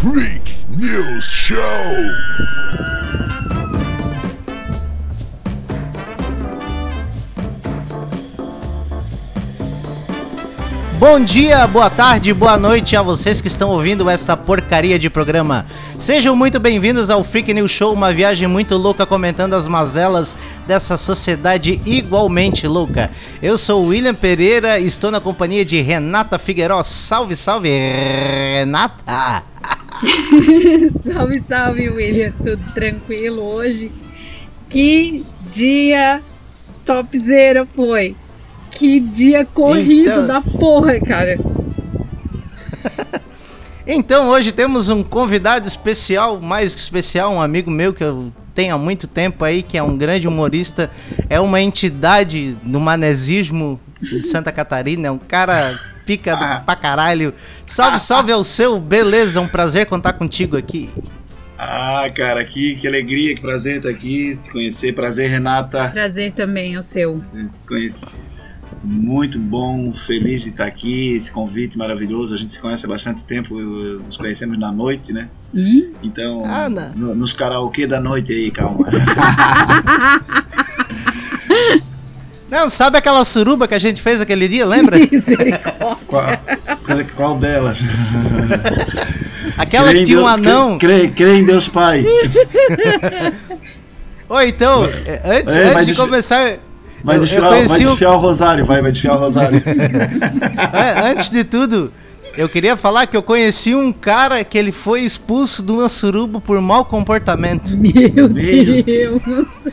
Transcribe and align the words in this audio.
Freak 0.00 0.56
News 0.70 1.24
Show. 1.24 1.58
Bom 10.98 11.20
dia, 11.20 11.66
boa 11.66 11.90
tarde, 11.90 12.32
boa 12.32 12.56
noite 12.56 12.96
a 12.96 13.02
vocês 13.02 13.42
que 13.42 13.48
estão 13.48 13.68
ouvindo 13.68 14.08
esta 14.08 14.34
porcaria 14.38 14.98
de 14.98 15.10
programa. 15.10 15.66
Sejam 15.98 16.34
muito 16.34 16.58
bem-vindos 16.58 17.10
ao 17.10 17.22
Freak 17.22 17.52
News 17.52 17.70
Show, 17.70 17.92
uma 17.92 18.10
viagem 18.10 18.48
muito 18.48 18.78
louca 18.78 19.04
comentando 19.04 19.52
as 19.52 19.68
mazelas 19.68 20.34
dessa 20.66 20.96
sociedade 20.96 21.78
igualmente 21.84 22.66
louca. 22.66 23.10
Eu 23.42 23.58
sou 23.58 23.84
William 23.84 24.14
Pereira 24.14 24.80
estou 24.80 25.10
na 25.10 25.20
companhia 25.20 25.62
de 25.62 25.78
Renata 25.82 26.38
Figueiró. 26.38 26.82
Salve, 26.82 27.36
salve, 27.36 27.68
Renata! 27.68 29.49
salve, 31.02 31.40
salve, 31.40 31.88
William. 31.88 32.32
Tudo 32.32 32.72
tranquilo 32.72 33.42
hoje? 33.42 33.90
Que 34.68 35.24
dia 35.50 36.20
topzera 36.84 37.66
foi! 37.66 38.16
Que 38.70 39.00
dia 39.00 39.44
corrido 39.44 40.10
então... 40.10 40.26
da 40.26 40.40
porra, 40.40 41.00
cara. 41.00 41.38
então, 43.86 44.28
hoje 44.28 44.52
temos 44.52 44.88
um 44.88 45.02
convidado 45.02 45.66
especial, 45.66 46.40
mais 46.40 46.74
especial, 46.74 47.32
um 47.32 47.42
amigo 47.42 47.70
meu 47.70 47.92
que 47.92 48.04
eu 48.04 48.32
tenho 48.54 48.74
há 48.74 48.78
muito 48.78 49.06
tempo 49.06 49.44
aí, 49.44 49.62
que 49.62 49.76
é 49.76 49.82
um 49.82 49.96
grande 49.96 50.28
humorista, 50.28 50.90
é 51.28 51.40
uma 51.40 51.60
entidade 51.60 52.56
do 52.62 52.78
manesismo 52.80 53.80
de 54.00 54.26
Santa 54.26 54.52
Catarina, 54.52 55.08
é 55.08 55.10
um 55.10 55.18
cara 55.18 55.74
pica 56.06 56.34
ah. 56.34 56.60
pra 56.60 56.74
caralho. 56.74 57.32
Salve, 57.70 58.00
salve 58.00 58.32
ao 58.32 58.42
seu, 58.42 58.80
beleza, 58.80 59.40
um 59.40 59.46
prazer 59.46 59.86
contar 59.86 60.14
contigo 60.14 60.56
aqui. 60.56 60.90
Ah, 61.56 62.10
cara, 62.12 62.44
que, 62.44 62.74
que 62.74 62.84
alegria, 62.88 63.32
que 63.32 63.40
prazer 63.40 63.76
estar 63.76 63.90
aqui, 63.90 64.36
te 64.42 64.50
conhecer, 64.50 64.92
prazer, 64.92 65.30
Renata. 65.30 65.88
Prazer 65.88 66.32
também, 66.32 66.74
é 66.74 66.78
o 66.80 66.82
seu. 66.82 67.20
Te 67.20 67.64
conhecer 67.64 68.22
muito 68.82 69.38
bom, 69.38 69.92
feliz 69.92 70.42
de 70.42 70.48
estar 70.48 70.66
aqui, 70.66 71.14
esse 71.14 71.30
convite 71.30 71.78
maravilhoso. 71.78 72.34
A 72.34 72.36
gente 72.36 72.52
se 72.52 72.60
conhece 72.60 72.86
há 72.86 72.88
bastante 72.88 73.22
tempo, 73.24 73.54
nos 73.54 74.16
conhecemos 74.16 74.58
na 74.58 74.72
noite, 74.72 75.12
né? 75.12 75.28
E? 75.54 75.92
Então, 76.02 76.42
ah, 76.44 76.68
no, 76.68 77.14
nos 77.14 77.32
karaokê 77.32 77.86
da 77.86 78.00
noite 78.00 78.32
aí, 78.32 78.50
calma. 78.50 78.84
Não, 82.50 82.68
sabe 82.68 82.98
aquela 82.98 83.24
suruba 83.24 83.68
que 83.68 83.74
a 83.74 83.78
gente 83.78 84.02
fez 84.02 84.20
aquele 84.20 84.48
dia, 84.48 84.66
lembra? 84.66 84.98
qual, 86.06 86.36
qual 87.16 87.36
delas? 87.36 87.82
Aquela 89.56 89.92
que 89.92 90.04
tinha 90.04 90.20
um 90.20 90.26
anão. 90.26 90.78
Crê, 90.78 91.08
crê, 91.08 91.38
em 91.38 91.44
Deus 91.44 91.68
Pai. 91.68 92.04
Oi, 94.28 94.48
então, 94.48 94.82
antes, 95.24 95.54
é, 95.54 95.74
antes 95.74 95.86
de 95.86 95.94
começar 95.94 96.58
Vai 97.02 97.18
desfiar, 97.18 97.48
vai 97.48 97.64
desfiar 97.64 98.10
o... 98.10 98.14
o 98.14 98.18
rosário, 98.18 98.64
vai, 98.64 98.82
vai 98.82 98.90
desfiar 98.90 99.16
o 99.16 99.18
rosário. 99.18 99.62
é, 100.72 101.10
antes 101.10 101.30
de 101.30 101.44
tudo, 101.44 101.92
eu 102.36 102.48
queria 102.48 102.76
falar 102.76 103.06
que 103.06 103.16
eu 103.16 103.22
conheci 103.22 103.74
um 103.74 103.92
cara 103.92 104.44
que 104.44 104.56
ele 104.56 104.72
foi 104.72 105.02
expulso 105.02 105.62
de 105.62 105.72
uma 105.72 105.88
suruba 105.88 106.40
por 106.40 106.60
mau 106.60 106.84
comportamento. 106.84 107.76
Meu 107.76 108.28
Deus! 108.28 109.68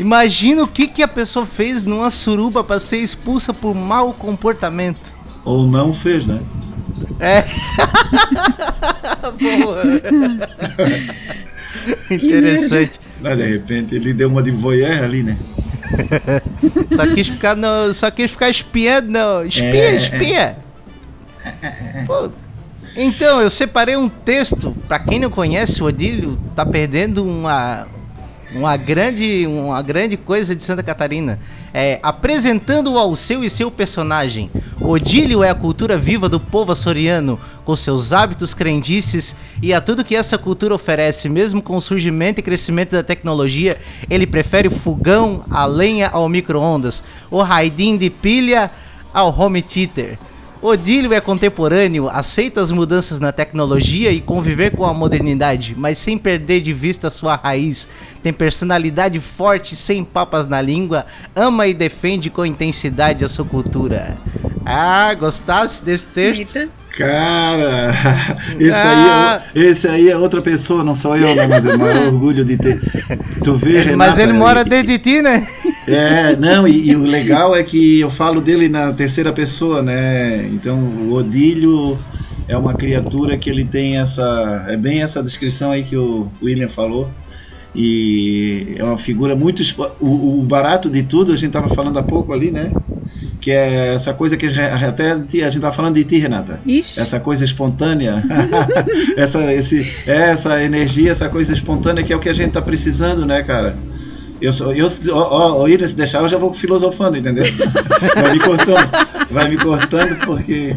Imagina 0.00 0.62
o 0.62 0.66
que, 0.66 0.86
que 0.86 1.02
a 1.02 1.08
pessoa 1.08 1.44
fez 1.44 1.84
numa 1.84 2.10
suruba 2.10 2.64
para 2.64 2.80
ser 2.80 2.98
expulsa 2.98 3.52
por 3.52 3.74
mau 3.74 4.14
comportamento. 4.14 5.14
Ou 5.44 5.66
não 5.66 5.92
fez, 5.92 6.24
né? 6.24 6.40
É. 7.18 7.44
Boa. 9.60 9.82
Interessante. 12.10 12.98
Mas 13.20 13.36
de 13.36 13.46
repente 13.46 13.94
ele 13.94 14.14
deu 14.14 14.28
uma 14.28 14.42
de 14.42 14.50
voyeur 14.50 15.04
ali, 15.04 15.22
né? 15.22 15.36
só 16.96 17.06
quis 17.06 17.28
ficar 17.28 17.54
no, 17.54 17.92
só 17.92 18.10
quis 18.10 18.30
ficar 18.30 18.48
espiando, 18.48 19.10
não. 19.10 19.44
Espia, 19.44 19.90
é, 19.90 19.96
espia. 19.96 20.56
Pô, 22.06 22.30
então, 22.96 23.40
eu 23.40 23.50
separei 23.50 23.96
um 23.96 24.08
texto, 24.08 24.74
para 24.88 24.98
quem 24.98 25.18
não 25.18 25.30
conhece 25.30 25.82
o 25.82 25.86
Odílio, 25.86 26.38
tá 26.56 26.66
perdendo 26.66 27.24
uma 27.24 27.86
uma 28.54 28.76
grande, 28.76 29.46
uma 29.46 29.80
grande 29.82 30.16
coisa 30.16 30.54
de 30.54 30.62
Santa 30.62 30.82
Catarina. 30.82 31.38
É, 31.72 32.00
apresentando 32.02 32.92
o 32.92 32.98
Alceu 32.98 33.44
e 33.44 33.50
seu 33.50 33.70
personagem. 33.70 34.50
Odílio 34.80 35.44
é 35.44 35.50
a 35.50 35.54
cultura 35.54 35.96
viva 35.96 36.28
do 36.28 36.40
povo 36.40 36.72
açoriano, 36.72 37.38
com 37.64 37.76
seus 37.76 38.12
hábitos, 38.12 38.54
crendices 38.54 39.36
e 39.62 39.72
a 39.72 39.80
tudo 39.80 40.04
que 40.04 40.16
essa 40.16 40.36
cultura 40.36 40.74
oferece, 40.74 41.28
mesmo 41.28 41.62
com 41.62 41.76
o 41.76 41.80
surgimento 41.80 42.40
e 42.40 42.42
crescimento 42.42 42.92
da 42.92 43.02
tecnologia, 43.02 43.78
ele 44.08 44.26
prefere 44.26 44.68
o 44.68 44.70
fogão, 44.70 45.44
a 45.50 45.64
lenha 45.66 46.08
ao 46.08 46.28
micro-ondas, 46.28 47.04
o 47.30 47.42
raidin 47.42 47.96
de 47.96 48.10
pilha 48.10 48.70
ao 49.12 49.38
home 49.38 49.62
theater. 49.62 50.18
Odílio 50.62 51.14
é 51.14 51.20
contemporâneo, 51.20 52.08
aceita 52.10 52.60
as 52.60 52.70
mudanças 52.70 53.18
na 53.18 53.32
tecnologia 53.32 54.12
e 54.12 54.20
conviver 54.20 54.76
com 54.76 54.84
a 54.84 54.92
modernidade, 54.92 55.74
mas 55.76 55.98
sem 55.98 56.18
perder 56.18 56.60
de 56.60 56.74
vista 56.74 57.10
sua 57.10 57.34
raiz. 57.34 57.88
Tem 58.22 58.30
personalidade 58.30 59.18
forte, 59.20 59.74
sem 59.74 60.04
papas 60.04 60.46
na 60.46 60.60
língua, 60.60 61.06
ama 61.34 61.66
e 61.66 61.72
defende 61.72 62.28
com 62.28 62.44
intensidade 62.44 63.24
a 63.24 63.28
sua 63.28 63.44
cultura. 63.44 64.16
Ah, 64.64 65.14
gostasse 65.14 65.82
desse 65.82 66.06
texto? 66.08 66.56
Eita. 66.56 66.80
Cara, 66.96 67.94
esse, 68.58 68.72
ah. 68.74 69.42
aí 69.54 69.62
é, 69.62 69.66
esse 69.68 69.88
aí 69.88 70.10
é 70.10 70.16
outra 70.16 70.42
pessoa, 70.42 70.82
não 70.84 70.92
sou 70.92 71.16
eu, 71.16 71.34
né? 71.34 71.46
Mas 71.46 71.64
é 71.64 71.74
o 71.74 71.78
maior 71.78 72.06
orgulho 72.06 72.44
de 72.44 72.56
ter. 72.56 72.80
Tu 73.42 73.54
vê, 73.54 73.78
Renata, 73.78 73.96
Mas 73.96 74.18
ele 74.18 74.32
mora 74.32 74.64
dentro 74.64 74.88
de 74.88 74.98
ti, 74.98 75.22
né? 75.22 75.46
É, 75.94 76.36
não, 76.36 76.66
e, 76.66 76.90
e, 76.90 76.96
o 76.96 77.02
legal 77.02 77.54
é 77.54 77.62
que 77.62 78.00
eu 78.00 78.10
falo 78.10 78.40
dele 78.40 78.68
na 78.68 78.92
terceira 78.92 79.32
pessoa, 79.32 79.82
né? 79.82 80.46
Então, 80.52 80.78
o 80.78 81.14
Odílio 81.14 81.98
é 82.48 82.56
uma 82.56 82.74
criatura 82.74 83.36
que 83.36 83.48
ele 83.48 83.64
tem 83.64 83.98
essa. 83.98 84.66
É 84.68 84.76
bem 84.76 85.02
essa 85.02 85.22
descrição 85.22 85.70
aí 85.70 85.82
que 85.82 85.96
o 85.96 86.30
William 86.42 86.68
falou. 86.68 87.10
E 87.74 88.74
é 88.76 88.84
uma 88.84 88.98
figura 88.98 89.36
muito. 89.36 89.62
O, 90.00 90.40
o 90.40 90.42
barato 90.42 90.90
de 90.90 91.02
tudo, 91.02 91.32
a 91.32 91.36
gente 91.36 91.48
estava 91.48 91.68
falando 91.68 91.98
há 91.98 92.02
pouco 92.02 92.32
ali, 92.32 92.50
né? 92.50 92.72
que 93.40 93.50
é 93.50 93.94
essa 93.94 94.12
coisa 94.12 94.36
que 94.36 94.46
até 94.46 95.12
a 95.12 95.50
gente 95.50 95.60
tá 95.60 95.72
falando 95.72 95.94
de 95.94 96.04
ti, 96.04 96.18
Renata. 96.18 96.60
Ixi. 96.66 97.00
Essa 97.00 97.18
coisa 97.18 97.44
espontânea, 97.44 98.22
essa, 99.16 99.52
esse, 99.52 99.90
essa 100.06 100.62
energia, 100.62 101.10
essa 101.10 101.28
coisa 101.28 101.52
espontânea 101.52 102.04
que 102.04 102.12
é 102.12 102.16
o 102.16 102.20
que 102.20 102.28
a 102.28 102.34
gente 102.34 102.52
tá 102.52 102.60
precisando, 102.60 103.24
né, 103.24 103.42
cara? 103.42 103.74
Eu, 104.40 104.52
eu, 104.74 104.86
ó, 105.12 105.64
ó, 105.64 105.66
se 105.66 105.94
deixar, 105.94 106.22
eu 106.22 106.28
já 106.28 106.38
vou 106.38 106.52
filosofando, 106.54 107.18
entendeu? 107.18 107.44
Vai 108.14 108.32
me 108.32 108.40
cortando, 108.40 108.90
vai 109.30 109.48
me 109.48 109.56
cortando 109.58 110.16
porque. 110.24 110.74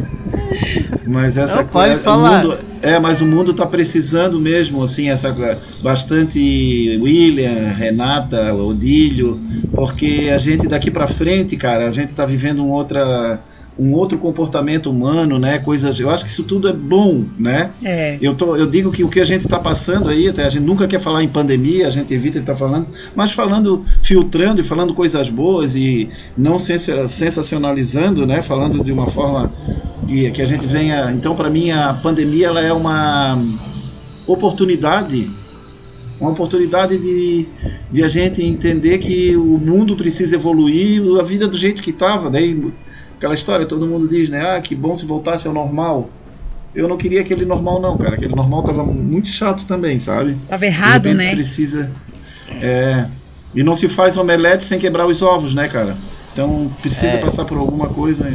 Mas 1.06 1.38
essa 1.38 1.62
Não, 1.62 1.66
pode 1.66 1.96
falar. 1.96 2.42
Mundo, 2.42 2.58
é, 2.82 2.98
mas 2.98 3.22
o 3.22 3.26
mundo 3.26 3.52
está 3.52 3.64
precisando 3.64 4.38
mesmo, 4.38 4.82
assim, 4.82 5.08
essa 5.08 5.34
bastante 5.82 6.98
William, 7.00 7.70
Renata, 7.70 8.52
Odílio, 8.52 9.40
porque 9.72 10.30
a 10.34 10.36
gente 10.36 10.68
daqui 10.68 10.90
para 10.90 11.06
frente, 11.06 11.56
cara, 11.56 11.88
a 11.88 11.90
gente 11.90 12.10
está 12.10 12.26
vivendo 12.26 12.62
um 12.62 12.70
outra 12.70 13.40
um 13.78 13.92
outro 13.92 14.16
comportamento 14.18 14.88
humano, 14.88 15.38
né? 15.38 15.58
Coisas. 15.58 15.98
Eu 15.98 16.10
acho 16.10 16.24
que 16.24 16.30
isso 16.30 16.44
tudo 16.44 16.68
é 16.68 16.72
bom, 16.72 17.24
né? 17.38 17.70
É. 17.82 18.18
Eu, 18.20 18.34
tô, 18.34 18.56
eu 18.56 18.66
digo 18.66 18.92
que 18.92 19.02
o 19.02 19.08
que 19.08 19.20
a 19.20 19.24
gente 19.24 19.44
está 19.44 19.58
passando 19.58 20.08
aí, 20.08 20.28
até 20.28 20.44
a 20.44 20.48
gente 20.48 20.62
nunca 20.62 20.86
quer 20.86 21.00
falar 21.00 21.22
em 21.22 21.28
pandemia, 21.28 21.86
a 21.86 21.90
gente 21.90 22.14
evita 22.14 22.38
estar 22.38 22.52
tá 22.52 22.58
falando, 22.58 22.86
mas 23.16 23.32
falando, 23.32 23.84
filtrando 24.02 24.60
e 24.60 24.64
falando 24.64 24.94
coisas 24.94 25.28
boas 25.28 25.74
e 25.74 26.08
não 26.36 26.58
sensacionalizando, 26.58 28.26
né? 28.26 28.42
Falando 28.42 28.82
de 28.82 28.92
uma 28.92 29.08
forma 29.08 29.52
que, 30.06 30.30
que 30.30 30.40
a 30.40 30.46
gente 30.46 30.66
venha. 30.66 31.10
Então, 31.10 31.34
para 31.34 31.50
mim, 31.50 31.72
a 31.72 31.94
pandemia 31.94 32.46
ela 32.46 32.60
é 32.60 32.72
uma 32.72 33.36
oportunidade 34.26 35.30
uma 36.20 36.30
oportunidade 36.30 36.96
de, 36.96 37.46
de 37.90 38.02
a 38.02 38.08
gente 38.08 38.42
entender 38.42 38.98
que 38.98 39.36
o 39.36 39.58
mundo 39.58 39.96
precisa 39.96 40.36
evoluir, 40.36 41.02
a 41.18 41.22
vida 41.22 41.46
do 41.48 41.56
jeito 41.56 41.82
que 41.82 41.90
estava. 41.90 42.30
Daí 42.30 42.72
Aquela 43.16 43.34
história, 43.34 43.66
todo 43.66 43.86
mundo 43.86 44.08
diz, 44.08 44.28
né? 44.28 44.56
Ah, 44.56 44.60
que 44.60 44.74
bom 44.74 44.96
se 44.96 45.06
voltasse 45.06 45.46
ao 45.46 45.54
normal. 45.54 46.10
Eu 46.74 46.88
não 46.88 46.96
queria 46.96 47.20
aquele 47.20 47.44
normal, 47.44 47.80
não, 47.80 47.96
cara. 47.96 48.16
Aquele 48.16 48.34
normal 48.34 48.62
tava 48.62 48.84
muito 48.84 49.28
chato 49.28 49.64
também, 49.64 49.98
sabe? 49.98 50.36
Tava 50.48 50.66
errado, 50.66 51.14
né? 51.14 51.34
precisa. 51.34 51.90
É. 52.60 53.06
E 53.54 53.62
não 53.62 53.76
se 53.76 53.88
faz 53.88 54.16
omelete 54.16 54.64
sem 54.64 54.78
quebrar 54.78 55.06
os 55.06 55.22
ovos, 55.22 55.54
né, 55.54 55.68
cara? 55.68 55.96
Então 56.32 56.70
precisa 56.82 57.14
é. 57.14 57.18
passar 57.18 57.44
por 57.44 57.56
alguma 57.56 57.88
coisa. 57.88 58.32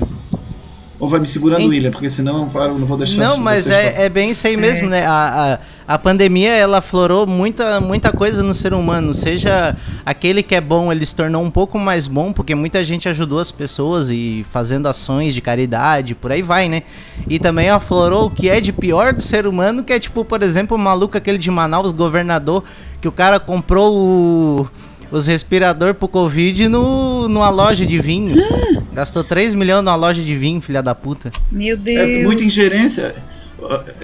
Ou 0.99 1.07
vai 1.07 1.19
me 1.21 1.27
segurando, 1.27 1.61
Em- 1.61 1.67
William? 1.69 1.91
Porque 1.91 2.09
senão 2.09 2.49
eu 2.53 2.77
não 2.77 2.85
vou 2.85 2.97
deixar 2.97 3.23
Não, 3.23 3.37
mas 3.37 3.69
é, 3.69 4.03
é 4.05 4.09
bem 4.09 4.31
isso 4.31 4.45
aí 4.45 4.57
mesmo, 4.57 4.87
É. 4.87 4.89
né? 4.89 5.05
A, 5.05 5.59
a, 5.87 5.93
a 5.95 5.97
pandemia, 5.97 6.51
ela 6.53 6.79
aflorou 6.79 7.25
muita, 7.25 7.79
muita 7.79 8.11
coisa 8.11 8.43
no 8.43 8.53
ser 8.53 8.73
humano. 8.73 9.13
Seja 9.13 9.77
aquele 10.05 10.43
que 10.43 10.53
é 10.53 10.59
bom, 10.59 10.91
ele 10.91 11.05
se 11.05 11.15
tornou 11.15 11.41
um 11.41 11.49
pouco 11.49 11.79
mais 11.79 12.05
bom, 12.05 12.33
porque 12.33 12.53
muita 12.53 12.83
gente 12.83 13.07
ajudou 13.07 13.39
as 13.39 13.49
pessoas 13.49 14.09
e 14.09 14.45
fazendo 14.51 14.87
ações 14.87 15.33
de 15.33 15.39
caridade, 15.39 16.15
por 16.15 16.33
aí 16.33 16.41
vai, 16.41 16.67
né? 16.67 16.83
E 17.29 17.39
também 17.39 17.69
aflorou 17.69 18.25
o 18.25 18.29
que 18.29 18.49
é 18.49 18.59
de 18.59 18.73
pior 18.73 19.13
do 19.13 19.21
ser 19.21 19.47
humano, 19.47 19.83
que 19.85 19.93
é 19.93 19.99
tipo, 19.99 20.25
por 20.25 20.43
exemplo, 20.43 20.75
o 20.75 20.79
maluco 20.79 21.17
aquele 21.17 21.37
de 21.37 21.49
Manaus, 21.49 21.93
governador, 21.93 22.61
que 22.99 23.07
o 23.07 23.11
cara 23.11 23.39
comprou 23.39 23.95
o... 23.95 24.69
Os 25.11 25.25
respirador 25.27 25.93
pro 25.95 26.07
Covid 26.07 26.67
no, 26.67 27.27
numa 27.27 27.49
loja 27.49 27.85
de 27.85 27.99
vinho. 27.99 28.35
Gastou 28.93 29.23
3 29.23 29.55
milhões 29.55 29.83
numa 29.83 29.95
loja 29.95 30.21
de 30.21 30.35
vinho, 30.35 30.61
filha 30.61 30.83
da 30.83 30.93
puta. 30.93 31.31
Meu 31.51 31.75
Deus. 31.75 31.99
É 32.19 32.23
muita 32.23 32.43
ingerência. 32.43 33.15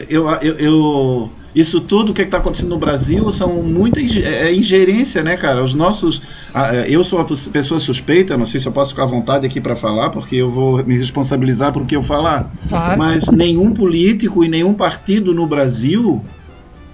Eu, 0.09 0.27
eu, 0.41 0.55
eu- 0.57 1.29
isso 1.53 1.79
tudo 1.79 2.13
que 2.13 2.21
está 2.21 2.39
acontecendo 2.39 2.69
no 2.71 2.77
Brasil 2.77 3.31
são 3.31 3.63
muita 3.63 4.01
inge- 4.01 4.21
é 4.23 4.53
ingerência, 4.53 5.23
né, 5.23 5.37
cara? 5.37 5.63
Os 5.63 5.73
nossos. 5.73 6.21
ah, 6.53 6.75
é, 6.75 6.85
Eu 6.89 7.01
sou 7.03 7.17
uma 7.19 7.25
pessoa 7.25 7.79
suspeita, 7.79 8.35
não 8.35 8.45
sei 8.45 8.59
se 8.59 8.65
eu 8.67 8.71
posso 8.73 8.89
ficar 8.91 9.03
à 9.03 9.05
vontade 9.05 9.45
aqui 9.45 9.61
para 9.61 9.73
falar, 9.75 10.09
porque 10.09 10.35
eu 10.35 10.51
vou 10.51 10.83
me 10.83 10.97
responsabilizar 10.97 11.71
por 11.71 11.83
o 11.83 11.85
que 11.85 11.95
eu 11.95 12.03
falar. 12.03 12.51
Claro. 12.67 12.97
Mas 12.97 13.29
nenhum 13.29 13.71
político 13.71 14.43
e 14.43 14.49
nenhum 14.49 14.73
partido 14.73 15.33
no 15.33 15.47
Brasil 15.47 16.21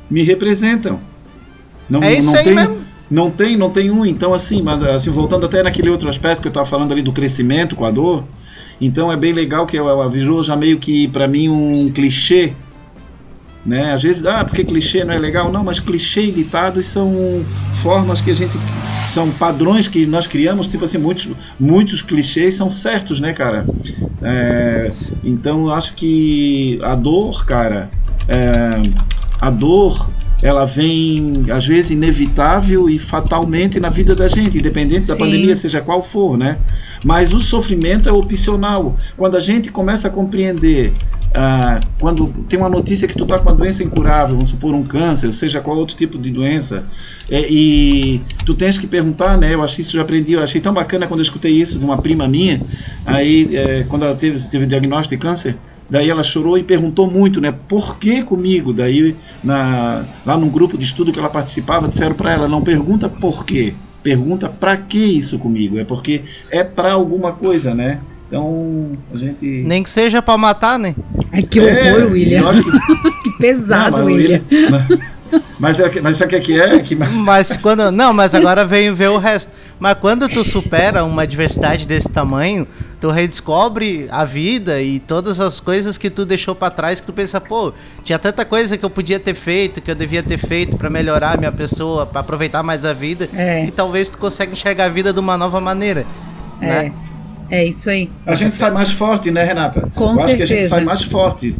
me 0.09 0.21
representam. 0.21 0.99
Não, 1.89 2.03
É 2.03 2.13
isso 2.13 2.27
não 2.31 2.37
aí 2.37 2.43
tem, 2.45 2.53
mesmo. 2.55 2.77
Não 3.11 3.29
tem, 3.29 3.57
não 3.57 3.69
tem 3.69 3.91
um. 3.91 4.05
Então, 4.05 4.33
assim, 4.33 4.61
mas 4.61 4.81
assim, 4.81 5.09
voltando 5.09 5.45
até 5.45 5.61
naquele 5.61 5.89
outro 5.89 6.07
aspecto 6.07 6.41
que 6.41 6.47
eu 6.47 6.51
estava 6.51 6.65
falando 6.65 6.93
ali 6.93 7.01
do 7.01 7.11
crescimento 7.11 7.75
com 7.75 7.85
a 7.85 7.91
dor, 7.91 8.23
então 8.79 9.11
é 9.11 9.17
bem 9.17 9.33
legal 9.33 9.67
que 9.67 9.77
ela 9.77 10.09
virou 10.09 10.41
já 10.41 10.55
meio 10.55 10.79
que, 10.79 11.09
para 11.09 11.27
mim, 11.27 11.49
um 11.49 11.91
clichê. 11.91 12.53
Né? 13.65 13.93
Às 13.93 14.01
vezes, 14.01 14.25
ah, 14.25 14.43
porque 14.45 14.63
clichê 14.63 15.03
não 15.03 15.13
é 15.13 15.19
legal? 15.19 15.51
Não, 15.51 15.63
mas 15.63 15.79
clichê 15.79 16.21
e 16.21 16.31
ditados 16.31 16.87
são 16.87 17.45
formas 17.83 18.21
que 18.21 18.31
a 18.31 18.33
gente. 18.33 18.57
São 19.11 19.29
padrões 19.29 19.89
que 19.89 20.05
nós 20.05 20.25
criamos, 20.25 20.67
tipo 20.67 20.85
assim, 20.85 20.97
muitos, 20.97 21.27
muitos 21.59 22.01
clichês 22.01 22.55
são 22.55 22.71
certos, 22.71 23.19
né, 23.19 23.33
cara? 23.33 23.65
É, 24.21 24.89
então 25.21 25.65
eu 25.65 25.73
acho 25.73 25.93
que 25.95 26.79
a 26.81 26.95
dor, 26.95 27.45
cara, 27.45 27.91
é, 28.29 28.81
a 29.39 29.49
dor 29.49 30.09
ela 30.41 30.65
vem 30.65 31.45
às 31.51 31.65
vezes 31.65 31.91
inevitável 31.91 32.89
e 32.89 32.97
fatalmente 32.97 33.79
na 33.79 33.89
vida 33.89 34.15
da 34.15 34.27
gente, 34.27 34.57
independente 34.57 35.07
da 35.07 35.15
Sim. 35.15 35.23
pandemia, 35.23 35.55
seja 35.55 35.81
qual 35.81 36.01
for, 36.01 36.37
né? 36.37 36.57
Mas 37.03 37.33
o 37.33 37.39
sofrimento 37.39 38.09
é 38.09 38.11
opcional. 38.11 38.95
Quando 39.15 39.37
a 39.37 39.39
gente 39.39 39.71
começa 39.71 40.07
a 40.07 40.11
compreender 40.11 40.93
ah, 41.33 41.79
quando 41.97 42.27
tem 42.49 42.59
uma 42.59 42.67
notícia 42.67 43.07
que 43.07 43.15
tu 43.15 43.25
tá 43.25 43.39
com 43.39 43.47
uma 43.47 43.55
doença 43.55 43.81
incurável, 43.83 44.35
vamos 44.35 44.49
supor 44.49 44.73
um 44.73 44.83
câncer, 44.83 45.27
ou 45.27 45.33
seja 45.33 45.61
qual 45.61 45.77
outro 45.77 45.95
tipo 45.95 46.17
de 46.17 46.29
doença, 46.29 46.83
é, 47.29 47.47
e 47.49 48.21
tu 48.45 48.53
tens 48.53 48.77
que 48.77 48.85
perguntar, 48.85 49.37
né? 49.37 49.53
Eu 49.53 49.63
achei 49.63 49.83
isso 49.83 49.95
eu 49.95 50.01
aprendi, 50.01 50.33
eu 50.33 50.43
achei 50.43 50.59
tão 50.59 50.73
bacana 50.73 51.07
quando 51.07 51.21
eu 51.21 51.23
escutei 51.23 51.53
isso 51.53 51.79
de 51.79 51.85
uma 51.85 51.97
prima 51.97 52.27
minha, 52.27 52.61
aí 53.05 53.55
é, 53.55 53.85
quando 53.87 54.03
ela 54.03 54.15
teve, 54.15 54.45
teve 54.49 54.65
diagnóstico 54.65 55.15
de 55.15 55.21
câncer, 55.21 55.55
Daí 55.91 56.09
ela 56.09 56.23
chorou 56.23 56.57
e 56.57 56.63
perguntou 56.63 57.11
muito, 57.11 57.41
né? 57.41 57.53
Por 57.67 57.97
que 57.99 58.23
comigo? 58.23 58.71
Daí, 58.71 59.13
na, 59.43 60.05
lá 60.25 60.37
num 60.37 60.47
grupo 60.47 60.77
de 60.77 60.85
estudo 60.85 61.11
que 61.11 61.19
ela 61.19 61.29
participava, 61.29 61.89
disseram 61.89 62.15
para 62.15 62.31
ela: 62.31 62.47
não 62.47 62.61
pergunta 62.61 63.09
por 63.09 63.45
quê, 63.45 63.73
pergunta 64.01 64.47
para 64.47 64.77
que 64.77 64.97
isso 64.97 65.37
comigo. 65.37 65.77
É 65.77 65.83
porque 65.83 66.21
é 66.49 66.63
para 66.63 66.93
alguma 66.93 67.33
coisa, 67.33 67.75
né? 67.75 67.99
Então, 68.25 68.93
a 69.13 69.17
gente. 69.17 69.45
Nem 69.45 69.83
que 69.83 69.89
seja 69.89 70.21
pra 70.21 70.37
matar, 70.37 70.79
né? 70.79 70.95
Ai, 71.29 71.43
que 71.43 71.59
É, 71.59 71.93
horror, 71.93 72.11
William. 72.13 72.39
Eu 72.39 72.49
acho 72.49 72.63
que, 72.63 72.71
Que 73.23 73.37
pesado, 73.37 73.97
Não, 73.97 74.05
mas 74.05 74.13
o 74.13 74.17
William. 74.17 74.41
mas, 74.69 74.99
mas, 75.59 75.79
é, 75.81 75.89
que- 75.89 75.99
mas 75.99 76.15
sabe 76.15 76.27
o 76.27 76.29
que 76.29 76.35
é 76.37 76.39
que 76.39 76.61
é? 76.61 76.79
Que, 76.79 76.95
Mas 76.95 77.57
quando. 77.57 77.91
Não, 77.91 78.13
mas 78.13 78.33
agora 78.33 78.63
vem 78.63 78.93
ver 78.95 79.09
o 79.09 79.17
resto. 79.17 79.51
Mas 79.81 79.97
quando 79.99 80.29
tu 80.29 80.45
supera 80.45 81.03
uma 81.03 81.25
diversidade 81.25 81.87
desse 81.87 82.07
tamanho, 82.07 82.67
tu 82.99 83.09
redescobre 83.09 84.07
a 84.11 84.23
vida 84.23 84.79
e 84.79 84.99
todas 84.99 85.39
as 85.39 85.59
coisas 85.59 85.97
que 85.97 86.07
tu 86.07 86.23
deixou 86.23 86.53
pra 86.53 86.69
trás 86.69 87.01
que 87.01 87.07
tu 87.07 87.11
pensa, 87.11 87.41
pô, 87.41 87.73
tinha 88.03 88.19
tanta 88.19 88.45
coisa 88.45 88.77
que 88.77 88.85
eu 88.85 88.91
podia 88.91 89.19
ter 89.19 89.33
feito, 89.33 89.81
que 89.81 89.89
eu 89.89 89.95
devia 89.95 90.21
ter 90.21 90.37
feito 90.37 90.77
pra 90.77 90.87
melhorar 90.87 91.33
a 91.33 91.37
minha 91.37 91.51
pessoa, 91.51 92.05
pra 92.05 92.21
aproveitar 92.21 92.61
mais 92.61 92.85
a 92.85 92.93
vida. 92.93 93.27
É. 93.33 93.65
E 93.65 93.71
talvez 93.71 94.11
tu 94.11 94.19
consiga 94.19 94.53
enxergar 94.53 94.85
a 94.85 94.87
vida 94.89 95.11
de 95.11 95.19
uma 95.19 95.35
nova 95.35 95.59
maneira. 95.59 96.05
É. 96.61 96.67
Né? 96.67 96.93
É 97.49 97.65
isso 97.65 97.89
aí. 97.89 98.07
A 98.23 98.35
gente 98.35 98.55
sai 98.55 98.69
mais 98.69 98.91
forte, 98.91 99.31
né, 99.31 99.43
Renata? 99.43 99.91
Com 99.95 100.13
Eu 100.13 100.21
acho 100.21 100.35
que 100.35 100.43
a 100.43 100.45
gente 100.45 100.47
certeza. 100.47 100.69
sai 100.75 100.83
mais 100.83 101.01
forte. 101.01 101.57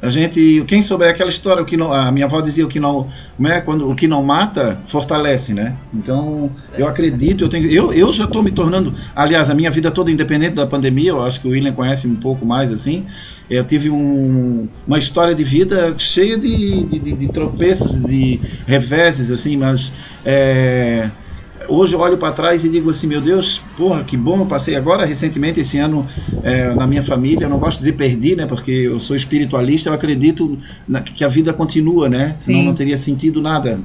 A 0.00 0.08
gente, 0.08 0.64
quem 0.68 0.80
souber 0.80 1.10
aquela 1.10 1.28
história, 1.28 1.60
o 1.60 1.66
que 1.66 1.76
não, 1.76 1.92
a 1.92 2.12
minha 2.12 2.26
avó 2.26 2.40
dizia 2.40 2.64
o 2.64 2.68
que 2.68 2.78
não, 2.78 3.08
como 3.36 3.48
é, 3.48 3.60
quando 3.60 3.90
o 3.90 3.96
que 3.96 4.06
não 4.06 4.22
mata 4.22 4.80
fortalece, 4.86 5.52
né? 5.54 5.76
Então, 5.92 6.52
eu 6.76 6.86
acredito, 6.86 7.42
eu 7.42 7.48
tenho, 7.48 7.68
eu, 7.68 7.92
eu 7.92 8.12
já 8.12 8.24
estou 8.24 8.40
me 8.40 8.52
tornando, 8.52 8.94
aliás, 9.14 9.50
a 9.50 9.54
minha 9.56 9.72
vida 9.72 9.90
toda 9.90 10.10
independente 10.12 10.54
da 10.54 10.64
pandemia, 10.66 11.10
eu 11.10 11.20
acho 11.22 11.40
que 11.40 11.48
o 11.48 11.50
William 11.50 11.72
conhece 11.72 12.06
um 12.06 12.14
pouco 12.14 12.46
mais 12.46 12.70
assim. 12.70 13.06
Eu 13.50 13.64
tive 13.64 13.90
um, 13.90 14.68
uma 14.86 14.98
história 14.98 15.34
de 15.34 15.42
vida 15.42 15.92
cheia 15.98 16.38
de, 16.38 16.84
de, 16.84 16.98
de- 17.00 17.12
de 17.14 17.28
tropeços, 17.28 17.92
de 18.04 18.40
reveses, 18.66 19.32
assim, 19.32 19.56
mas 19.56 19.92
é, 20.24 21.10
hoje 21.68 21.94
eu 21.94 22.00
olho 22.00 22.16
para 22.16 22.32
trás 22.32 22.64
e 22.64 22.68
digo 22.68 22.90
assim, 22.90 23.06
meu 23.06 23.20
Deus, 23.20 23.60
porra, 23.76 24.02
que 24.02 24.16
bom 24.16 24.40
eu 24.40 24.46
passei 24.46 24.74
agora 24.74 25.04
recentemente 25.04 25.60
esse 25.60 25.78
ano 25.78 26.06
é, 26.42 26.74
na 26.74 26.86
minha 26.86 27.02
família. 27.02 27.44
Eu 27.44 27.50
não 27.50 27.58
gosto 27.58 27.78
de 27.78 27.84
dizer 27.84 27.92
perdi, 27.92 28.34
né? 28.34 28.46
Porque 28.46 28.70
eu 28.70 28.98
sou 28.98 29.14
espiritualista, 29.14 29.90
eu 29.90 29.94
acredito 29.94 30.58
na- 30.88 31.00
que 31.00 31.24
a 31.24 31.28
vida 31.28 31.52
continua, 31.52 32.08
né? 32.08 32.34
Senão 32.36 32.60
Sim. 32.60 32.66
não 32.66 32.74
teria 32.74 32.96
sentido 32.96 33.40
nada. 33.40 33.78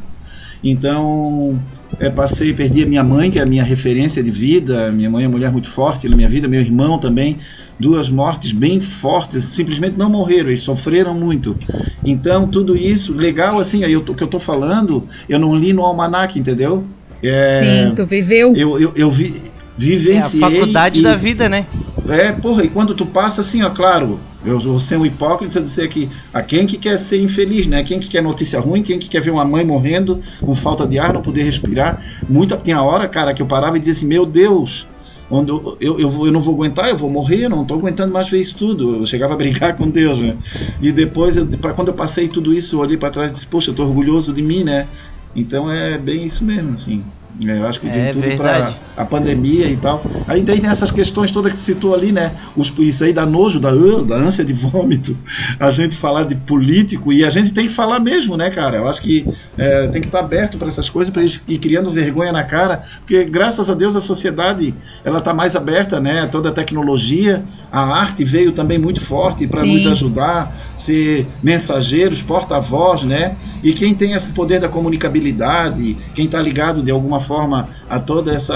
Então, 0.63 1.59
é, 1.99 2.09
passei, 2.09 2.53
perdi 2.53 2.83
a 2.83 2.85
minha 2.85 3.03
mãe, 3.03 3.29
que 3.29 3.37
é 3.37 3.41
a 3.43 3.45
minha 3.45 3.63
referência 3.63 4.23
de 4.23 4.31
vida. 4.31 4.91
Minha 4.91 5.09
mãe 5.09 5.25
é 5.25 5.27
uma 5.27 5.33
mulher 5.33 5.51
muito 5.51 5.67
forte 5.67 6.07
na 6.07 6.15
minha 6.15 6.29
vida, 6.29 6.47
meu 6.47 6.61
irmão 6.61 6.97
também. 6.97 7.37
Duas 7.79 8.09
mortes 8.09 8.51
bem 8.53 8.79
fortes, 8.79 9.43
simplesmente 9.43 9.97
não 9.97 10.09
morreram, 10.09 10.49
eles 10.49 10.61
sofreram 10.61 11.13
muito. 11.13 11.57
Então, 12.05 12.47
tudo 12.47 12.77
isso, 12.77 13.13
legal 13.13 13.59
assim, 13.59 13.83
aí 13.83 13.93
eu, 13.93 13.99
o 14.01 14.13
que 14.15 14.23
eu 14.23 14.27
tô 14.27 14.39
falando, 14.39 15.07
eu 15.27 15.39
não 15.39 15.55
li 15.55 15.73
no 15.73 15.81
almanac, 15.81 16.37
entendeu? 16.37 16.83
É, 17.23 17.85
Sim, 17.89 17.95
tu 17.95 18.05
viveu. 18.05 18.53
eu, 18.55 18.79
eu, 18.79 18.93
eu 18.95 19.09
vi, 19.11 19.33
É 19.35 19.49
a 19.49 19.53
vivenciei. 19.77 20.41
faculdade 20.41 20.99
e- 20.99 21.03
da 21.03 21.15
vida, 21.15 21.47
né? 21.49 21.65
É, 22.07 22.33
porra, 22.33 22.65
e 22.65 22.69
quando 22.69 22.93
tu 22.93 23.05
passa 23.05 23.39
assim, 23.39 23.63
ó, 23.63 23.69
claro, 23.69 24.19
eu 24.43 24.59
vou 24.59 24.77
ser 24.77 24.97
um 24.97 25.05
hipócrita 25.05 25.61
dizer 25.61 25.87
que 25.87 26.09
a 26.33 26.41
quem 26.41 26.67
que 26.67 26.77
quer 26.77 26.97
ser 26.99 27.21
infeliz, 27.21 27.65
né? 27.65 27.81
Quem 27.81 27.97
que 27.97 28.09
quer 28.09 28.21
notícia 28.21 28.59
ruim, 28.59 28.83
quem 28.83 28.99
que 28.99 29.07
quer 29.07 29.21
ver 29.21 29.31
uma 29.31 29.45
mãe 29.45 29.63
morrendo 29.65 30.19
com 30.43 30.53
falta 30.53 30.85
de 30.85 30.99
ar, 30.99 31.13
não 31.13 31.21
poder 31.21 31.43
respirar. 31.43 32.03
Muita 32.27 32.57
tinha 32.57 32.81
hora, 32.81 33.07
cara, 33.07 33.33
que 33.33 33.41
eu 33.41 33.45
parava 33.45 33.77
e 33.77 33.79
dizia 33.79 33.93
assim, 33.93 34.05
meu 34.05 34.25
Deus, 34.25 34.89
onde 35.29 35.49
eu, 35.49 35.77
eu, 35.79 35.99
eu, 36.01 36.09
vou- 36.09 36.25
eu 36.25 36.31
não 36.33 36.41
vou 36.41 36.53
aguentar, 36.55 36.89
eu 36.89 36.97
vou 36.97 37.09
morrer, 37.09 37.45
eu 37.45 37.49
não 37.49 37.63
tô 37.63 37.75
aguentando 37.75 38.11
mais 38.11 38.29
ver 38.29 38.41
isso 38.41 38.57
tudo. 38.57 38.97
Eu 38.97 39.05
chegava 39.05 39.33
a 39.33 39.37
brigar 39.37 39.73
com 39.77 39.89
Deus, 39.89 40.19
né? 40.19 40.35
E 40.81 40.91
depois, 40.91 41.37
eu, 41.37 41.47
pra- 41.47 41.71
quando 41.73 41.87
eu 41.87 41.93
passei 41.93 42.27
tudo 42.27 42.53
isso, 42.53 42.75
eu 42.75 42.79
olhei 42.81 42.97
para 42.97 43.11
trás 43.11 43.31
e 43.31 43.35
disse, 43.35 43.47
poxa, 43.47 43.71
eu 43.71 43.75
tô 43.75 43.83
orgulhoso 43.83 44.33
de 44.33 44.41
mim, 44.41 44.65
né? 44.65 44.87
Então 45.35 45.71
é 45.71 45.97
bem 45.97 46.25
isso 46.25 46.43
mesmo, 46.45 46.73
assim. 46.73 47.03
É, 47.47 47.57
eu 47.57 47.65
acho 47.65 47.79
que 47.79 47.87
É 47.87 47.91
vem 47.91 48.11
tudo 48.11 48.35
para 48.35 48.77
a 48.95 49.05
pandemia 49.05 49.67
e 49.67 49.75
tal. 49.75 50.07
Aí 50.27 50.43
daí 50.43 50.61
tem 50.61 50.69
essas 50.69 50.91
questões 50.91 51.31
todas 51.31 51.51
que 51.51 51.57
tu 51.57 51.63
citou 51.63 51.95
ali, 51.95 52.11
né? 52.11 52.35
Os, 52.55 52.71
isso 52.77 53.03
aí 53.03 53.11
dá 53.11 53.25
nojo, 53.25 53.59
da, 53.59 53.71
da 53.71 54.15
ânsia 54.15 54.45
de 54.45 54.53
vômito, 54.53 55.17
a 55.59 55.71
gente 55.71 55.95
falar 55.95 56.25
de 56.25 56.35
político 56.35 57.11
e 57.11 57.25
a 57.25 57.31
gente 57.31 57.51
tem 57.51 57.65
que 57.65 57.73
falar 57.73 57.99
mesmo, 57.99 58.37
né, 58.37 58.51
cara? 58.51 58.77
Eu 58.77 58.87
acho 58.87 59.01
que 59.01 59.27
é, 59.57 59.87
tem 59.87 59.99
que 59.99 60.07
estar 60.07 60.19
aberto 60.19 60.59
para 60.59 60.67
essas 60.67 60.89
coisas, 60.91 61.11
para 61.11 61.23
ir 61.23 61.57
criando 61.57 61.89
vergonha 61.89 62.31
na 62.31 62.43
cara, 62.43 62.83
porque 62.99 63.23
graças 63.23 63.67
a 63.67 63.73
Deus 63.73 63.95
a 63.95 64.01
sociedade 64.01 64.75
ela 65.03 65.19
tá 65.19 65.33
mais 65.33 65.55
aberta, 65.55 65.99
né? 65.99 66.27
Toda 66.27 66.49
a 66.49 66.51
tecnologia, 66.53 67.43
a 67.73 67.81
arte 67.81 68.23
veio 68.23 68.51
também 68.51 68.77
muito 68.77 69.01
forte 69.01 69.47
para 69.47 69.65
nos 69.65 69.87
ajudar, 69.87 70.55
ser 70.77 71.25
mensageiros, 71.41 72.21
porta-voz, 72.21 73.03
né? 73.03 73.35
E 73.63 73.73
quem 73.73 73.95
tem 73.95 74.13
esse 74.13 74.31
poder 74.31 74.59
da 74.59 74.69
comunicabilidade, 74.69 75.97
quem 76.13 76.25
está 76.25 76.39
ligado 76.39 76.83
de 76.83 76.91
alguma 76.91 77.19
forma 77.19 77.67
a 77.89 77.99
todo 77.99 78.31
esse 78.31 78.53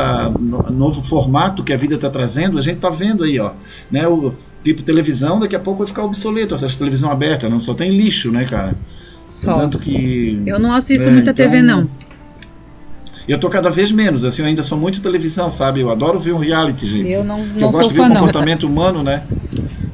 novo 0.71 1.01
formato 1.01 1.63
que 1.63 1.73
a 1.73 1.77
vida 1.77 1.95
está 1.95 2.11
trazendo, 2.11 2.59
a 2.59 2.61
gente 2.61 2.75
está 2.75 2.91
vendo 2.91 3.23
aí, 3.23 3.39
ó, 3.39 3.51
né? 3.89 4.07
O 4.07 4.35
tipo 4.63 4.83
televisão 4.83 5.39
daqui 5.39 5.55
a 5.55 5.59
pouco 5.59 5.79
vai 5.79 5.87
ficar 5.87 6.03
obsoleto, 6.03 6.53
essa 6.53 6.67
televisão 6.77 7.09
aberta, 7.09 7.49
não 7.49 7.59
só 7.59 7.73
tem 7.73 7.89
lixo, 7.89 8.31
né, 8.31 8.45
cara? 8.45 8.75
Só. 9.25 9.55
Tanto 9.59 9.79
que 9.79 10.41
Eu 10.45 10.59
não 10.59 10.71
assisto 10.71 11.09
É, 11.09 11.11
muita 11.11 11.31
então- 11.31 11.45
TV, 11.45 11.61
não. 11.61 11.89
Eu 13.27 13.39
tô 13.39 13.49
cada 13.49 13.69
vez 13.69 13.91
menos, 13.91 14.23
assim, 14.23 14.41
eu 14.41 14.47
ainda 14.47 14.63
sou 14.63 14.77
muito 14.77 15.01
televisão, 15.01 15.49
sabe? 15.49 15.81
Eu 15.81 15.89
adoro 15.89 16.19
ver 16.19 16.33
um 16.33 16.37
reality, 16.37 16.87
gente. 16.87 17.11
Eu 17.11 17.23
não, 17.23 17.43
não 17.43 17.61
eu 17.61 17.71
gosto 17.71 17.89
de 17.89 17.95
ver 17.95 18.01
o 18.01 18.13
comportamento 18.13 18.63
humano, 18.65 19.03
né? 19.03 19.23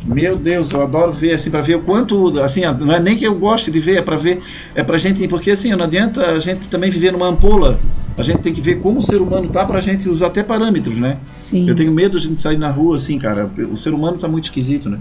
Meu 0.06 0.36
Deus, 0.36 0.72
eu 0.72 0.82
adoro 0.82 1.12
ver 1.12 1.34
assim 1.34 1.50
para 1.50 1.62
ver 1.62 1.76
o 1.76 1.80
quanto, 1.80 2.40
assim, 2.40 2.62
não 2.80 2.94
é 2.94 3.00
nem 3.00 3.16
que 3.16 3.26
eu 3.26 3.34
goste 3.36 3.72
de 3.72 3.80
ver, 3.80 3.98
é 3.98 4.02
para 4.02 4.18
ver, 4.18 4.40
é 4.76 4.84
pra 4.84 4.98
gente, 4.98 5.28
porque 5.28 5.52
assim, 5.52 5.74
não 5.76 5.86
adianta 5.86 6.22
a 6.32 6.40
gente 6.40 6.68
também 6.68 6.92
viver 6.92 7.12
numa 7.12 7.28
ampola. 7.28 7.80
A 8.16 8.22
gente 8.22 8.40
tem 8.40 8.54
que 8.54 8.62
ver 8.62 8.80
como 8.80 9.00
o 9.00 9.02
ser 9.02 9.22
humano 9.22 9.50
tá 9.50 9.66
pra 9.66 9.80
gente 9.80 10.08
usar 10.08 10.28
até 10.28 10.44
parâmetros, 10.44 10.98
né? 11.00 11.18
Sim. 11.30 11.68
Eu 11.68 11.74
tenho 11.74 11.92
medo 11.92 12.20
de 12.20 12.28
a 12.28 12.30
gente 12.30 12.42
sair 12.42 12.58
na 12.58 12.70
rua 12.70 12.96
assim, 12.96 13.18
cara. 13.18 13.50
O 13.72 13.76
ser 13.76 13.92
humano 13.92 14.18
tá 14.18 14.28
muito 14.28 14.46
esquisito, 14.46 14.88
né? 14.88 15.00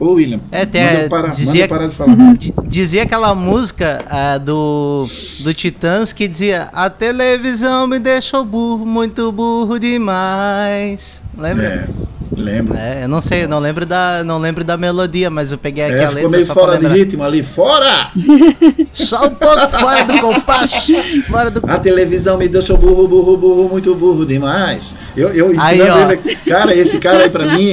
Ô, 0.00 0.12
William, 0.14 0.40
É, 0.50 0.64
tem- 0.64 0.82
manda, 0.82 0.98
eu 1.02 1.08
parar, 1.10 1.22
manda 1.24 1.34
dizia- 1.36 1.64
eu 1.64 1.68
parar 1.68 1.86
de 1.86 1.94
falar. 1.94 2.16
Dizia 2.66 3.02
aquela 3.02 3.34
música 3.34 4.02
ah, 4.08 4.38
do, 4.38 5.06
do 5.40 5.52
Titãs 5.52 6.12
que 6.12 6.26
dizia 6.26 6.68
A 6.72 6.88
televisão 6.88 7.86
me 7.86 7.98
deixou 7.98 8.44
burro, 8.44 8.86
muito 8.86 9.30
burro 9.30 9.78
demais. 9.78 11.22
Lembra? 11.36 11.64
É, 11.66 11.88
lembro. 12.36 12.76
É, 12.76 13.04
eu 13.04 13.08
não 13.08 13.20
sei, 13.20 13.46
não 13.46 13.58
lembro 13.58 13.84
da, 13.84 14.22
não 14.24 14.38
lembro 14.38 14.62
da 14.64 14.76
melodia, 14.76 15.28
mas 15.30 15.52
eu 15.52 15.58
peguei 15.58 15.84
aqui 15.84 15.94
É, 15.94 16.04
a 16.04 16.08
ficou 16.08 16.14
letra 16.22 16.30
meio 16.30 16.46
só 16.46 16.54
fora 16.54 16.78
de 16.78 16.86
ritmo 16.86 17.22
ali. 17.24 17.42
Fora! 17.42 18.10
Só 18.92 19.26
um 19.26 19.30
pouco 19.34 19.68
fora 19.68 20.04
do 20.04 20.20
compasso, 20.20 20.92
fora 21.28 21.50
do 21.50 21.60
A 21.70 21.78
televisão 21.78 22.36
me 22.36 22.48
deixou 22.48 22.76
burro, 22.76 23.06
burro, 23.08 23.36
burro, 23.36 23.68
muito 23.68 23.94
burro 23.94 24.24
demais. 24.26 24.94
Eu, 25.16 25.28
eu 25.30 25.46
Aí, 25.58 25.78
ensinando 25.80 26.06
ó. 26.06 26.12
ele. 26.12 26.36
Cara, 26.46 26.74
esse 26.74 26.98
cara 26.98 27.22
aí 27.24 27.30
pra 27.30 27.56
mim, 27.56 27.72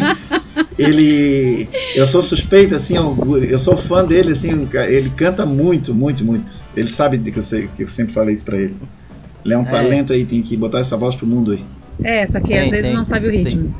ele. 0.77 1.67
Eu 1.96 2.05
sou 2.05 2.22
suspeito, 2.22 2.75
assim, 2.75 2.96
eu, 2.96 3.43
eu 3.43 3.60
sou 3.60 3.75
fã 3.75 4.03
dele, 4.05 4.31
assim, 4.31 4.67
ele 4.88 5.10
canta 5.12 5.46
muito, 5.46 5.93
muito, 5.93 6.24
muito. 6.24 6.51
Ele 6.75 6.89
sabe 6.89 7.17
de 7.17 7.31
que 7.31 7.39
eu, 7.39 7.43
sei, 7.43 7.69
que 7.75 7.84
eu 7.84 7.88
sempre 7.88 8.13
falei 8.13 8.34
isso 8.34 8.46
pra 8.46 8.57
ele. 8.57 8.75
Ele 9.43 9.53
é 9.53 9.57
um 9.57 9.65
talento 9.65 10.13
aí, 10.13 10.25
tem 10.25 10.41
que 10.41 10.57
botar 10.57 10.79
essa 10.79 10.98
voz 10.98 11.15
pro 11.15 11.25
mundo 11.25 11.51
aí. 11.51 11.63
É, 12.03 12.27
só 12.27 12.39
que 12.39 12.48
Tem, 12.50 12.60
às 12.60 12.69
vezes 12.69 12.86
tem, 12.88 12.93
não 12.93 13.05
sabe 13.05 13.27
o 13.27 13.31
tem. 13.31 13.43
ritmo. 13.43 13.74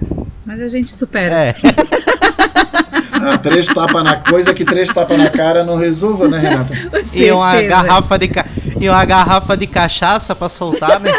Mas 0.46 0.62
a 0.62 0.68
gente 0.68 0.90
supera. 0.92 1.36
É, 1.36 1.56
Ah, 3.20 3.38
três 3.38 3.66
tapas 3.68 4.04
na 4.04 4.16
coisa 4.18 4.54
que 4.54 4.64
três 4.64 4.90
tapas 4.90 5.18
na 5.18 5.30
cara 5.30 5.64
não 5.64 5.76
resolva, 5.76 6.28
né, 6.28 6.38
Renata? 6.38 6.74
e 7.14 7.32
uma 7.32 7.62
garrafa 7.64 8.18
de 8.18 8.28
ca... 8.28 8.46
e 8.80 8.88
uma 8.88 9.04
garrafa 9.06 9.58
de 9.58 9.66
cachaça 9.66 10.36
pra 10.36 10.48
soltar, 10.48 11.00
né? 11.00 11.12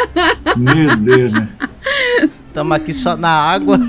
Meu 0.55 0.95
Deus, 0.95 1.33
né? 1.33 1.47
Tamo 2.53 2.73
aqui 2.73 2.93
só 2.93 3.15
na 3.17 3.29
água. 3.29 3.79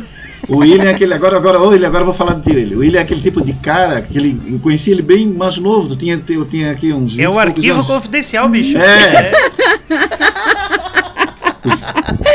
O 0.51 0.59
William 0.59 0.85
é 0.85 0.91
aquele. 0.91 1.15
Agora, 1.15 1.37
agora, 1.37 1.61
ô, 1.61 1.69
William, 1.69 1.87
agora 1.89 2.03
eu 2.03 2.07
vou 2.07 2.15
falar 2.15 2.35
de 2.35 2.51
William. 2.51 2.77
O 2.77 2.81
William 2.81 2.99
é 2.99 3.03
aquele 3.03 3.21
tipo 3.21 3.41
de 3.45 3.53
cara 3.55 4.03
que 4.03 4.19
ele, 4.19 4.41
eu 4.47 4.59
conheci 4.59 4.91
ele 4.91 5.03
bem 5.03 5.27
mais 5.29 5.57
novo. 5.59 5.89
Tu 5.89 5.97
tinha, 5.97 6.21
eu 6.29 6.45
tinha 6.45 6.73
aqui 6.73 6.93
uns. 6.93 7.15
20 7.15 7.23
É 7.23 7.29
o 7.29 7.33
poucos 7.33 7.49
arquivo 7.49 7.75
anos. 7.77 7.87
confidencial, 7.87 8.49
bicho. 8.49 8.77
É. 8.77 9.33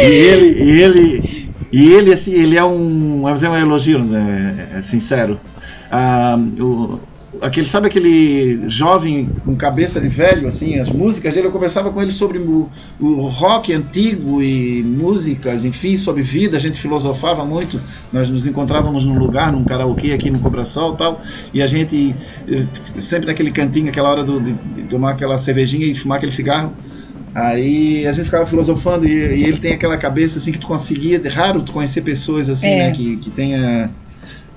E 0.01 0.05
ele, 0.05 0.63
e 0.63 0.81
ele, 0.81 1.50
e 1.72 1.93
ele, 1.93 2.13
assim, 2.13 2.34
ele 2.34 2.57
é 2.57 2.63
um, 2.63 3.22
vamos 3.22 3.36
dizer, 3.36 3.50
um 3.50 3.57
elogio, 3.57 4.00
né, 4.00 4.69
é 4.77 4.81
sincero. 4.81 5.39
Ah, 5.91 6.38
o, 6.60 7.00
aquele, 7.41 7.67
sabe 7.67 7.87
aquele 7.87 8.67
jovem 8.67 9.29
com 9.43 9.55
cabeça 9.55 9.99
de 10.01 10.07
velho, 10.07 10.47
assim, 10.47 10.79
as 10.79 10.91
músicas 10.91 11.33
dele, 11.33 11.47
eu 11.47 11.51
conversava 11.51 11.91
com 11.91 12.01
ele 12.01 12.11
sobre 12.11 12.37
o, 12.39 12.69
o 12.99 13.27
rock 13.27 13.73
antigo 13.73 14.41
e 14.41 14.81
músicas, 14.83 15.65
enfim, 15.65 15.97
sobre 15.97 16.21
vida, 16.21 16.57
a 16.57 16.59
gente 16.59 16.79
filosofava 16.79 17.43
muito, 17.45 17.79
nós 18.11 18.29
nos 18.29 18.45
encontrávamos 18.47 19.03
num 19.05 19.17
lugar, 19.17 19.51
num 19.51 19.63
karaokê 19.63 20.11
aqui 20.11 20.29
no 20.29 20.39
Cobrasol 20.39 20.93
e 20.93 20.97
tal, 20.97 21.21
e 21.53 21.61
a 21.61 21.67
gente, 21.67 22.15
eh, 22.47 22.65
sempre 22.97 23.27
naquele 23.27 23.51
cantinho, 23.51 23.89
aquela 23.89 24.09
hora 24.09 24.23
do- 24.23 24.39
de, 24.39 24.53
de 24.53 24.83
tomar 24.83 25.11
aquela 25.11 25.37
cervejinha 25.37 25.85
e 25.85 25.95
fumar 25.95 26.17
aquele 26.17 26.31
cigarro, 26.31 26.73
Aí 27.37 28.07
a 28.07 28.13
gente 28.13 28.23
ficava 28.25 28.45
filosofando 28.45 29.05
e, 29.05 29.11
e 29.11 29.43
ele 29.43 29.57
tem 29.57 29.73
aquela 29.73 29.97
cabeça 29.97 30.39
assim 30.39 30.53
que 30.53 30.57
tu 30.57 30.67
conseguia, 30.67 31.21
é 31.21 31.27
raro 31.27 31.61
tu 31.61 31.73
conhecer 31.73 31.99
pessoas 32.01 32.49
assim, 32.49 32.69
É. 32.69 32.77
né, 32.87 32.91
que, 32.91 33.17
que 33.17 33.29
tenha 33.29 33.89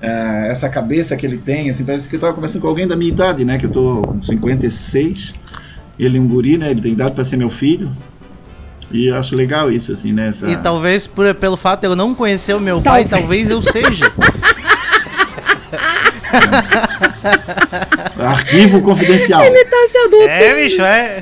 ah, 0.01 0.47
essa 0.47 0.69
cabeça 0.69 1.15
que 1.15 1.25
ele 1.25 1.37
tem, 1.37 1.69
assim, 1.69 1.83
parece 1.83 2.09
que 2.09 2.15
eu 2.15 2.19
tava 2.19 2.33
conversando 2.33 2.61
com 2.61 2.67
alguém 2.67 2.87
da 2.87 2.95
minha 2.95 3.11
idade, 3.11 3.43
né, 3.43 3.57
que 3.57 3.65
eu 3.65 3.71
tô 3.71 4.01
com 4.01 4.21
56, 4.21 5.35
ele 5.97 6.17
é 6.17 6.21
um 6.21 6.27
guri, 6.27 6.57
né, 6.57 6.71
ele 6.71 6.81
tem 6.81 6.93
idade 6.93 7.11
para 7.11 7.23
ser 7.23 7.37
meu 7.37 7.49
filho. 7.49 7.91
E 8.91 9.07
eu 9.07 9.15
acho 9.15 9.35
legal 9.35 9.71
isso 9.71 9.91
assim, 9.91 10.11
né, 10.11 10.29
essa... 10.29 10.49
E 10.49 10.57
talvez 10.57 11.05
por, 11.05 11.33
pelo 11.35 11.57
fato 11.57 11.81
de 11.81 11.87
eu 11.87 11.95
não 11.95 12.15
conhecer 12.15 12.55
o 12.55 12.59
meu 12.59 12.81
pai, 12.81 13.05
talvez 13.05 13.49
eu 13.49 13.61
seja. 13.61 14.11
arquivo 18.19 18.81
confidencial. 18.81 19.43
Ele 19.43 19.65
tá 19.65 19.87
se 19.89 19.97
adulto. 19.97 20.27
É, 20.27 20.63
bicho, 20.63 20.81
é. 20.81 21.19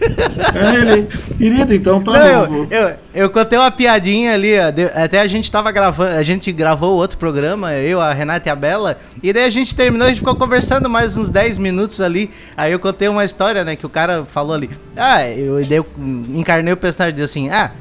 É, 0.00 0.74
ele, 0.80 1.08
querido, 1.36 1.74
então 1.74 2.00
tá, 2.02 2.12
Não, 2.12 2.26
eu, 2.26 2.66
eu, 2.70 2.96
eu 3.14 3.30
contei 3.30 3.58
uma 3.58 3.70
piadinha 3.70 4.34
ali, 4.34 4.58
ó, 4.58 4.70
de- 4.70 4.84
até 4.84 5.20
a 5.20 5.26
gente 5.26 5.50
tava 5.50 5.70
gravando, 5.72 6.16
a 6.16 6.22
gente 6.22 6.50
gravou 6.52 6.94
outro 6.96 7.18
programa, 7.18 7.72
eu, 7.74 8.00
a 8.00 8.12
Renata 8.12 8.48
e 8.48 8.52
a 8.52 8.56
Bela, 8.56 8.98
e 9.22 9.32
daí 9.32 9.44
a 9.44 9.50
gente 9.50 9.74
terminou, 9.74 10.06
a 10.06 10.08
gente 10.10 10.18
ficou 10.18 10.34
conversando 10.36 10.88
mais 10.88 11.16
uns 11.16 11.30
10 11.30 11.58
minutos 11.58 12.00
ali, 12.00 12.30
aí 12.56 12.72
eu 12.72 12.78
contei 12.78 13.08
uma 13.08 13.24
história, 13.24 13.64
né, 13.64 13.74
que 13.76 13.84
o 13.86 13.88
cara 13.88 14.24
falou 14.24 14.54
ali, 14.54 14.70
ah, 14.96 15.28
eu, 15.28 15.56
daí 15.66 15.78
eu 15.78 15.86
encarnei 16.34 16.72
o 16.72 16.76
personagem, 16.76 17.16
disse 17.16 17.38
assim, 17.38 17.50
ah, 17.50 17.72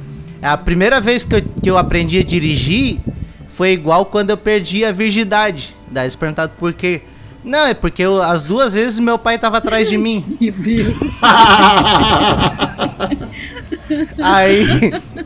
a 0.42 0.58
primeira 0.58 1.00
vez 1.00 1.24
que 1.24 1.36
eu, 1.36 1.42
que 1.64 1.70
eu 1.70 1.78
aprendi 1.78 2.20
a 2.20 2.24
dirigir 2.24 3.00
foi 3.54 3.72
igual 3.72 4.06
quando 4.06 4.30
eu 4.32 4.38
perdi 4.38 4.86
a 4.86 4.92
virgindade, 4.92 5.76
daí 5.92 6.06
eles 6.06 6.16
perguntaram 6.16 6.52
por 6.58 6.74
quê, 6.74 7.02
não, 7.48 7.66
é 7.68 7.74
porque 7.74 8.04
eu- 8.04 8.22
as 8.22 8.44
duas 8.44 8.74
vezes 8.74 9.00
meu 9.00 9.18
pai 9.18 9.40
tava 9.40 9.58
atrás 9.58 9.90
de 9.90 9.98
mim. 9.98 10.24
Meu 10.40 10.52
Deus. 10.54 10.96
Aí, 14.22 14.68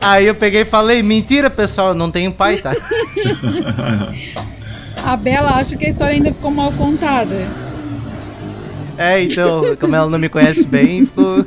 aí 0.00 0.26
eu 0.26 0.34
peguei 0.36 0.60
e 0.62 0.64
falei, 0.64 1.02
mentira, 1.02 1.50
pessoal, 1.50 1.88
eu 1.88 1.94
não 1.94 2.10
tenho 2.12 2.30
pai, 2.32 2.58
tá? 2.58 2.72
A 5.04 5.16
Bela 5.16 5.50
acha 5.56 5.76
que 5.76 5.84
a 5.84 5.88
história 5.90 6.14
ainda 6.14 6.32
ficou 6.32 6.50
mal 6.52 6.70
contada. 6.72 7.34
É, 8.96 9.20
então, 9.20 9.76
como 9.80 9.96
ela 9.96 10.08
não 10.08 10.18
me 10.18 10.28
conhece 10.28 10.64
bem, 10.64 11.04
ficou. 11.06 11.44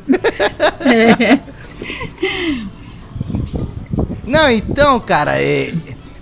Não, 4.25 4.49
então, 4.49 4.99
cara, 4.99 5.39
é, 5.41 5.71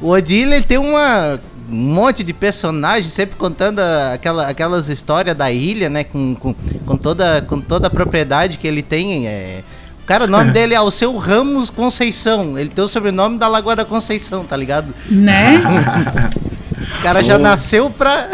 o 0.02 0.10
Odile 0.10 0.62
tem 0.62 0.78
uma, 0.78 1.40
um 1.74 1.94
monte 1.94 2.24
de 2.24 2.34
personagens, 2.34 3.12
sempre 3.12 3.36
contando 3.36 3.80
aquela, 3.80 4.48
aquelas 4.48 4.88
histórias 4.90 5.36
da 5.36 5.52
ilha, 5.52 5.90
né? 5.90 6.04
Com, 6.04 6.36
com, 6.36 6.54
com 6.54 6.98
toda, 6.98 7.42
com 7.42 7.60
toda 7.60 7.88
a 7.88 7.90
propriedade 7.90 8.58
que 8.58 8.68
ele 8.68 8.84
tem. 8.84 9.28
É, 9.28 9.62
o 10.04 10.06
cara, 10.06 10.26
o 10.26 10.28
nome 10.28 10.52
dele 10.54 10.74
é 10.74 10.78
Alceu 10.78 11.18
Ramos 11.18 11.70
Conceição. 11.70 12.58
Ele 12.58 12.70
tem 12.70 12.84
o 12.84 12.88
sobrenome 12.88 13.38
da 13.38 13.48
Lagoa 13.48 13.76
da 13.76 13.86
Conceição, 13.86 14.46
tá 14.46 14.56
ligado? 14.56 14.94
Né? 15.10 15.62
O 17.00 17.02
cara 17.02 17.24
já 17.24 17.38
nasceu 17.38 17.90
pra. 17.90 18.28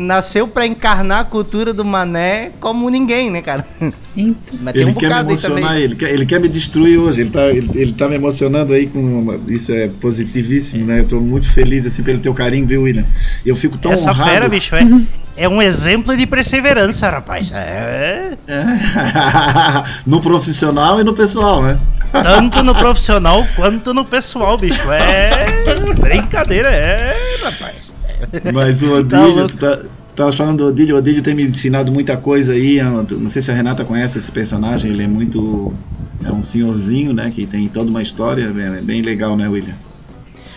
Nasceu 0.00 0.46
pra 0.46 0.64
encarnar 0.64 1.18
a 1.20 1.24
cultura 1.24 1.74
do 1.74 1.84
mané 1.84 2.52
como 2.60 2.88
ninguém, 2.88 3.30
né, 3.30 3.42
cara? 3.42 3.66
Então, 4.16 4.58
Mas 4.60 4.72
tem 4.72 4.82
Ele 4.82 4.90
um 4.92 4.94
quer 4.94 5.08
me 5.12 5.20
emocionar, 5.20 5.76
ele 5.76 5.96
quer, 5.96 6.10
ele 6.12 6.24
quer 6.26 6.40
me 6.40 6.48
destruir 6.48 6.98
hoje. 6.98 7.22
Ele 7.22 7.30
tá, 7.30 7.46
ele, 7.48 7.68
ele 7.74 7.92
tá 7.92 8.06
me 8.08 8.14
emocionando 8.14 8.72
aí 8.72 8.86
com. 8.86 9.00
uma- 9.00 9.38
isso 9.48 9.72
é 9.72 9.88
positivíssimo, 10.00 10.86
né? 10.86 11.00
Eu 11.00 11.06
tô 11.06 11.20
muito 11.20 11.50
feliz 11.50 11.84
assim 11.84 12.02
pelo 12.04 12.20
teu 12.20 12.32
carinho, 12.32 12.64
viu, 12.66 12.82
William? 12.82 13.04
E 13.44 13.48
eu 13.48 13.56
fico 13.56 13.76
tão 13.76 13.90
Essa 13.92 14.10
honrado. 14.12 14.30
fera, 14.30 14.48
bicho, 14.48 14.74
é, 14.76 14.82
é 15.36 15.48
um 15.48 15.60
exemplo 15.60 16.16
de 16.16 16.26
perseverança, 16.26 17.10
rapaz. 17.10 17.50
É. 17.52 18.30
É. 18.46 18.64
no 20.06 20.20
profissional 20.20 21.00
e 21.00 21.04
no 21.04 21.14
pessoal, 21.14 21.62
né? 21.62 21.78
Tanto 22.12 22.62
no 22.62 22.74
profissional 22.74 23.44
quanto 23.56 23.92
no 23.92 24.04
pessoal, 24.04 24.56
bicho. 24.56 24.90
É. 24.92 25.64
Brincadeira, 26.00 26.70
é, 26.70 27.14
rapaz. 27.42 27.77
Mas 28.52 28.82
o 28.82 29.04
Tá 29.04 29.20
Odílio, 29.20 29.34
louco. 29.36 29.48
tu 29.48 29.56
tá, 29.58 29.78
tava 30.16 30.32
falando 30.32 30.58
do 30.58 30.66
Odílio, 30.66 30.94
o 30.96 30.98
Odílio 30.98 31.22
tem 31.22 31.34
me 31.34 31.42
ensinado 31.44 31.90
muita 31.92 32.16
coisa 32.16 32.52
aí. 32.52 32.78
eu 32.78 33.06
Não 33.18 33.28
sei 33.28 33.40
se 33.42 33.50
a 33.50 33.54
Renata 33.54 33.84
conhece 33.84 34.18
esse 34.18 34.30
personagem, 34.32 34.90
ele 34.92 35.02
é 35.04 35.08
muito. 35.08 35.72
É 36.24 36.32
um 36.32 36.42
senhorzinho, 36.42 37.12
né? 37.12 37.30
Que 37.34 37.46
tem 37.46 37.68
toda 37.68 37.88
uma 37.90 38.02
história, 38.02 38.42
é 38.44 38.80
bem 38.82 39.02
legal, 39.02 39.36
né, 39.36 39.48
William? 39.48 39.74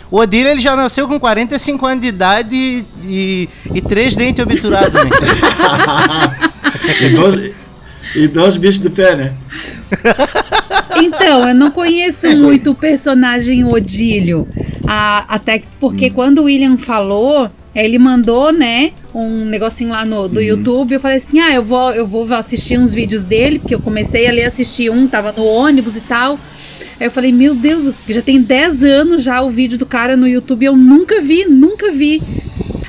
O 0.09 0.17
Odile 0.17 0.49
ele 0.49 0.59
já 0.59 0.75
nasceu 0.75 1.07
com 1.07 1.17
45 1.19 1.85
anos 1.85 2.01
de 2.01 2.07
idade 2.09 2.53
e, 2.53 2.85
e, 3.05 3.49
e 3.75 3.81
três 3.81 4.13
dentes 4.15 4.43
obturados, 4.43 4.91
né? 4.93 5.09
e, 7.01 7.09
dois, 7.11 7.51
e 8.15 8.27
dois 8.27 8.57
bichos 8.57 8.81
de 8.81 8.89
pé, 8.89 9.15
né? 9.15 9.33
Então, 10.97 11.47
eu 11.47 11.55
não 11.55 11.71
conheço 11.71 12.27
muito 12.35 12.71
o 12.71 12.75
personagem 12.75 13.63
Odílio. 13.63 14.47
Ah, 14.85 15.23
até 15.27 15.59
que- 15.59 15.67
porque 15.79 16.09
quando 16.09 16.39
o 16.39 16.43
William 16.43 16.77
falou, 16.77 17.49
ele 17.73 17.97
mandou, 17.97 18.51
né, 18.51 18.91
um 19.13 19.45
negocinho 19.45 19.91
lá 19.91 20.05
no, 20.05 20.27
do 20.27 20.41
YouTube. 20.41 20.93
Eu 20.93 20.99
falei 20.99 21.17
assim: 21.17 21.39
ah, 21.39 21.53
eu 21.53 21.63
vou, 21.63 21.91
eu 21.91 22.05
vou 22.05 22.31
assistir 22.33 22.77
uns 22.77 22.93
vídeos 22.93 23.23
dele, 23.23 23.59
porque 23.59 23.75
eu 23.75 23.79
comecei 23.79 24.27
ali 24.27 24.43
a 24.43 24.47
assistir 24.47 24.89
um, 24.89 25.07
tava 25.07 25.31
no 25.31 25.45
ônibus 25.45 25.95
e 25.95 26.01
tal. 26.01 26.39
Aí 26.99 27.07
eu 27.07 27.11
falei, 27.11 27.31
meu 27.31 27.55
Deus, 27.55 27.91
já 28.07 28.21
tem 28.21 28.39
10 28.39 28.83
anos 28.83 29.23
já 29.23 29.41
o 29.41 29.49
vídeo 29.49 29.77
do 29.77 29.87
cara 29.87 30.15
no 30.15 30.27
YouTube, 30.27 30.65
eu 30.65 30.75
nunca 30.75 31.19
vi, 31.19 31.45
nunca 31.45 31.91
vi. 31.91 32.21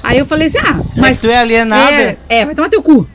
Aí 0.02 0.18
eu 0.18 0.26
falei 0.26 0.48
assim, 0.48 0.58
ah, 0.58 0.74
Mas 0.74 0.96
mas 0.96 1.20
tu 1.20 1.30
é 1.30 1.38
alienada. 1.38 1.94
é, 1.94 2.16
é, 2.28 2.44
vai 2.44 2.54
tomar 2.54 2.68
teu 2.68 2.82
cu. 2.82 3.08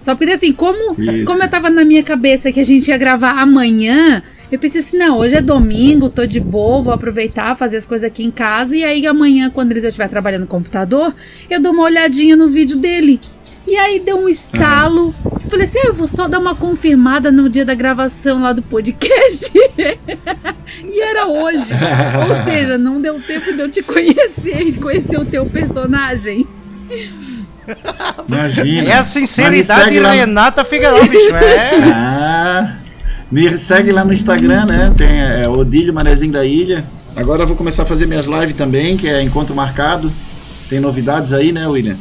Só 0.00 0.16
porque 0.16 0.32
assim, 0.32 0.52
como, 0.52 1.00
Isso. 1.00 1.26
como 1.26 1.42
eu 1.44 1.48
tava 1.48 1.70
na 1.70 1.84
minha 1.84 2.02
cabeça 2.02 2.50
que 2.50 2.58
a 2.58 2.64
gente 2.64 2.88
ia 2.88 2.98
gravar 2.98 3.38
amanhã, 3.38 4.20
eu 4.52 4.58
pensei 4.58 4.80
assim, 4.82 4.98
não, 4.98 5.16
hoje 5.16 5.34
é 5.34 5.40
domingo, 5.40 6.10
tô 6.10 6.26
de 6.26 6.38
boa, 6.38 6.82
vou 6.82 6.92
aproveitar, 6.92 7.56
fazer 7.56 7.78
as 7.78 7.86
coisas 7.86 8.06
aqui 8.06 8.22
em 8.22 8.30
casa, 8.30 8.76
e 8.76 8.84
aí 8.84 9.06
amanhã, 9.06 9.48
quando 9.48 9.72
eles 9.72 9.82
eu 9.82 9.88
estiver 9.88 10.08
trabalhando 10.08 10.42
no 10.42 10.46
computador, 10.46 11.14
eu 11.48 11.58
dou 11.58 11.72
uma 11.72 11.84
olhadinha 11.84 12.36
nos 12.36 12.52
vídeos 12.52 12.78
dele. 12.78 13.18
E 13.66 13.76
aí 13.76 13.98
deu 14.00 14.18
um 14.18 14.28
estalo. 14.28 15.14
Eu 15.24 15.48
falei 15.48 15.64
assim, 15.64 15.78
ah, 15.78 15.86
eu 15.86 15.94
vou 15.94 16.06
só 16.06 16.28
dar 16.28 16.38
uma 16.38 16.54
confirmada 16.54 17.32
no 17.32 17.48
dia 17.48 17.64
da 17.64 17.74
gravação 17.74 18.42
lá 18.42 18.52
do 18.52 18.60
podcast. 18.60 19.52
e 20.84 21.00
era 21.00 21.28
hoje. 21.28 21.72
Ou 22.28 22.44
seja, 22.44 22.76
não 22.76 23.00
deu 23.00 23.20
tempo 23.22 23.54
de 23.54 23.60
eu 23.60 23.70
te 23.70 23.82
conhecer 23.82 24.60
e 24.60 24.72
conhecer 24.72 25.18
o 25.18 25.24
teu 25.24 25.46
personagem. 25.46 26.46
Imagina. 28.28 28.90
É 28.90 28.92
a 28.94 28.98
Mas 28.98 29.06
sinceridade 29.06 29.92
de 29.92 30.00
Renata 30.00 30.64
Figueiredo, 30.64 31.08
bicho. 31.08 31.34
É. 31.36 31.70
Ah, 31.84 32.81
me 33.32 33.58
segue 33.58 33.90
lá 33.90 34.04
no 34.04 34.12
Instagram, 34.12 34.66
né? 34.66 34.92
Tem 34.96 35.08
é, 35.08 35.48
Odílio 35.48 35.92
Manezinho 35.94 36.32
da 36.32 36.44
Ilha. 36.44 36.84
Agora 37.16 37.42
eu 37.42 37.46
vou 37.46 37.56
começar 37.56 37.82
a 37.82 37.86
fazer 37.86 38.06
minhas 38.06 38.26
lives 38.26 38.52
também, 38.54 38.96
que 38.96 39.08
é 39.08 39.22
Encontro 39.22 39.54
Marcado. 39.54 40.12
Tem 40.68 40.78
novidades 40.78 41.32
aí, 41.32 41.50
né, 41.50 41.66
William? 41.66 41.96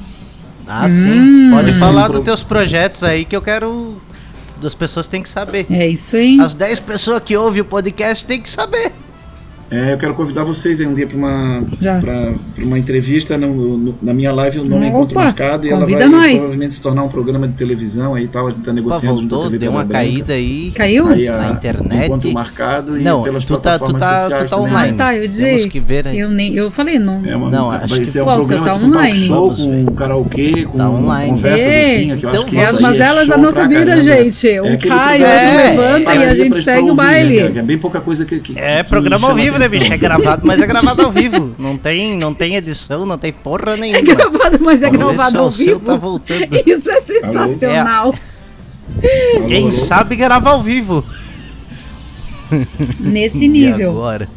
Ah, 0.67 0.89
sim. 0.89 1.49
Pode 1.51 1.69
Hum. 1.71 1.73
falar 1.73 2.09
dos 2.09 2.21
teus 2.21 2.43
projetos 2.43 3.03
aí 3.03 3.25
que 3.25 3.35
eu 3.35 3.41
quero. 3.41 3.95
Das 4.61 4.75
pessoas 4.75 5.07
têm 5.07 5.23
que 5.23 5.29
saber. 5.29 5.65
É 5.71 5.87
isso 5.87 6.15
aí. 6.17 6.37
As 6.39 6.53
10 6.53 6.81
pessoas 6.81 7.21
que 7.23 7.35
ouvem 7.35 7.61
o 7.61 7.65
podcast 7.65 8.23
têm 8.25 8.39
que 8.39 8.49
saber. 8.49 8.91
É, 9.71 9.93
eu 9.93 9.97
quero 9.97 10.13
convidar 10.13 10.43
vocês 10.43 10.81
aí 10.81 10.85
um 10.85 10.93
dia 10.93 11.07
para 11.07 11.15
uma, 11.17 11.63
pra, 11.79 12.01
pra 12.01 12.63
uma 12.65 12.77
entrevista 12.77 13.37
no- 13.37 13.77
no- 13.77 13.97
na 14.01 14.13
minha 14.13 14.29
live, 14.33 14.59
o 14.59 14.65
nome 14.65 14.85
é 14.85 14.89
Opa, 14.89 14.97
Encontro 14.97 15.15
Marcado, 15.15 15.65
e 15.65 15.69
ela 15.69 15.85
vai 15.87 16.09
nós. 16.09 16.33
provavelmente 16.33 16.73
se 16.73 16.81
tornar 16.81 17.03
um 17.03 17.07
programa 17.07 17.47
de 17.47 17.53
televisão 17.53 18.13
aí 18.15 18.25
e 18.25 18.27
tal. 18.27 18.47
A 18.47 18.49
gente 18.51 18.59
tá 18.63 18.71
Opa, 18.71 18.73
negociando 18.73 19.21
junto 19.21 19.33
à 19.33 19.37
voltou, 19.37 19.51
TV 19.51 19.59
deu 19.63 19.71
uma 19.71 19.85
Branca. 19.85 20.03
caída 20.03 20.33
aí. 20.33 20.71
Caiu? 20.75 21.07
Aí, 21.07 21.25
a- 21.25 21.37
Na 21.37 21.51
internet. 21.51 22.05
Encontro 22.05 22.33
Marcado 22.33 22.97
e 22.97 23.01
Não, 23.01 23.21
pelas 23.21 23.45
tu 23.45 23.55
tá, 23.57 23.79
tu 23.79 23.85
plataformas 23.85 24.01
tá, 24.01 24.17
sociais 24.17 24.43
tu 24.43 24.49
tá 24.49 24.55
também. 24.57 24.71
online. 24.73 24.91
Ah, 24.93 24.97
tá, 24.97 25.15
eu 25.15 25.27
dizer. 25.27 25.45
Temos 25.45 25.65
que 25.67 25.79
ver 25.79 26.07
aí. 26.07 26.19
Eu, 26.19 26.29
nem, 26.29 26.53
eu 26.53 26.69
falei, 26.69 26.99
não. 26.99 27.21
É 27.25 27.33
uma, 27.33 27.49
Não, 27.49 27.67
vai 27.69 27.77
acho 27.77 27.95
que- 27.95 28.05
ser 28.07 28.21
um 28.23 28.25
programa 28.25 28.65
tá 28.65 28.73
tipo 28.73 28.85
um 28.85 28.91
talk 28.91 28.97
online. 28.97 29.15
show 29.15 29.53
Vamos 29.53 29.65
ver. 29.65 29.85
com 29.85 29.91
karaokê, 29.93 30.65
com 30.65 30.77
Tá 30.77 30.89
online. 30.89 31.29
conversas 31.31 31.65
É, 31.73 31.81
assim, 31.81 32.17
que 32.17 32.25
eu 32.25 32.29
acho 32.29 32.41
então 32.41 32.45
que 32.45 32.57
É 32.57 32.65
as 32.65 32.75
aí 32.75 32.81
mazelas 32.81 33.27
da 33.29 33.33
show 33.35 33.41
nossa 33.43 33.67
vida, 33.69 34.01
gente. 34.01 34.49
É 34.49 34.61
Um 34.61 34.65
aquele 34.65 34.93
cai, 34.93 35.19
programa 35.19 35.41
outro 35.45 35.55
É, 35.55 35.69
levanta 35.71 36.15
e 36.15 36.23
a 36.25 36.35
gente 36.35 36.61
segue 36.61 36.81
o 36.83 36.87
né, 36.87 36.93
baile. 36.93 37.51
Que 37.53 37.59
É 37.59 37.61
bem 37.63 37.77
pouca 37.77 38.01
coisa 38.01 38.25
que. 38.25 38.41
É 38.59 38.83
programa 38.83 39.29
ao 39.29 39.35
vivo, 39.35 39.60
né, 39.61 39.69
bicho? 39.69 39.93
É 39.93 39.97
gravado, 39.97 40.41
mas 40.45 40.59
é 40.59 40.67
gravado 40.67 41.01
ao 41.03 41.11
vivo. 41.11 41.55
Não 41.57 41.77
tem, 41.77 42.17
não 42.17 42.33
tem 42.33 42.55
edição, 42.55 43.05
não 43.05 43.17
tem 43.17 43.31
porra 43.31 43.77
nenhuma. 43.77 43.99
É 43.99 44.01
gravado, 44.01 44.59
mas 44.61 44.81
é 44.83 44.89
Vamos 44.89 45.07
gravado 45.15 45.39
ao 45.39 45.47
o 45.47 45.51
seu 45.51 45.65
vivo. 45.65 45.79
tá 45.81 45.95
voltando. 45.95 46.47
Isso 46.65 46.89
é 46.91 47.01
sensacional. 47.01 48.13
Alô, 49.35 49.47
Quem 49.47 49.63
alô? 49.63 49.71
sabe 49.71 50.15
grava 50.15 50.49
ao 50.49 50.61
vivo. 50.61 51.03
Nesse 52.99 53.45
E 53.45 53.47
nível. 53.47 53.91
agora? 53.91 54.27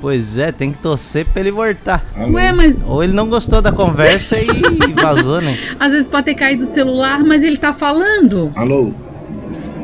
Pois 0.00 0.38
é, 0.38 0.52
tem 0.52 0.70
que 0.70 0.78
torcer 0.78 1.26
pra 1.26 1.40
ele 1.40 1.50
voltar. 1.50 2.04
Ué, 2.32 2.52
mas 2.52 2.84
Ou 2.86 3.02
ele 3.02 3.12
não 3.12 3.28
gostou 3.28 3.60
da 3.60 3.72
conversa 3.72 4.36
e 4.38 4.92
vazou, 4.92 5.40
né? 5.40 5.58
às 5.80 5.90
vezes 5.90 6.06
pode 6.06 6.24
ter 6.26 6.34
caído 6.34 6.62
o 6.62 6.66
celular, 6.66 7.18
mas 7.24 7.42
ele 7.42 7.56
tá 7.56 7.72
falando. 7.72 8.48
Alô? 8.54 8.92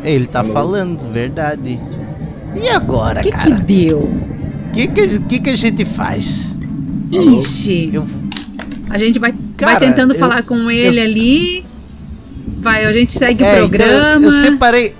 Ele 0.05 0.27
tá 0.29 0.39
Alô? 0.41 0.53
falando, 0.53 1.13
verdade. 1.13 1.81
E 2.63 2.69
agora, 2.69 3.21
O 3.21 3.23
que 3.23 3.31
que 3.31 3.37
cara? 3.39 3.55
deu? 3.57 3.99
O 4.01 4.73
que, 4.73 4.87
que, 4.89 5.19
que, 5.21 5.39
que 5.41 5.51
a 5.51 5.57
gente 5.57 5.85
faz? 5.85 6.59
Ixi. 7.13 7.91
Eu, 7.93 8.07
A 8.91 8.99
gente 8.99 9.19
vai, 9.19 9.35
Cara, 9.57 9.73
vai 9.79 9.81
tentando 9.89 10.15
eu- 10.15 10.19
falar 10.19 10.43
com 10.45 10.71
ele 10.71 10.99
eu- 10.99 11.05
ali. 11.05 11.65
Vai, 12.61 12.85
a 12.85 12.93
gente 12.93 13.13
segue 13.13 13.43
É, 13.43 13.47
o 13.63 13.67
então, 13.67 13.69
programa. 13.69 14.25
eu 14.27 14.33
separei. 14.33 14.95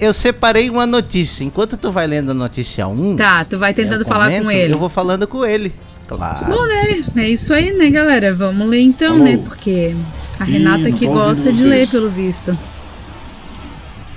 Eu 0.00 0.12
separei 0.12 0.70
uma 0.70 0.86
notícia. 0.86 1.42
Enquanto 1.44 1.76
tu 1.76 1.90
vai 1.90 2.06
lendo 2.06 2.30
a 2.30 2.34
notícia 2.34 2.86
1, 2.86 3.16
Tá, 3.16 3.44
tu 3.44 3.58
vai 3.58 3.74
tentando 3.74 4.02
eu 4.02 4.06
falar 4.06 4.30
com 4.40 4.50
ele. 4.50 4.72
Eu 4.74 4.78
vou 4.78 4.88
falando 4.88 5.26
com 5.26 5.44
ele. 5.44 5.72
Claro. 6.06 6.46
Bom, 6.46 6.66
né? 6.66 7.00
É 7.16 7.28
isso 7.28 7.52
aí, 7.52 7.72
né, 7.76 7.90
galera? 7.90 8.32
Vamos 8.32 8.66
ler 8.68 8.80
então, 8.80 9.14
Alô? 9.16 9.24
né? 9.24 9.36
Porque 9.44 9.94
a 10.40 10.46
Ih, 10.48 10.52
Renata 10.52 10.88
não 10.88 10.92
que 10.96 11.06
gosta 11.06 11.50
de 11.52 11.58
vocês. 11.58 11.62
ler, 11.62 11.88
pelo 11.88 12.08
visto. 12.08 12.56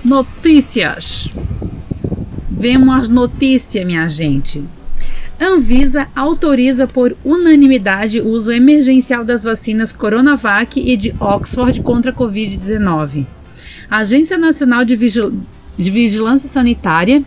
Notícias. 0.05 1.27
Vemos 2.61 2.93
as 2.93 3.09
notícias, 3.09 3.83
minha 3.83 4.07
gente. 4.07 4.63
Anvisa 5.39 6.07
autoriza 6.15 6.85
por 6.87 7.17
unanimidade 7.25 8.21
o 8.21 8.27
uso 8.27 8.51
emergencial 8.51 9.25
das 9.25 9.43
vacinas 9.45 9.91
Coronavac 9.91 10.79
e 10.79 10.95
de 10.95 11.11
Oxford 11.19 11.81
contra 11.81 12.11
a 12.11 12.13
Covid-19. 12.13 13.25
A 13.89 13.97
Agência 13.97 14.37
Nacional 14.37 14.85
de, 14.85 14.95
Vigil- 14.95 15.33
de 15.75 15.89
Vigilância 15.89 16.47
Sanitária 16.47 17.23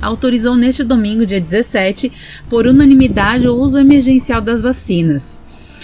autorizou 0.00 0.54
neste 0.54 0.84
domingo, 0.84 1.26
dia 1.26 1.40
17, 1.40 2.12
por 2.48 2.64
unanimidade 2.64 3.48
o 3.48 3.56
uso 3.56 3.76
emergencial 3.76 4.40
das 4.40 4.62
vacinas. 4.62 5.40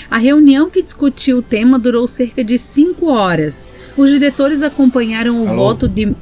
A 0.08 0.18
reunião 0.18 0.70
que 0.70 0.80
discutiu 0.80 1.38
o 1.38 1.42
tema 1.42 1.76
durou 1.76 2.06
cerca 2.06 2.44
de 2.44 2.56
cinco 2.56 3.06
horas. 3.08 3.68
Os 3.96 4.08
diretores 4.10 4.62
acompanharam 4.62 5.42
o 5.42 5.48
Alô? 5.48 5.56
voto 5.56 5.88
de 5.88 6.14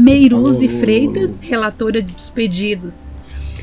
Meiruzi? 0.00 0.66
Freitas, 0.68 1.40
relatora 1.40 2.00
dos 2.00 2.30
pedidos. 2.30 3.18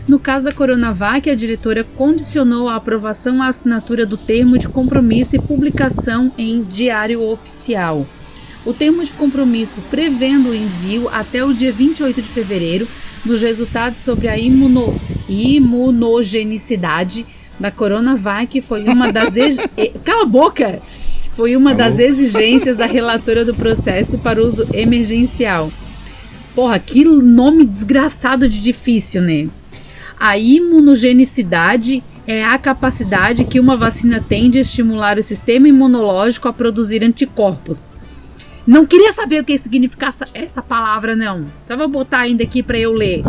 No 0.07 0.19
caso 0.19 0.45
da 0.45 0.51
Coronavac, 0.51 1.27
a 1.29 1.35
diretora 1.35 1.83
condicionou 1.83 2.69
a 2.69 2.75
aprovação 2.75 3.41
à 3.41 3.47
assinatura 3.47 4.05
do 4.05 4.15
termo 4.15 4.57
de 4.57 4.69
compromisso 4.69 5.35
e 5.35 5.39
publicação 5.39 6.31
em 6.37 6.63
Diário 6.63 7.21
Oficial. 7.23 8.05
O 8.65 8.71
termo 8.73 9.03
de 9.03 9.11
compromisso 9.13 9.81
prevendo 9.89 10.49
o 10.49 10.55
envio 10.55 11.09
até 11.09 11.43
o 11.43 11.53
dia 11.53 11.71
28 11.71 12.21
de 12.21 12.27
fevereiro 12.27 12.87
dos 13.25 13.41
resultados 13.41 14.01
sobre 14.01 14.27
a 14.27 14.37
imuno- 14.37 14.95
imunogenicidade 15.27 17.25
da 17.59 17.71
Coronavac 17.71 18.61
foi 18.61 18.83
uma 18.83 19.11
das 19.11 19.35
ex- 19.35 19.57
eh, 19.75 19.91
cala 20.03 20.23
a 20.23 20.25
boca 20.25 20.79
foi 21.35 21.55
uma 21.55 21.73
das 21.73 21.97
exigências 21.99 22.77
da 22.77 22.85
relatora 22.85 23.43
do 23.45 23.53
processo 23.53 24.17
para 24.19 24.41
uso 24.41 24.67
emergencial. 24.73 25.71
Porra, 26.57 26.79
que 26.79 27.05
nome 27.05 27.63
desgraçado 27.67 28.49
de 28.49 28.59
difícil, 28.59 29.21
né? 29.21 29.47
A 30.19 30.39
imunogenicidade 30.39 32.03
é 32.25 32.43
a 32.43 32.57
capacidade 32.57 33.43
que 33.45 33.59
uma 33.59 33.77
vacina 33.77 34.19
tem 34.27 34.49
de 34.49 34.57
estimular 34.57 35.19
o 35.19 35.23
sistema 35.23 35.67
imunológico 35.67 36.47
a 36.47 36.53
produzir 36.53 37.03
anticorpos. 37.03 37.93
Não 38.65 38.87
queria 38.87 39.13
saber 39.13 39.41
o 39.41 39.43
que 39.43 39.55
significa 39.55 40.07
essa, 40.07 40.27
essa 40.33 40.59
palavra, 40.63 41.15
não. 41.15 41.45
Então 41.63 41.77
vou 41.77 41.87
botar 41.89 42.21
ainda 42.21 42.41
aqui 42.41 42.63
para 42.63 42.79
eu 42.79 42.91
ler. 42.91 43.21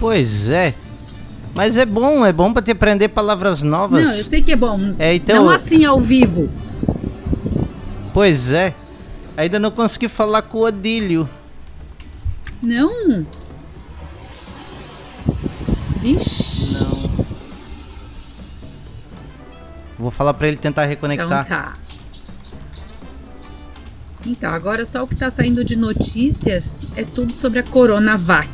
Pois 0.00 0.48
é. 0.48 0.74
Mas 1.54 1.76
é 1.76 1.84
bom, 1.84 2.24
é 2.24 2.32
bom 2.32 2.50
pra 2.50 2.62
te 2.62 2.70
aprender 2.70 3.08
palavras 3.08 3.62
novas. 3.62 4.04
Não, 4.04 4.14
eu 4.16 4.24
sei 4.24 4.40
que 4.40 4.52
é 4.52 4.56
bom. 4.56 4.94
É, 4.98 5.16
então- 5.16 5.44
Não 5.44 5.50
assim 5.50 5.84
ao 5.84 6.00
vivo. 6.00 6.48
Pois 8.14 8.50
é. 8.50 8.74
Ainda 9.36 9.58
não 9.58 9.70
consegui 9.70 10.08
falar 10.08 10.42
com 10.42 10.58
o 10.58 10.62
Odílio. 10.64 11.28
Não. 12.62 13.26
Vixe. 16.00 16.72
Não. 16.74 17.10
Vou 19.98 20.10
falar 20.10 20.34
pra 20.34 20.48
ele 20.48 20.56
tentar 20.56 20.82
Então 20.84 20.90
reconectar. 20.90 21.46
tá. 21.46 21.78
Então, 24.24 24.50
agora 24.50 24.86
só 24.86 25.02
o 25.02 25.06
que 25.06 25.16
tá 25.16 25.30
saindo 25.30 25.64
de 25.64 25.74
notícias 25.74 26.88
é 26.96 27.02
tudo 27.04 27.32
sobre 27.32 27.58
a 27.58 27.62
Coronavac. 27.62 28.48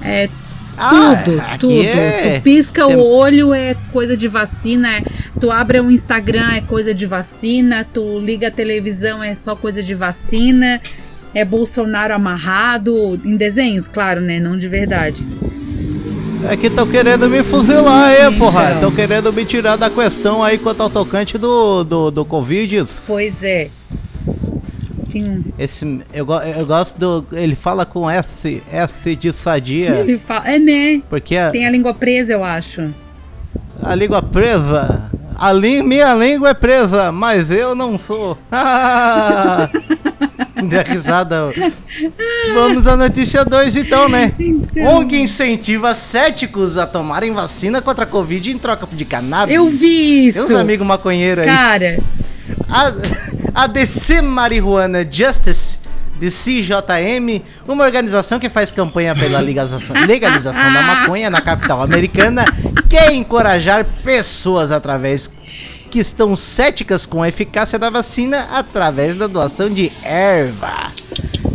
É 0.00 0.28
tudo, 0.72 1.40
aqui 1.40 1.58
tudo. 1.58 1.82
é- 1.82 2.38
Tu 2.38 2.42
pisca 2.42 2.86
tem- 2.86 2.96
o 2.96 3.00
olho 3.04 3.52
é 3.54 3.76
coisa 3.92 4.16
de 4.16 4.28
vacina, 4.28 4.88
é- 4.96 5.02
tu 5.40 5.50
abre 5.50 5.80
o 5.80 5.90
Instagram 5.90 6.52
é 6.52 6.60
coisa 6.60 6.94
de 6.94 7.06
vacina, 7.06 7.86
tu 7.92 8.18
liga 8.18 8.48
a 8.48 8.50
televisão 8.50 9.22
é 9.22 9.34
só 9.34 9.54
coisa 9.54 9.82
de 9.82 9.94
vacina, 9.94 10.80
é 11.34 11.44
Bolsonaro 11.44 12.14
amarrado, 12.14 13.20
em 13.24 13.36
desenhos, 13.36 13.88
claro, 13.88 14.20
né? 14.20 14.38
Não 14.40 14.56
de 14.58 14.68
verdade. 14.68 15.24
É 16.50 16.56
que 16.56 16.66
estão 16.66 16.86
querendo 16.86 17.28
me 17.28 17.42
fuzilar 17.44 18.08
aí, 18.10 18.18
Então. 18.26 18.38
porra. 18.38 18.72
Estão 18.72 18.90
querendo 18.90 19.32
me 19.32 19.44
tirar 19.44 19.76
da 19.76 19.88
questão 19.88 20.42
aí 20.42 20.58
quanto 20.58 20.82
ao 20.82 20.90
tocante 20.90 21.38
do, 21.38 21.84
do, 21.84 22.10
do 22.10 22.24
Covid. 22.24 22.84
Pois 23.06 23.44
é. 23.44 23.68
Sim, 25.12 25.44
Esse, 25.58 25.84
eu, 26.12 26.26
eu 26.56 26.66
gosto 26.66 26.96
do. 26.98 27.26
Ele 27.32 27.54
fala 27.54 27.84
com 27.86 28.08
S, 28.10 28.62
S 28.70 29.16
de 29.16 29.32
sadia. 29.32 29.90
ele 30.00 30.18
fala. 30.18 30.48
É, 30.48 30.58
né? 30.58 31.02
Porque 31.08 31.36
a, 31.36 31.50
Tem 31.50 31.66
a 31.66 31.70
língua 31.70 31.92
presa, 31.94 32.32
eu 32.32 32.42
acho. 32.42 32.88
a 33.82 33.94
língua 33.94 34.22
presa. 34.22 35.10
A 35.38 35.52
lí- 35.52 35.82
minha 35.82 36.14
língua 36.14 36.50
é 36.50 36.54
presa, 36.54 37.10
mas 37.10 37.50
eu 37.50 37.74
não 37.74 37.98
sou. 37.98 38.38
Deu 40.68 40.82
risada. 40.84 41.52
Vamos 42.54 42.86
à 42.86 42.96
notícia 42.96 43.44
2 43.44 43.76
então, 43.76 44.08
né? 44.08 44.32
Então. 44.74 44.98
ONG 45.00 45.20
incentiva 45.20 45.94
céticos 45.94 46.78
a 46.78 46.86
tomarem 46.86 47.30
vacina 47.32 47.82
contra 47.82 48.04
a 48.04 48.06
Covid 48.06 48.50
em 48.52 48.56
troca 48.58 48.86
de 48.90 49.04
cannabis. 49.04 49.54
Eu 49.54 49.68
vi 49.68 50.28
isso. 50.28 50.38
Meus 50.38 50.52
amigos 50.52 50.86
maconheiros 50.86 51.44
aí. 51.44 51.50
Cara, 51.50 51.98
A, 52.70 52.92
a 53.54 53.66
DC 53.66 54.22
Marihuana 54.22 55.06
Justice, 55.08 55.78
de 56.18 56.30
CJM, 56.30 57.42
uma 57.66 57.84
organização 57.84 58.38
que 58.38 58.48
faz 58.48 58.70
campanha 58.70 59.14
pela 59.14 59.40
legalização, 59.40 59.96
legalização 60.06 60.72
da 60.72 60.82
maconha 60.82 61.28
na 61.28 61.40
capital 61.40 61.82
americana, 61.82 62.44
quer 62.88 63.12
encorajar 63.12 63.84
pessoas 64.04 64.70
através 64.70 65.30
que 65.90 65.98
estão 65.98 66.34
céticas 66.34 67.04
com 67.04 67.22
a 67.22 67.28
eficácia 67.28 67.78
da 67.78 67.90
vacina 67.90 68.48
através 68.52 69.16
da 69.16 69.26
doação 69.26 69.68
de 69.68 69.92
erva. 70.02 70.92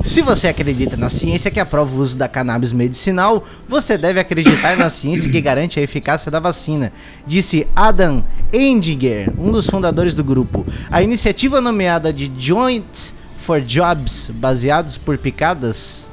Se 0.08 0.22
você 0.22 0.48
acredita 0.48 0.96
na 0.96 1.10
ciência 1.10 1.52
que 1.52 1.60
aprova 1.60 1.94
o 1.94 2.00
uso 2.00 2.18
da 2.18 2.30
cannabis 2.30 2.72
medicinal, 2.72 3.44
você 3.68 3.98
deve 3.98 4.22
acreditar 4.22 4.78
na 4.78 4.90
ciência 4.90 5.30
que 5.30 5.42
garante 5.42 5.82
a 5.82 5.84
eficácia 5.84 6.32
da 6.32 6.40
vacina, 6.40 6.94
disse 7.26 7.68
Adam 7.76 8.24
Endinger, 8.54 9.34
um 9.38 9.52
dos 9.52 9.68
fundadores 9.68 10.16
do 10.16 10.24
grupo. 10.24 10.66
A 10.90 11.04
iniciativa 11.04 11.60
nomeada 11.60 12.14
de 12.14 12.32
Joint 12.38 13.14
for 13.38 13.60
Jobs, 13.60 14.32
baseados 14.34 14.98
por 14.98 15.18
picadas, 15.18 16.10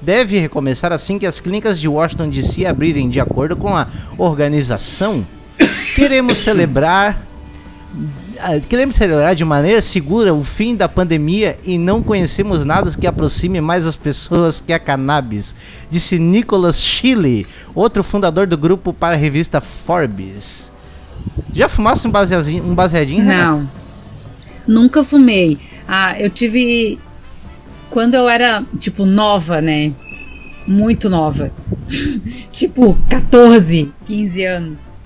deve 0.00 0.38
recomeçar 0.38 0.90
assim 0.90 1.18
que 1.18 1.26
as 1.26 1.38
clínicas 1.38 1.78
de 1.78 1.86
Washington 1.86 2.30
DC 2.30 2.64
abrirem 2.64 3.10
de 3.10 3.20
acordo 3.20 3.54
com 3.54 3.76
a 3.76 3.86
organização. 4.16 5.24
Queremos 5.94 6.38
celebrar 6.38 7.22
Queremos 8.68 8.96
celebrar 8.96 9.34
de 9.34 9.44
maneira 9.44 9.80
segura 9.80 10.34
o 10.34 10.44
fim 10.44 10.76
da 10.76 10.88
pandemia 10.88 11.56
e 11.64 11.78
não 11.78 12.02
conhecemos 12.02 12.66
nada 12.66 12.90
que 12.90 13.06
aproxime 13.06 13.60
mais 13.60 13.86
as 13.86 13.96
pessoas 13.96 14.60
que 14.60 14.72
a 14.72 14.78
cannabis, 14.78 15.54
disse 15.90 16.18
Nicholas 16.18 16.80
Chile, 16.80 17.46
outro 17.74 18.04
fundador 18.04 18.46
do 18.46 18.58
grupo 18.58 18.92
para 18.92 19.14
a 19.14 19.18
revista 19.18 19.60
Forbes. 19.60 20.70
Já 21.54 21.68
fumasse 21.68 22.06
um 22.06 22.10
baseadinho, 22.10 22.64
um 22.64 22.74
baseadinho? 22.74 23.24
Não. 23.24 23.68
Nunca 24.66 25.02
fumei. 25.02 25.58
Ah, 25.86 26.18
eu 26.18 26.28
tive. 26.28 26.98
Quando 27.90 28.14
eu 28.14 28.28
era, 28.28 28.64
tipo, 28.78 29.04
nova, 29.04 29.60
né? 29.60 29.92
Muito 30.66 31.08
nova. 31.08 31.52
tipo, 32.50 32.98
14, 33.08 33.92
15 34.06 34.44
anos. 34.44 34.98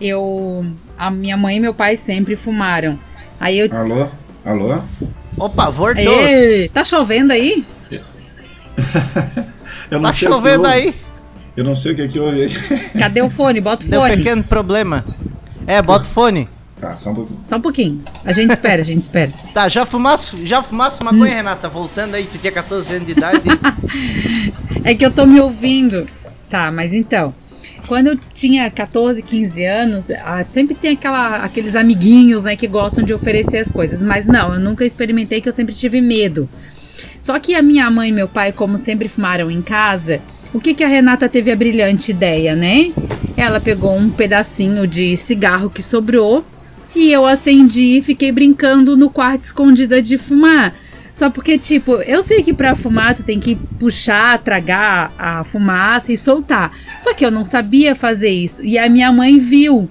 Eu. 0.00 0.66
A 0.98 1.10
minha 1.10 1.36
mãe 1.36 1.56
e 1.56 1.60
meu 1.60 1.74
pai 1.74 1.96
sempre 1.96 2.36
fumaram. 2.36 2.98
Aí 3.38 3.58
eu. 3.58 3.74
Alô? 3.76 4.08
Alô? 4.44 4.78
Opa, 5.38 5.70
voltou. 5.70 6.02
Ei, 6.02 6.68
tá 6.70 6.82
chovendo 6.84 7.32
aí? 7.32 7.64
Eu 9.90 10.00
Tá 10.02 10.12
sei 10.12 10.28
que 10.28 10.34
chovendo 10.34 10.66
aí. 10.66 10.94
Eu 11.56 11.64
não 11.64 11.74
sei 11.74 11.92
o 11.92 11.96
que 11.96 12.02
é 12.02 12.08
que 12.08 12.18
houve 12.18 12.42
aí. 12.42 12.50
Cadê 12.98 13.22
o 13.22 13.30
fone? 13.30 13.60
Bota 13.60 13.84
o 13.84 13.88
Deu 13.88 14.00
um 14.00 14.04
fone. 14.04 14.16
pequeno 14.16 14.44
problema. 14.44 15.04
É, 15.66 15.80
bota 15.80 16.06
o 16.06 16.10
fone. 16.10 16.48
Tá, 16.80 16.94
só 16.96 17.10
um 17.10 17.14
pouquinho. 17.14 17.40
Só 17.46 17.56
um 17.56 17.60
pouquinho. 17.60 18.04
A 18.24 18.32
gente 18.32 18.52
espera, 18.52 18.82
a 18.82 18.84
gente 18.84 19.02
espera. 19.02 19.30
Tá, 19.54 19.68
já 19.68 19.86
fumasse, 19.86 20.44
já 20.46 20.62
fumasse 20.62 21.02
maconha, 21.02 21.36
Renata? 21.36 21.68
Voltando 21.68 22.14
aí, 22.14 22.24
tu 22.30 22.36
tinha 22.38 22.52
14 22.52 22.92
anos 22.94 23.06
de 23.06 23.12
idade. 23.12 23.40
É 24.84 24.94
que 24.94 25.06
eu 25.06 25.10
tô 25.10 25.24
me 25.24 25.40
ouvindo. 25.40 26.06
Tá, 26.50 26.70
mas 26.70 26.92
então. 26.92 27.34
Quando 27.86 28.08
eu 28.08 28.18
tinha 28.34 28.70
14, 28.70 29.22
15 29.22 29.64
anos, 29.64 30.10
ah, 30.10 30.44
sempre 30.50 30.74
tem 30.74 30.92
aquela, 30.92 31.36
aqueles 31.44 31.76
amiguinhos, 31.76 32.42
né, 32.42 32.56
que 32.56 32.66
gostam 32.66 33.04
de 33.04 33.14
oferecer 33.14 33.58
as 33.58 33.70
coisas. 33.70 34.02
Mas 34.02 34.26
não, 34.26 34.54
eu 34.54 34.60
nunca 34.60 34.84
experimentei, 34.84 35.40
que 35.40 35.48
eu 35.48 35.52
sempre 35.52 35.74
tive 35.74 36.00
medo. 36.00 36.48
Só 37.20 37.38
que 37.38 37.54
a 37.54 37.62
minha 37.62 37.88
mãe 37.90 38.08
e 38.08 38.12
meu 38.12 38.28
pai, 38.28 38.52
como 38.52 38.78
sempre 38.78 39.08
fumaram 39.08 39.50
em 39.50 39.62
casa, 39.62 40.20
o 40.52 40.60
que, 40.60 40.74
que 40.74 40.84
a 40.84 40.88
Renata 40.88 41.28
teve 41.28 41.52
a 41.52 41.56
brilhante 41.56 42.10
ideia, 42.10 42.56
né? 42.56 42.92
Ela 43.36 43.60
pegou 43.60 43.94
um 43.96 44.10
pedacinho 44.10 44.86
de 44.86 45.16
cigarro 45.16 45.70
que 45.70 45.82
sobrou 45.82 46.44
e 46.94 47.12
eu 47.12 47.26
acendi 47.26 47.98
e 47.98 48.02
fiquei 48.02 48.32
brincando 48.32 48.96
no 48.96 49.10
quarto 49.10 49.42
escondida 49.42 50.00
de 50.00 50.16
fumar. 50.16 50.74
Só 51.16 51.30
porque, 51.30 51.56
tipo, 51.56 51.94
eu 52.02 52.22
sei 52.22 52.42
que 52.42 52.52
pra 52.52 52.76
fumar 52.76 53.14
tu 53.14 53.24
tem 53.24 53.40
que 53.40 53.56
puxar, 53.56 54.38
tragar 54.38 55.10
a 55.18 55.42
fumaça 55.44 56.12
e 56.12 56.16
soltar. 56.18 56.70
Só 56.98 57.14
que 57.14 57.24
eu 57.24 57.30
não 57.30 57.42
sabia 57.42 57.94
fazer 57.94 58.28
isso. 58.28 58.62
E 58.62 58.78
a 58.78 58.86
minha 58.86 59.10
mãe 59.10 59.38
viu. 59.38 59.88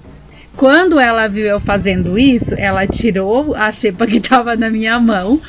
Quando 0.54 1.00
ela 1.00 1.26
viu 1.26 1.44
eu 1.44 1.58
fazendo 1.58 2.16
isso, 2.16 2.54
ela 2.56 2.86
tirou 2.86 3.56
a 3.56 3.72
xepa 3.72 4.06
que 4.06 4.20
tava 4.20 4.54
na 4.54 4.70
minha 4.70 5.00
mão, 5.00 5.40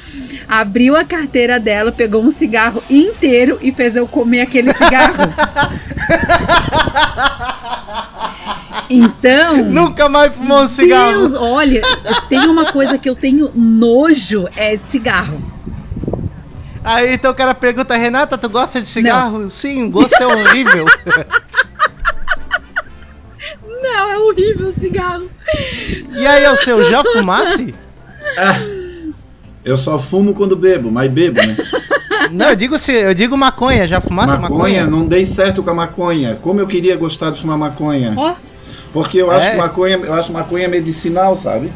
abriu 0.48 0.96
a 0.96 1.04
carteira 1.04 1.60
dela, 1.60 1.92
pegou 1.92 2.24
um 2.24 2.32
cigarro 2.32 2.82
inteiro 2.90 3.60
e 3.62 3.72
fez 3.72 3.96
eu 3.96 4.08
comer 4.08 4.42
aquele 4.42 4.74
cigarro. 4.74 5.14
Então. 8.90 9.66
Nunca 9.66 10.08
mais 10.08 10.34
fumou 10.34 10.64
um 10.64 10.68
cigarro. 10.70 11.12
Deus, 11.12 11.34
olha, 11.34 11.82
se 11.84 12.30
tem 12.30 12.40
uma 12.48 12.72
coisa 12.72 12.98
que 12.98 13.10
eu 13.10 13.16
tenho 13.16 13.52
nojo 13.54 14.48
é 14.56 14.78
cigarro. 14.78 15.57
Aí 16.90 17.16
então 17.16 17.32
o 17.32 17.36
cara 17.36 17.54
pergunta, 17.54 17.98
Renata, 17.98 18.38
tu 18.38 18.48
gosta 18.48 18.80
de 18.80 18.88
cigarro? 18.88 19.50
Sim, 19.50 19.84
o 19.84 19.90
gosto 19.90 20.14
é 20.16 20.26
horrível. 20.26 20.86
Não, 23.84 24.10
é 24.10 24.18
horrível 24.18 24.70
o 24.70 24.72
cigarro. 24.74 25.26
e 26.18 26.26
aí, 26.26 26.44
é 26.44 26.52
o 26.52 26.56
seu, 26.58 26.84
já 26.90 27.04
fumasse? 27.04 27.76
Eu 29.64 29.76
só 29.78 30.00
fumo 30.00 30.34
quando 30.34 30.56
bebo, 30.56 30.90
mas 30.90 31.12
bebo, 31.12 31.40
né? 31.46 31.58
Não, 32.32 32.50
eu 32.50 32.56
digo 32.56 32.78
se, 32.80 32.92
eu 32.94 33.14
digo 33.14 33.38
maconha, 33.38 33.86
já 33.88 34.00
fumasse 34.02 34.38
maconha? 34.38 34.50
maconha, 34.84 34.88
não 34.88 35.06
dei 35.06 35.26
certo 35.26 35.62
com 35.62 35.70
a 35.70 35.74
maconha. 35.74 36.38
Como 36.42 36.60
eu 36.60 36.68
queria 36.68 36.96
gostar 36.98 37.32
de 37.32 37.40
fumar 37.42 37.58
maconha. 37.58 38.14
Ó, 38.16 38.34
Porque 38.94 39.18
eu 39.22 39.30
acho 39.30 39.48
É. 39.48 39.52
que 39.52 39.58
maconha, 39.58 39.98
eu 39.98 40.14
acho 40.14 40.32
maconha 40.34 40.68
medicinal, 40.68 41.36
sabe? 41.36 41.72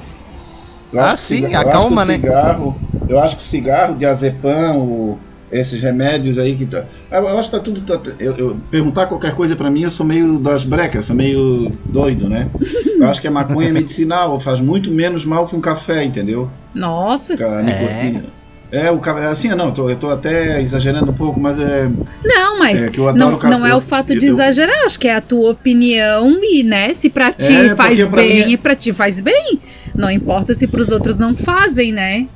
Eu 0.92 1.02
Ah, 1.02 1.16
sim, 1.18 1.42
ciga- 1.46 1.50
eu 1.54 1.60
acalma, 1.60 2.04
né? 2.06 2.16
Cigarro, 2.16 2.76
eu 3.12 3.20
acho 3.20 3.38
que 3.38 3.44
o 3.44 3.46
cigarro, 3.46 3.96
diazepam, 3.96 4.78
o, 4.78 5.20
esses 5.52 5.82
remédios 5.82 6.40
aí 6.40 6.56
que 6.56 6.66
tá. 6.66 6.84
Eu, 7.12 7.28
acho 7.38 7.50
que 7.52 7.58
tá 7.58 7.62
tudo. 7.64 7.82
tá- 7.82 8.12
eu, 8.20 8.36
eu- 8.38 8.58
perguntar 8.72 9.06
qualquer 9.08 9.34
coisa 9.36 9.56
pra 9.56 9.70
mim, 9.70 9.82
eu 9.84 9.92
sou 9.92 10.06
meio 10.06 10.40
das 10.40 10.64
brecas, 10.64 11.06
sou 11.06 11.16
meio 11.16 11.72
doido, 11.86 12.30
né? 12.30 12.50
Eu 12.98 13.06
acho 13.08 13.20
que 13.20 13.28
a 13.28 13.32
maconha 13.32 13.70
é 13.70 13.72
medicinal, 13.72 14.40
faz 14.40 14.62
muito 14.62 14.90
menos 14.92 15.26
mal 15.26 15.48
que 15.48 15.56
um 15.56 15.62
café, 15.62 16.04
entendeu? 16.04 16.50
nossa. 16.74 17.34
A 17.34 17.62
nicotina. 17.62 18.24
É, 18.72 18.90
o 18.90 19.00
café. 19.00 19.26
Assim, 19.26 19.50
não, 19.50 19.66
eu 19.66 19.72
tô, 19.74 19.90
eu 19.90 19.96
tô 19.98 20.10
até 20.10 20.62
exagerando 20.62 21.12
um 21.12 21.14
pouco, 21.14 21.38
mas 21.38 21.60
é. 21.60 21.90
Não, 22.24 22.58
mas 22.58 22.84
É, 22.84 22.88
que 22.90 23.00
eu 23.02 23.10
adoro 23.10 23.38
não, 23.44 23.50
não 23.60 23.68
é 23.68 23.76
o 23.76 23.82
fato 23.82 24.18
de 24.18 24.26
eu- 24.26 24.32
exagerar, 24.32 24.86
acho 24.86 24.98
que 24.98 25.10
é 25.10 25.16
a 25.16 25.20
tua 25.20 25.50
opinião 25.52 26.40
e, 26.42 26.64
né, 26.64 26.94
se 26.94 27.10
pra 27.10 27.34
ti 27.34 27.52
É, 27.52 27.76
faz 27.76 28.00
pra 28.08 28.22
bem 28.22 28.30
mim 28.36 28.42
é- 28.44 28.50
e 28.52 28.58
pra 28.58 28.74
ti 28.74 28.94
faz 28.94 29.20
bem. 29.20 29.60
Não 29.94 30.10
importa 30.10 30.54
se 30.54 30.66
pros 30.68 30.90
outros 30.90 31.18
não 31.20 31.36
fazem, 31.36 31.92
né? 31.92 32.28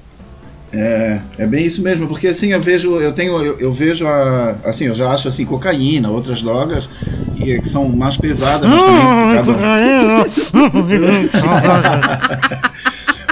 É, 0.78 1.22
é 1.38 1.48
bem 1.48 1.66
isso 1.66 1.82
mesmo, 1.82 2.06
porque 2.06 2.28
assim 2.28 2.52
eu 2.52 2.60
vejo, 2.60 3.00
eu 3.00 3.14
tenho, 3.14 3.42
eu, 3.42 3.58
eu 3.60 3.72
vejo 3.72 4.06
a, 4.06 4.56
assim, 4.66 4.86
eu 4.88 4.96
já 4.96 5.10
acho 5.10 5.28
assim 5.30 5.46
cocaína, 5.46 6.10
outras 6.10 6.42
drogas 6.42 6.90
e, 7.38 7.58
que 7.60 7.68
são 7.70 7.88
mais 7.88 8.18
pesadas, 8.18 8.70
mas 8.70 8.84
também 8.84 9.36
cada- 9.36 9.54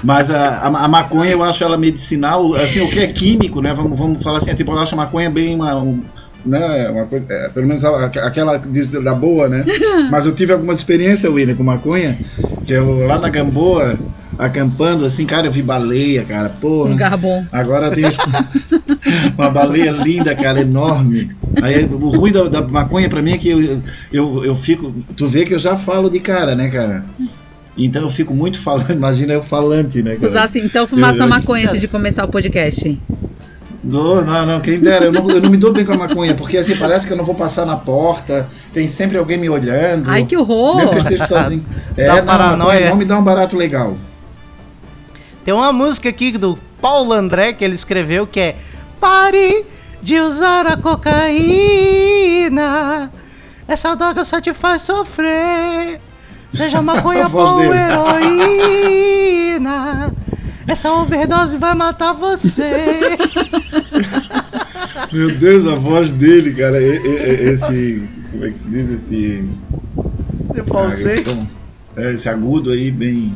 mas 0.03 0.29
a, 0.31 0.47
a, 0.59 0.67
a 0.67 0.87
maconha 0.87 1.31
eu 1.31 1.43
acho 1.43 1.63
ela 1.63 1.77
medicinal, 1.77 2.53
assim, 2.55 2.81
o 2.81 2.89
que 2.89 2.99
é 2.99 3.07
químico, 3.07 3.61
né? 3.61 3.73
Vamos, 3.73 3.97
vamos 3.97 4.23
falar 4.23 4.37
assim, 4.39 4.53
tipo, 4.53 4.71
eu 4.71 4.79
acho 4.79 4.93
a 4.95 4.97
maconha 4.97 5.29
bem 5.29 5.55
uma, 5.55 5.75
um, 5.81 6.01
né, 6.45 6.89
uma 6.89 7.05
coisa, 7.05 7.25
é, 7.29 7.49
pelo 7.49 7.67
menos 7.67 7.83
a- 7.85 8.05
aquela 8.05 8.57
diz 8.57 8.89
da 8.89 9.13
boa, 9.15 9.47
né? 9.47 9.65
Mas 10.11 10.25
eu 10.25 10.33
tive 10.33 10.51
algumas 10.53 10.77
experiências, 10.77 11.31
William, 11.31 11.55
com 11.55 11.63
maconha, 11.63 12.17
que 12.65 12.73
eu 12.73 13.05
lá 13.07 13.17
na 13.17 13.29
Gamboa, 13.29 13.97
acampando, 14.37 15.05
assim, 15.05 15.25
cara, 15.25 15.47
eu 15.47 15.51
vi 15.51 15.61
baleia, 15.61 16.23
cara, 16.23 16.49
porra. 16.49 16.89
Um 16.89 16.93
lugar 16.93 17.17
bom. 17.17 17.45
Agora 17.51 17.91
tem 17.91 18.05
esta- 18.05 18.23
uma 19.37 19.49
baleia 19.49 19.91
linda, 19.91 20.35
cara, 20.35 20.61
enorme. 20.61 21.31
Aí 21.61 21.85
o 21.85 22.09
ruim 22.17 22.31
da, 22.31 22.43
da 22.49 22.61
maconha 22.61 23.09
pra 23.09 23.21
mim 23.21 23.33
é 23.33 23.37
que 23.37 23.49
eu, 23.49 23.81
eu, 24.11 24.43
eu 24.45 24.55
fico. 24.55 24.93
Tu 25.15 25.27
vê 25.27 25.45
que 25.45 25.53
eu 25.53 25.59
já 25.59 25.77
falo 25.77 26.09
de 26.09 26.19
cara, 26.19 26.55
né, 26.55 26.69
cara? 26.69 27.03
Então 27.77 28.03
eu 28.03 28.09
fico 28.09 28.33
muito 28.33 28.59
falando, 28.59 28.91
imagina 28.93 29.33
eu 29.33 29.41
falante, 29.43 30.01
né, 30.03 30.15
cara? 30.15 30.27
Usasse 30.27 30.59
então 30.59 30.85
fumar 30.87 31.11
Eu- 31.11 31.17
só 31.17 31.23
eu- 31.23 31.29
maconha 31.29 31.65
antes 31.67 31.81
de 31.81 31.87
começar 31.87 32.23
o 32.25 32.27
podcast. 32.27 32.99
Dou, 33.85 34.23
não, 34.23 34.45
não, 34.45 34.61
quem 34.61 34.79
dera, 34.79 35.05
eu 35.05 35.11
não, 35.11 35.29
eu 35.29 35.41
não 35.41 35.49
me 35.49 35.57
dou 35.57 35.73
bem 35.73 35.83
com 35.83 35.91
a 35.91 35.97
maconha, 35.97 36.33
porque 36.33 36.55
assim, 36.55 36.73
parece 36.77 37.05
que 37.05 37.11
eu 37.11 37.17
não 37.17 37.25
vou 37.25 37.35
passar 37.35 37.65
na 37.65 37.75
porta, 37.75 38.47
tem 38.73 38.87
sempre 38.87 39.17
alguém 39.17 39.37
me 39.37 39.49
olhando. 39.49 40.09
Ai, 40.09 40.23
que 40.23 40.37
horror! 40.37 40.77
Mesmo 40.77 40.91
que 40.91 40.95
eu 40.95 41.01
esteja 41.01 41.25
sozinho. 41.25 41.65
É, 41.97 42.05
Dá 42.07 42.15
não, 42.15 42.25
paranoia. 42.25 42.89
não 42.91 42.95
me 42.95 43.03
dá 43.03 43.19
um 43.19 43.23
barato 43.23 43.57
legal. 43.57 43.97
Tem 45.43 45.53
uma 45.53 45.71
música 45.73 46.09
aqui 46.09 46.31
do 46.37 46.57
Paulo 46.81 47.11
André 47.13 47.53
que 47.53 47.63
ele 47.63 47.75
escreveu 47.75 48.25
que 48.27 48.39
é 48.39 48.55
Pare 48.99 49.65
de 50.01 50.19
usar 50.19 50.65
a 50.67 50.75
cocaína. 50.77 51.91
Essa 53.67 53.95
droga 53.95 54.23
só 54.25 54.39
te 54.41 54.53
faz 54.53 54.81
sofrer. 54.83 55.99
Seja 56.51 56.81
maconha 56.83 57.27
ou 57.27 57.61
heroína. 58.93 60.13
Essa 60.65 60.91
overdose 60.93 61.57
vai 61.57 61.73
matar 61.75 62.13
você. 62.13 63.17
Meu 65.11 65.29
Deus, 65.35 65.67
a 65.67 65.75
voz 65.75 66.13
dele, 66.13 66.53
cara, 66.53 66.81
esse. 66.81 68.01
Como 68.31 68.45
é 68.45 68.49
que 68.49 68.57
se 68.57 68.63
diz? 68.67 68.89
Esse. 68.89 69.45
Eu 70.55 70.65
Ah, 70.77 70.87
esse, 70.89 71.21
tom- 71.21 71.45
é, 71.97 72.13
esse 72.13 72.29
agudo 72.29 72.71
aí, 72.71 72.89
bem. 72.91 73.33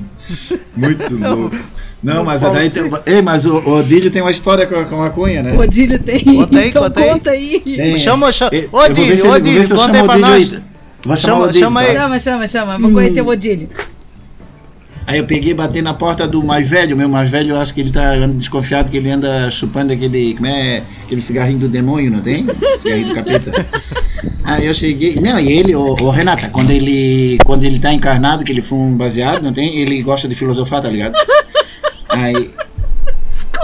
Muito 0.75 1.15
louco. 1.19 1.55
Não, 2.03 2.23
mas 2.23 2.41
daí 2.41 2.69
tem, 2.69 2.83
Ei, 3.05 3.21
mas 3.21 3.45
o, 3.45 3.55
o 3.57 3.79
Odílio 3.79 4.12
tem 4.12 4.21
uma 4.21 4.29
história 4.31 4.67
com 4.67 4.75
a, 4.75 4.86
com 4.86 4.95
a 4.95 5.05
maconha, 5.05 5.41
né? 5.41 5.53
O 5.53 5.62
Odílio 5.62 5.99
tem. 5.99 6.19
Conta 6.19 6.60
aí, 6.60 6.69
então 6.69 6.83
conta 6.83 6.99
aí. 7.01 7.10
conta 7.10 7.29
aí. 7.31 7.60
Tem. 7.60 7.99
Chama- 7.99 8.31
chama- 8.31 8.51
Odílio, 8.71 9.31
Odílio, 9.31 9.69
conta 9.69 9.97
aí 9.97 10.03
pra 10.03 10.17
nós. 10.17 10.53
aí. 10.53 10.60
Vou 11.03 11.15
chamar 11.15 11.33
Chama- 11.33 11.39
o 11.39 11.43
Odílio. 11.49 11.60
chama 11.60 11.83
tá? 11.83 11.88
aí. 11.89 11.95
Chama, 11.95 12.19
chama, 12.19 12.47
chama. 12.47 12.77
Vou 12.77 12.91
conhecer 12.91 13.21
o 13.21 13.27
Odílio. 13.27 13.67
Aí 15.07 15.19
eu 15.19 15.23
peguei 15.23 15.51
e 15.51 15.53
bati 15.53 15.81
na 15.81 15.93
porta 15.93 16.27
do 16.27 16.43
mais 16.43 16.67
velho, 16.69 16.95
meu 16.97 17.07
mais 17.07 17.29
velho, 17.29 17.51
eu 17.51 17.57
acho 17.57 17.73
que 17.73 17.79
ele 17.79 17.91
tá 17.91 18.13
desconfiado 18.27 18.91
que 18.91 18.97
ele 18.97 19.10
anda 19.10 19.49
chupando 19.49 19.93
aquele, 19.93 20.33
como 20.33 20.47
é, 20.47 20.83
aquele 21.05 21.21
cigarrinho 21.21 21.60
do 21.60 21.69
demônio, 21.69 22.12
não 22.12 22.19
tem? 22.19 22.45
Cigarrinho 22.81 23.07
do 23.07 23.15
capeta. 23.15 23.65
Aí 24.43 24.65
eu 24.65 24.73
cheguei, 24.73 25.15
não, 25.15 25.39
e 25.39 25.49
ele, 25.49 25.73
o, 25.75 25.81
o 25.93 26.10
Renata, 26.10 26.49
quando 26.49 26.71
ele, 26.71 27.38
quando 27.45 27.63
ele 27.63 27.79
tá 27.79 27.93
encarnado, 27.93 28.43
que 28.43 28.51
ele 28.51 28.62
fuma 28.62 28.83
um 28.83 28.97
baseado, 28.97 29.41
não 29.43 29.53
tem? 29.53 29.77
Ele 29.77 30.01
gosta 30.01 30.27
de 30.27 30.36
filosofar, 30.36 30.81
tá 30.81 30.89
ligado? 30.89 31.15
Aí, 32.09 32.51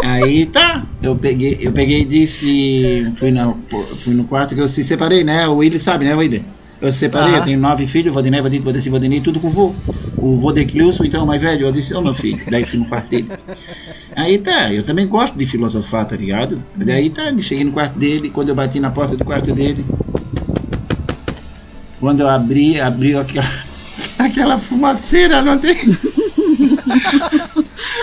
aí 0.03 0.45
tá, 0.45 0.86
eu 1.01 1.15
peguei, 1.15 1.58
eu 1.62 1.71
peguei 1.71 2.01
e 2.01 2.06
disse, 2.06 3.12
fui, 3.15 3.32
na, 3.32 3.53
fui 3.99 4.13
no 4.13 4.25
quarto 4.25 4.56
que 4.56 4.62
eu 4.62 4.67
se 4.67 4.84
separei, 4.84 5.23
né? 5.23 5.47
O 5.47 5.58
Willi 5.58 5.79
sabe, 5.79 6.06
né, 6.06 6.15
Willi? 6.15 6.43
Eu 6.84 6.91
separei, 6.91 7.29
Aham. 7.29 7.38
eu 7.38 7.43
tenho 7.45 7.60
nove 7.60 7.88
filhos, 7.88 8.13
Valdinei, 8.13 8.41
Valdinei, 8.41 8.65
Valdeci, 8.65 8.89
Valdinei, 8.89 9.21
tudo 9.21 9.39
com 9.39 9.47
o 9.47 9.49
vô. 9.49 9.75
O 10.17 10.36
vô 10.36 10.51
de 10.51 10.65
Cleuso, 10.65 11.06
então, 11.06 11.23
o 11.23 11.27
mais 11.27 11.41
velho, 11.41 11.67
eu 11.67 11.71
disse, 11.71 11.93
ô 11.93 12.01
meu 12.01 12.13
filho, 12.13 12.41
daí 12.51 12.65
fui 12.65 12.77
no 12.77 12.86
quarto 12.86 13.10
dele. 13.10 13.29
Aí 14.13 14.38
tá, 14.38 14.73
eu 14.73 14.84
também 14.84 15.08
gosto 15.08 15.38
de 15.38 15.45
filosofar, 15.45 16.06
tá 16.06 16.17
ligado? 16.17 16.62
Daí 16.75 17.10
tá, 17.10 17.34
cheguei 17.41 17.63
no 17.63 17.71
quarto 17.71 17.97
dele, 17.97 18.29
quando 18.29 18.49
eu 18.49 18.56
bati 18.56 18.82
na 18.82 18.89
porta 18.89 19.15
do 19.15 19.23
quarto 19.23 19.53
dele, 19.53 19.86
quando 22.01 22.19
eu 22.19 22.27
abri, 22.27 22.82
abriu 22.82 23.17
aquela, 23.17 23.49
aquela 24.19 24.58
fumaceira, 24.58 25.41
não 25.41 25.58
tem? 25.58 25.73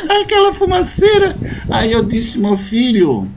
aquela 0.09 0.53
fumaceira. 0.53 1.37
Aí 1.71 1.93
eu 1.93 2.03
disse, 2.03 2.39
meu 2.39 2.57
filho. 2.57 3.29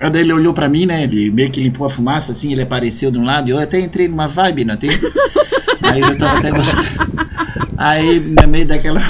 Aí 0.00 0.10
daí 0.10 0.22
ele 0.22 0.32
olhou 0.32 0.52
pra 0.54 0.68
mim, 0.68 0.86
né? 0.86 1.02
Ele 1.04 1.30
meio 1.30 1.50
que 1.50 1.60
limpou 1.60 1.86
a 1.86 1.90
fumaça, 1.90 2.32
assim, 2.32 2.52
ele 2.52 2.62
apareceu 2.62 3.10
de 3.10 3.18
um 3.18 3.24
lado, 3.24 3.48
e 3.48 3.50
eu 3.50 3.58
até 3.58 3.80
entrei 3.80 4.06
numa 4.06 4.28
vibe, 4.28 4.64
não 4.64 4.76
tem? 4.76 4.90
Aí 5.82 6.00
eu 6.00 6.16
tava 6.16 6.38
até 6.38 6.50
gostando. 6.50 6.86
Aí, 7.76 8.20
no 8.20 8.48
meio 8.48 8.66
daquela. 8.66 9.00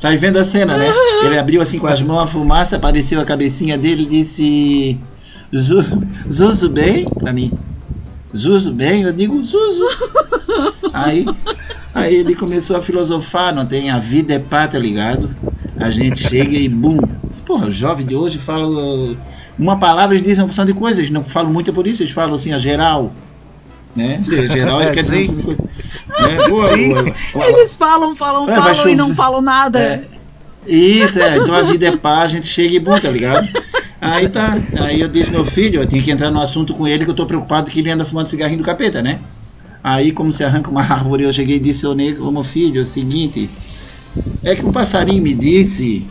Tá 0.00 0.10
vendo 0.10 0.38
a 0.38 0.44
cena, 0.44 0.76
né? 0.76 0.92
Ele 1.24 1.38
abriu 1.38 1.62
assim 1.62 1.78
com 1.78 1.86
as 1.86 2.02
mãos 2.02 2.18
a 2.20 2.26
fumaça, 2.26 2.76
apareceu 2.76 3.18
a 3.20 3.24
cabecinha 3.24 3.78
dele 3.78 4.02
e 4.02 4.06
disse. 4.06 4.98
"Zu- 5.54 6.02
Zuzu 6.30 6.68
bem? 6.68 7.06
Pra 7.08 7.32
mim. 7.32 7.50
Zuzu 8.36 8.72
bem? 8.72 9.02
Eu 9.02 9.12
digo 9.14 9.42
Zuzu. 9.42 9.86
Aí, 10.92 11.24
aí 11.94 12.14
ele 12.16 12.34
começou 12.34 12.76
a 12.76 12.82
filosofar, 12.82 13.54
não 13.54 13.64
tem? 13.64 13.88
A 13.90 13.98
vida 13.98 14.34
é 14.34 14.38
pá, 14.38 14.66
tá 14.68 14.78
ligado? 14.78 15.30
A 15.78 15.90
gente 15.90 16.20
chega 16.20 16.56
e 16.56 16.68
bum. 16.68 16.98
Porra, 17.44 17.66
o 17.66 17.70
jovem 17.70 18.06
de 18.06 18.14
hoje 18.14 18.38
fala 18.38 18.66
uma 19.58 19.76
palavra, 19.78 20.14
eles 20.14 20.26
dizem 20.26 20.42
uma 20.42 20.48
porção 20.48 20.64
de 20.64 20.72
coisas, 20.72 20.98
eles 20.98 21.10
não 21.10 21.24
falam 21.24 21.52
muito 21.52 21.72
por 21.72 21.86
isso, 21.86 22.02
eles 22.02 22.12
falam 22.12 22.34
assim, 22.34 22.52
a 22.52 22.58
geral. 22.58 23.12
Né? 23.94 24.22
Geral, 24.52 24.80
eles 24.82 24.90
É, 24.90 25.02
querem 25.02 25.24
dizer 25.24 25.32
uma 25.32 25.36
de 25.36 26.50
coisa. 26.50 27.02
Né? 27.02 27.14
Eles 27.48 27.76
falam, 27.76 28.14
falam, 28.14 28.48
É, 28.48 28.54
falam 28.54 28.88
e 28.88 28.96
não 28.96 29.14
falam 29.14 29.40
nada. 29.40 29.78
É, 29.78 30.04
isso, 30.66 31.18
é. 31.18 31.36
Então 31.36 31.54
a 31.54 31.62
vida 31.62 31.86
é 31.86 31.96
pá, 31.96 32.20
a 32.20 32.26
gente 32.26 32.46
chega 32.46 32.74
e 32.74 32.78
bum, 32.78 32.98
tá 32.98 33.10
ligado? 33.10 33.48
Aí 34.00 34.28
tá. 34.28 34.58
Aí 34.80 35.00
eu 35.00 35.08
disse, 35.08 35.30
meu 35.30 35.44
filho, 35.44 35.80
eu 35.80 35.86
tinha 35.86 36.02
que 36.02 36.10
entrar 36.10 36.30
no 36.30 36.40
assunto 36.40 36.74
com 36.74 36.86
ele 36.86 37.04
que 37.04 37.10
eu 37.10 37.14
tô 37.14 37.26
preocupado 37.26 37.70
que 37.70 37.80
ele 37.80 37.90
anda 37.90 38.04
fumando 38.04 38.26
cigarrinho 38.26 38.58
do 38.58 38.64
capeta, 38.64 39.02
né? 39.02 39.20
Aí, 39.82 40.12
como 40.12 40.32
se 40.32 40.42
arranca 40.42 40.70
uma 40.70 40.80
árvore, 40.80 41.24
eu 41.24 41.32
cheguei 41.32 41.56
e 41.56 41.60
disse, 41.60 41.86
nego, 41.94 42.26
ô 42.26 42.30
meu 42.32 42.42
filho, 42.42 42.78
é 42.78 42.82
o 42.82 42.86
seguinte, 42.86 43.50
é 44.42 44.54
que 44.54 44.64
um 44.64 44.72
passarinho 44.72 45.22
me 45.22 45.34
disse 45.34 46.04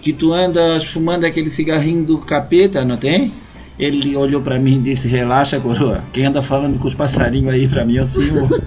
que 0.00 0.12
tu 0.12 0.32
andas 0.32 0.84
fumando 0.84 1.24
aquele 1.24 1.48
cigarrinho 1.50 2.04
do 2.04 2.18
capeta, 2.18 2.84
não 2.84 2.96
tem? 2.96 3.32
Ele 3.78 4.14
olhou 4.16 4.40
pra 4.42 4.58
mim 4.58 4.76
e 4.76 4.80
disse, 4.80 5.08
relaxa, 5.08 5.58
coroa. 5.58 6.02
Quem 6.12 6.26
anda 6.26 6.42
falando 6.42 6.78
com 6.78 6.86
os 6.86 6.94
passarinhos 6.94 7.52
aí 7.52 7.66
pra 7.66 7.84
mim 7.84 7.96
é 7.96 8.02
o 8.02 8.06
senhor. 8.06 8.48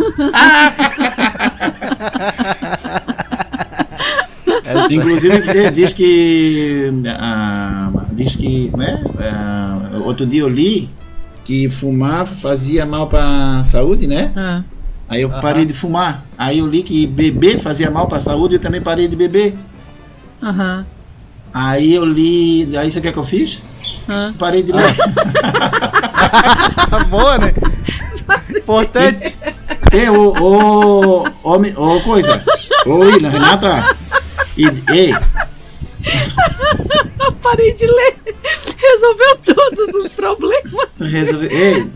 Essa- 4.64 4.94
Inclusive, 4.94 5.36
ele 5.50 5.72
diz 5.72 5.94
que. 5.94 6.92
ah, 7.20 7.92
diz 8.14 8.36
que. 8.36 8.70
Como 8.72 8.84
é? 8.84 9.02
Ah, 9.20 10.02
outro 10.04 10.26
dia 10.26 10.42
eu 10.42 10.50
li 10.50 10.90
que 11.44 11.70
fumar 11.70 12.26
fazia 12.26 12.86
mal 12.86 13.08
para 13.08 13.60
a 13.60 13.64
saúde, 13.64 14.08
né? 14.08 14.32
Ah. 14.36 14.64
Aí 15.08 15.22
eu 15.22 15.30
parei 15.30 15.66
de 15.66 15.74
fumar. 15.74 16.24
Aí 16.38 16.60
eu 16.60 16.68
li 16.68 16.84
que 16.84 17.06
beber 17.06 17.60
fazia 17.60 17.92
mal 17.92 18.08
para 18.08 18.18
a 18.18 18.22
saúde 18.22 18.56
e 18.56 18.58
eu 18.58 18.62
também 18.62 18.82
parei 18.82 19.08
de 19.08 19.16
beber. 19.16 19.56
Aham. 20.42 20.86
Aí 21.54 21.94
eu 21.94 22.04
li. 22.04 22.76
Aí 22.78 22.92
você 22.92 23.00
quer 23.00 23.14
que 23.14 23.20
eu 23.20 23.24
fiz? 23.24 23.62
Parei 24.38 24.64
de 24.64 24.72
ler. 24.72 24.96
Boa, 27.10 27.38
né? 27.38 27.54
Importante. 28.56 29.38
Ei, 29.92 30.10
ô, 30.10 30.34
ô, 30.40 31.24
ô, 31.44 32.02
coisa. 32.02 32.44
Ô, 32.86 32.96
William, 32.96 33.30
Renata. 33.30 33.96
E, 34.58 34.66
ei, 34.92 35.14
Parei 37.42 37.74
de 37.74 37.88
ler. 37.88 38.18
Resolveu 38.78 39.36
todos 39.46 39.96
os 39.96 40.12
problemas. 40.14 40.90
Resolve... 41.00 41.48
Ei, 41.48 41.90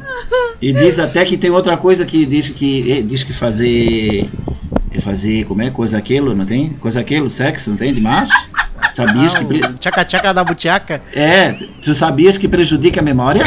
e 0.61 0.73
diz 0.73 0.99
até 0.99 1.23
que 1.25 1.37
tem 1.37 1.49
outra 1.49 1.77
coisa 1.77 2.05
que 2.05 2.25
diz 2.25 2.49
que 2.49 3.01
diz 3.03 3.23
que 3.23 3.33
fazer 3.33 4.27
fazer 5.01 5.45
como 5.45 5.61
é 5.61 5.69
coisa 5.69 5.97
aquilo, 5.97 6.35
não 6.35 6.45
tem? 6.45 6.71
Coisa 6.73 6.99
aquilo, 6.99 7.29
sexo, 7.29 7.69
não 7.69 7.77
tem 7.77 7.93
de 7.93 8.01
macho? 8.01 8.33
Sabias 8.91 9.33
que 9.33 9.45
pre- 9.45 9.61
Tchaca-tchaca 9.79 10.33
da 10.33 10.43
butiaca? 10.43 11.01
é, 11.15 11.53
tu 11.81 11.93
sabias 11.93 12.37
que 12.37 12.47
prejudica 12.47 12.99
a 12.99 13.03
memória? 13.03 13.43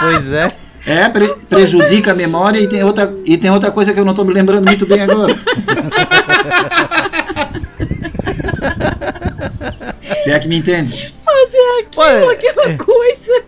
Pois 0.00 0.32
é. 0.32 0.48
É, 0.84 1.08
pre- 1.08 1.34
prejudica 1.48 2.12
a 2.12 2.14
memória 2.14 2.58
e 2.60 2.68
tem 2.68 2.82
outra 2.82 3.14
e 3.24 3.36
tem 3.36 3.50
outra 3.50 3.70
coisa 3.70 3.92
que 3.92 4.00
eu 4.00 4.04
não 4.04 4.14
tô 4.14 4.24
me 4.24 4.32
lembrando 4.32 4.64
muito 4.66 4.86
bem 4.86 5.00
agora. 5.02 5.34
Se 10.18 10.30
é 10.32 10.38
que 10.38 10.48
me 10.48 10.56
entende. 10.56 11.14
Fazer 11.24 11.58
aquilo, 11.80 12.02
Ué, 12.26 12.32
aquela 12.32 12.76
coisa. 12.76 12.84
Coisa 12.84 13.44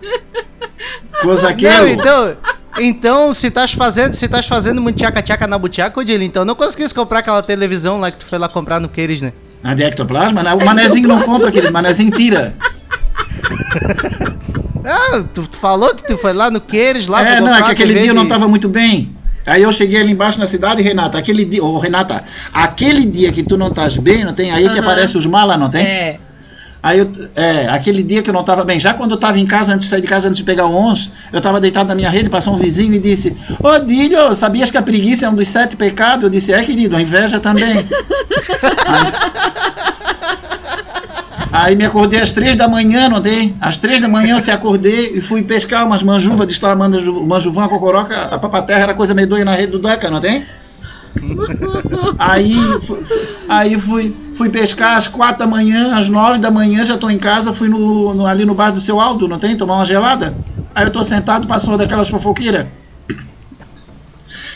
aquilo. 1.46 1.72
Não, 1.72 1.88
então. 1.88 2.36
Então, 2.80 3.34
se 3.34 3.48
estás 3.48 3.72
fazendo, 3.72 4.14
se 4.14 4.24
estás 4.24 4.46
fazendo 4.46 4.80
muito 4.80 4.96
tchaca-tchaca 4.98 5.46
na 5.46 5.58
butiaca, 5.58 5.98
Odile, 5.98 6.24
então 6.24 6.44
não 6.44 6.54
conseguiste 6.54 6.94
comprar 6.94 7.20
aquela 7.20 7.42
televisão 7.42 7.98
lá 7.98 8.10
que 8.10 8.18
tu 8.18 8.26
foi 8.26 8.38
lá 8.38 8.48
comprar 8.48 8.78
no 8.78 8.88
Queires, 8.88 9.20
né? 9.20 9.32
A 9.64 9.74
de 9.74 9.82
ectoplasma, 9.82 10.44
né? 10.44 10.54
o 10.54 10.64
manezinho 10.64 11.08
não 11.08 11.22
compra, 11.22 11.50
querido, 11.50 11.70
o 11.70 11.72
manezinho 11.72 12.10
tira. 12.12 12.54
Ah, 14.90 15.22
tu, 15.34 15.42
tu 15.46 15.58
falou 15.58 15.94
que 15.94 16.06
tu 16.06 16.16
foi 16.16 16.32
lá 16.32 16.50
no 16.50 16.62
Queires, 16.62 17.08
lá 17.08 17.22
É, 17.22 17.42
não, 17.42 17.54
é 17.54 17.62
que 17.62 17.72
aquele 17.72 17.92
dia 17.92 18.10
eu 18.10 18.14
não 18.14 18.26
tava 18.26 18.48
muito 18.48 18.70
bem. 18.70 19.14
Aí 19.44 19.62
eu 19.62 19.70
cheguei 19.70 20.00
ali 20.00 20.12
embaixo 20.12 20.38
na 20.38 20.46
cidade, 20.46 20.82
Renata, 20.82 21.18
aquele 21.18 21.44
dia, 21.44 21.62
ô 21.62 21.78
Renata, 21.78 22.24
aquele 22.54 23.04
dia 23.04 23.30
que 23.30 23.42
tu 23.42 23.58
não 23.58 23.68
estás 23.68 23.98
bem, 23.98 24.24
não 24.24 24.32
tem? 24.32 24.50
Aí 24.50 24.66
que 24.68 24.78
aparece 24.78 25.18
os 25.18 25.26
malas, 25.26 25.58
não 25.58 25.68
tem? 25.68 25.84
É. 25.84 26.18
Aí 26.82 26.98
eu, 27.00 27.10
é, 27.34 27.68
aquele 27.68 28.02
dia 28.02 28.22
que 28.22 28.30
eu 28.30 28.34
não 28.34 28.44
tava 28.44 28.64
bem, 28.64 28.78
já 28.78 28.94
quando 28.94 29.12
eu 29.12 29.16
tava 29.16 29.38
em 29.38 29.46
casa, 29.46 29.74
antes 29.74 29.86
de 29.86 29.90
sair 29.90 30.00
de 30.00 30.06
casa, 30.06 30.28
antes 30.28 30.38
de 30.38 30.44
pegar 30.44 30.66
o 30.66 30.74
11, 30.74 31.10
eu 31.32 31.40
tava 31.40 31.60
deitado 31.60 31.88
na 31.88 31.94
minha 31.94 32.08
rede, 32.08 32.28
passou 32.30 32.54
um 32.54 32.56
vizinho 32.56 32.94
e 32.94 32.98
disse: 32.98 33.36
Ô 33.62 33.78
Dílio, 33.80 34.34
sabias 34.34 34.70
que 34.70 34.78
a 34.78 34.82
preguiça 34.82 35.26
é 35.26 35.28
um 35.28 35.34
dos 35.34 35.48
sete 35.48 35.76
pecados? 35.76 36.22
Eu 36.22 36.30
disse: 36.30 36.52
É, 36.52 36.62
querido, 36.62 36.96
a 36.96 37.02
inveja 37.02 37.40
também. 37.40 37.84
Aí 41.50 41.74
me 41.74 41.84
acordei 41.84 42.20
às 42.20 42.30
três 42.30 42.54
da 42.56 42.68
manhã, 42.68 43.08
não 43.08 43.20
tem? 43.20 43.56
Às 43.60 43.76
três 43.76 44.00
da 44.00 44.06
manhã 44.06 44.36
eu 44.36 44.40
se 44.40 44.50
acordei 44.50 45.14
e 45.16 45.20
fui 45.20 45.42
pescar 45.42 45.86
umas 45.86 46.02
manjuvas, 46.02 46.46
destoar 46.46 46.76
manju, 46.76 47.24
manjuvão, 47.24 47.64
a 47.64 47.68
cocoroca, 47.68 48.16
a 48.16 48.38
papaterra 48.38 48.80
era 48.80 48.94
coisa 48.94 49.14
medonha 49.14 49.44
na 49.44 49.54
rede 49.54 49.72
do 49.72 49.78
Deca, 49.78 50.10
não 50.10 50.20
tem? 50.20 50.44
Aí, 52.18 52.54
fu- 52.80 52.96
fu- 52.96 53.20
aí 53.48 53.78
fui, 53.78 54.14
fui 54.34 54.48
pescar 54.50 54.96
às 54.96 55.06
quatro 55.08 55.38
da 55.40 55.46
manhã, 55.46 55.96
às 55.96 56.08
nove 56.08 56.38
da 56.38 56.50
manhã, 56.50 56.84
já 56.84 56.94
estou 56.94 57.10
em 57.10 57.18
casa, 57.18 57.52
fui 57.52 57.68
no, 57.68 58.14
no- 58.14 58.26
ali 58.26 58.44
no 58.44 58.54
bar 58.54 58.70
do 58.70 58.80
seu 58.80 59.00
Aldo, 59.00 59.26
não 59.28 59.38
tem? 59.38 59.56
Tomar 59.56 59.76
uma 59.76 59.84
gelada. 59.84 60.34
Aí 60.74 60.84
eu 60.86 60.90
tô 60.90 61.02
sentado, 61.04 61.46
passou 61.46 61.70
uma 61.70 61.78
daquelas 61.78 62.08
fofoqueiras. 62.08 62.66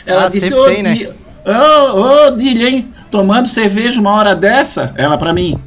Ela 0.04 0.26
Ah, 0.26 0.28
disse, 0.28 0.52
ô, 0.52 0.64
tem, 0.64 0.82
né? 0.82 0.94
Di- 0.94 1.08
ô, 1.08 2.26
ô, 2.28 2.30
Dilha, 2.36 2.68
hein? 2.68 2.88
Tomando 3.10 3.48
cerveja 3.48 4.00
uma 4.00 4.12
hora 4.12 4.34
dessa? 4.34 4.92
Ela 4.96 5.16
pra 5.18 5.32
mim. 5.32 5.58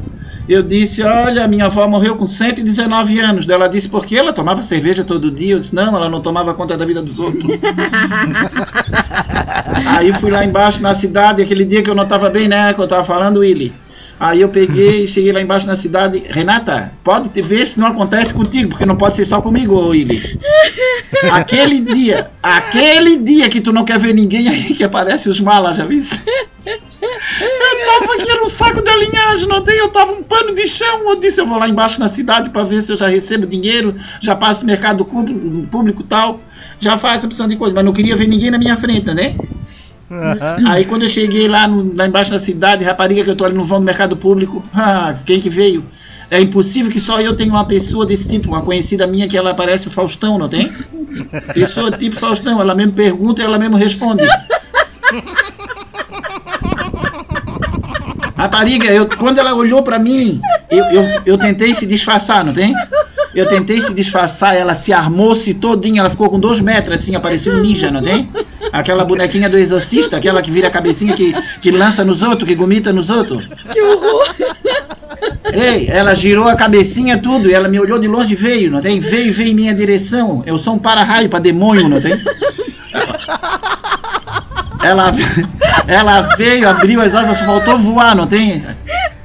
Eu 0.48 0.62
disse, 0.62 1.02
olha, 1.02 1.48
minha 1.48 1.66
avó 1.66 1.88
morreu 1.88 2.16
com 2.16 2.28
119 2.28 3.20
anos. 3.20 3.50
Ela 3.50 3.68
disse, 3.68 3.90
por 3.90 4.06
quê? 4.06 4.18
Ela 4.18 4.32
tomava 4.32 4.62
cerveja 4.62 5.04
todo 5.04 5.32
dia. 5.32 5.56
Eu 5.56 5.60
disse, 5.60 5.74
não, 5.74 5.96
ela 5.96 6.08
não 6.08 6.22
tomava 6.22 6.54
conta 6.54 6.78
da 6.78 6.86
vida 6.86 7.02
dos 7.02 7.20
outros. 7.20 7.46
Aí 9.86 10.14
fui 10.14 10.32
lá 10.32 10.46
embaixo 10.46 10.82
na 10.82 10.96
cidade, 10.96 11.42
aquele 11.42 11.66
dia 11.66 11.84
que 11.84 11.90
eu 11.90 11.96
não 11.96 12.04
estava 12.04 12.30
bem, 12.30 12.48
né? 12.48 12.74
Que 12.74 12.80
eu 12.80 12.86
estava 12.86 13.04
falando, 13.04 13.40
Willy. 13.40 13.74
Aí 14.18 14.40
eu 14.40 14.48
peguei, 14.48 15.08
cheguei 15.08 15.34
lá 15.34 15.42
embaixo 15.42 15.68
na 15.68 15.76
cidade. 15.76 16.24
Renata, 16.30 16.94
pode 17.04 17.28
te 17.30 17.42
ver 17.42 17.68
se 17.68 17.80
não 17.80 17.88
acontece 17.88 18.34
contigo, 18.34 18.70
porque 18.70 18.86
não 18.86 18.96
pode 18.96 19.18
ser 19.18 19.26
só 19.26 19.42
comigo, 19.42 19.78
Willy. 19.90 20.40
Aquele 21.32 21.82
dia, 21.82 22.32
aquele 22.42 23.18
dia 23.18 23.50
que 23.50 23.60
tu 23.60 23.74
não 23.74 23.84
quer 23.84 24.00
ver 24.00 24.14
ninguém 24.14 24.48
aí 24.48 24.74
que 24.74 24.84
aparece 24.84 25.28
os 25.28 25.42
malas, 25.42 25.76
já 25.76 25.86
vi? 25.86 25.98
Eu 26.66 26.80
tava 27.86 28.14
aqui, 28.14 28.32
era 28.32 28.44
um 28.44 28.50
saco 28.50 28.82
de 28.82 28.90
alinhagem, 28.90 29.48
não 29.48 29.62
tem? 29.62 29.76
Eu 29.76 29.90
tava 29.90 30.14
um 30.14 30.24
pano 30.24 30.56
de 30.56 30.66
chão. 30.66 31.10
Eu 31.10 31.20
disse, 31.20 31.42
eu 31.42 31.46
vou 31.46 31.58
lá 31.58 31.68
embaixo 31.68 32.00
na 32.00 32.08
cidade 32.08 32.50
para 32.50 32.64
ver 32.64 32.82
se 32.82 32.94
eu 32.94 32.98
já 32.98 33.08
recebo 33.08 33.46
dinheiro, 33.46 33.94
já 34.22 34.34
passo 34.34 34.62
no 34.62 34.68
mercado 34.68 35.04
público, 35.04 35.68
público 35.68 36.02
e 36.02 36.06
tal, 36.06 36.40
já 36.80 36.98
faço 36.98 37.26
opção 37.26 37.48
de 37.48 37.56
coisa, 37.58 37.76
mas 37.76 37.84
não 37.84 37.94
queria 37.94 38.16
ver 38.16 38.28
ninguém 38.28 38.50
na 38.50 38.58
minha 38.58 38.78
frente, 38.78 39.14
né? 39.14 39.36
Aí 40.68 40.86
quando 40.86 41.04
eu 41.04 41.10
cheguei 41.10 41.48
lá, 41.48 41.68
no- 41.68 41.96
lá 41.96 42.06
embaixo 42.08 42.32
da 42.32 42.40
cidade, 42.40 42.84
rapariga 42.84 43.24
que 43.24 43.30
eu 43.30 43.36
tô 43.36 43.44
ali 43.46 43.56
no 43.56 43.64
vão 43.64 43.80
do 43.80 43.86
mercado 43.86 44.16
público, 44.16 44.64
ah, 44.74 45.16
quem 45.26 45.40
que 45.42 45.50
veio? 45.50 45.84
É 46.30 46.40
impossível 46.42 46.92
que 46.92 47.00
só 47.00 47.20
eu 47.22 47.36
tenha 47.36 47.52
uma 47.52 47.66
pessoa 47.66 48.06
desse 48.06 48.28
tipo, 48.28 48.50
uma 48.50 48.62
conhecida 48.62 49.06
minha 49.06 49.28
que 49.28 49.38
ela 49.38 49.54
parece 49.54 49.88
o 49.88 49.92
Faustão, 49.92 50.38
não 50.38 50.50
tem? 50.50 50.72
Pessoa 51.54 51.92
tipo 51.92 52.16
Faustão, 52.16 52.60
ela 52.60 52.74
mesmo 52.74 52.94
pergunta 52.94 53.42
e 53.42 53.46
ela 53.46 53.58
mesmo 53.60 53.78
responde. 53.78 54.24
Rapariga, 58.36 58.88
eu, 58.92 59.08
quando 59.08 59.40
ela 59.40 59.54
olhou 59.54 59.82
pra 59.82 59.98
mim, 59.98 60.42
eu, 60.70 60.84
eu, 60.86 61.22
eu 61.26 61.38
tentei 61.38 61.74
se 61.74 61.86
disfarçar, 61.86 62.44
não 62.44 62.54
tem? 62.54 62.74
Eu 63.34 63.48
tentei 63.48 63.80
se 63.82 63.94
disfarçar, 63.94 64.56
ela 64.56 64.74
se 64.74 64.92
armou-se 64.92 65.54
todinha, 65.54 66.02
ela 66.02 66.10
ficou 66.10 66.30
com 66.30 66.40
dois 66.40 66.60
metros 66.60 66.98
assim, 66.98 67.16
apareceu 67.16 67.56
um 67.56 67.62
ninja, 67.62 67.90
não 67.92 68.02
tem? 68.02 68.30
Aquela 68.76 69.06
bonequinha 69.06 69.48
do 69.48 69.58
exorcista, 69.58 70.18
aquela 70.18 70.42
que 70.42 70.52
vira 70.52 70.68
a 70.68 70.72
cabecinha, 70.72 71.14
que, 71.14 71.34
que 71.62 71.72
lança 71.72 72.04
nos 72.04 72.22
outros, 72.22 72.48
que 72.48 72.56
gomita 72.56 72.92
nos 72.92 73.10
outros. 73.10 73.48
Que 73.72 73.82
horror. 73.82 74.36
Ei, 75.54 75.88
ela 75.90 76.14
girou 76.14 76.50
a 76.50 76.58
cabecinha 76.58 77.18
tudo, 77.18 77.50
e 77.50 77.54
ela 77.54 77.70
me 77.70 77.80
olhou 77.80 77.98
de 77.98 78.06
longe 78.06 78.34
e 78.34 78.36
veio, 78.36 78.70
não 78.70 78.82
tem? 78.82 79.00
Veio, 79.00 79.34
veio 79.34 79.52
em 79.52 79.56
minha 79.56 79.74
direção. 79.74 80.44
Eu 80.46 80.58
sou 80.58 80.74
um 80.74 80.78
para-raio 80.78 81.30
para 81.30 81.40
demônio, 81.40 81.88
não 81.88 82.02
tem? 82.02 82.20
Ela, 84.84 85.14
ela 85.88 86.22
veio, 86.36 86.68
abriu 86.68 87.02
as 87.02 87.16
asas, 87.16 87.40
faltou 87.40 87.78
voar, 87.78 88.14
não 88.14 88.28
tem? 88.28 88.62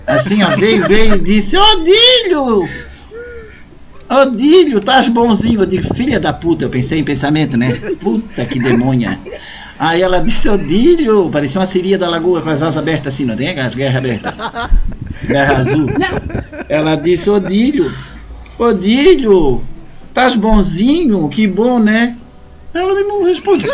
Assim, 0.07 0.45
ó, 0.45 0.51
veio, 0.57 0.87
veio 0.87 1.17
e 1.17 1.21
disse: 1.21 1.57
Odílio! 1.57 2.69
Odílio, 4.11 4.79
estás 4.79 5.09
bonzinho? 5.09 5.61
Eu 5.61 5.67
digo, 5.67 5.95
filha 5.95 6.19
da 6.19 6.33
puta, 6.33 6.65
eu 6.65 6.69
pensei 6.69 6.99
em 6.99 7.05
pensamento, 7.05 7.57
né? 7.57 7.73
Puta 8.01 8.45
que 8.45 8.59
demônia. 8.59 9.21
Aí 9.79 10.03
ela 10.03 10.19
disse, 10.19 10.49
Odílio, 10.49 11.31
parecia 11.31 11.61
uma 11.61 11.67
seria 11.67 11.97
da 11.97 12.09
lagoa 12.09 12.43
com 12.43 12.51
as 12.51 12.61
asas 12.61 12.77
abertas 12.77 13.15
assim, 13.15 13.25
não 13.25 13.37
tem? 13.37 13.49
As 13.59 13.75
guerras 13.75 13.97
abertas. 13.97 14.35
Guerra 15.25 15.57
azul. 15.59 15.87
Ela 16.69 16.97
disse, 16.97 17.31
Odílio, 17.31 17.93
Odílio, 18.59 19.63
estás 20.09 20.35
bonzinho? 20.35 21.29
Que 21.29 21.47
bom, 21.47 21.79
né? 21.79 22.17
Ela 22.75 22.95
mesmo 22.95 23.25
respondeu. 23.25 23.73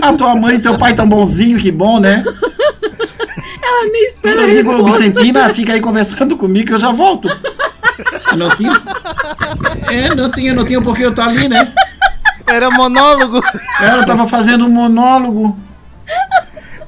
A 0.00 0.12
tua 0.12 0.36
mãe 0.36 0.56
e 0.56 0.60
teu 0.60 0.78
pai 0.78 0.94
tão 0.94 1.08
bonzinho, 1.08 1.58
que 1.58 1.72
bom, 1.72 1.98
né? 1.98 2.24
Ela 3.62 3.92
nem 3.92 4.06
espera 4.06 4.42
Eu 4.42 4.54
digo. 4.54 4.84
Vicentina, 4.84 5.48
fica 5.50 5.72
aí 5.72 5.80
conversando 5.80 6.36
comigo 6.36 6.66
que 6.68 6.72
eu 6.74 6.78
já 6.78 6.92
volto. 6.92 7.28
Não 8.36 8.50
tinha. 8.50 8.72
É, 9.90 10.14
não 10.14 10.30
tinha, 10.30 10.52
não 10.54 10.64
tinha 10.64 10.80
porque 10.80 11.04
eu 11.04 11.14
tá 11.14 11.24
ali, 11.26 11.48
né? 11.48 11.72
Era 12.46 12.70
monólogo. 12.70 13.42
Ela 13.80 14.04
tava 14.04 14.26
fazendo 14.26 14.66
um 14.66 14.70
monólogo. 14.70 15.58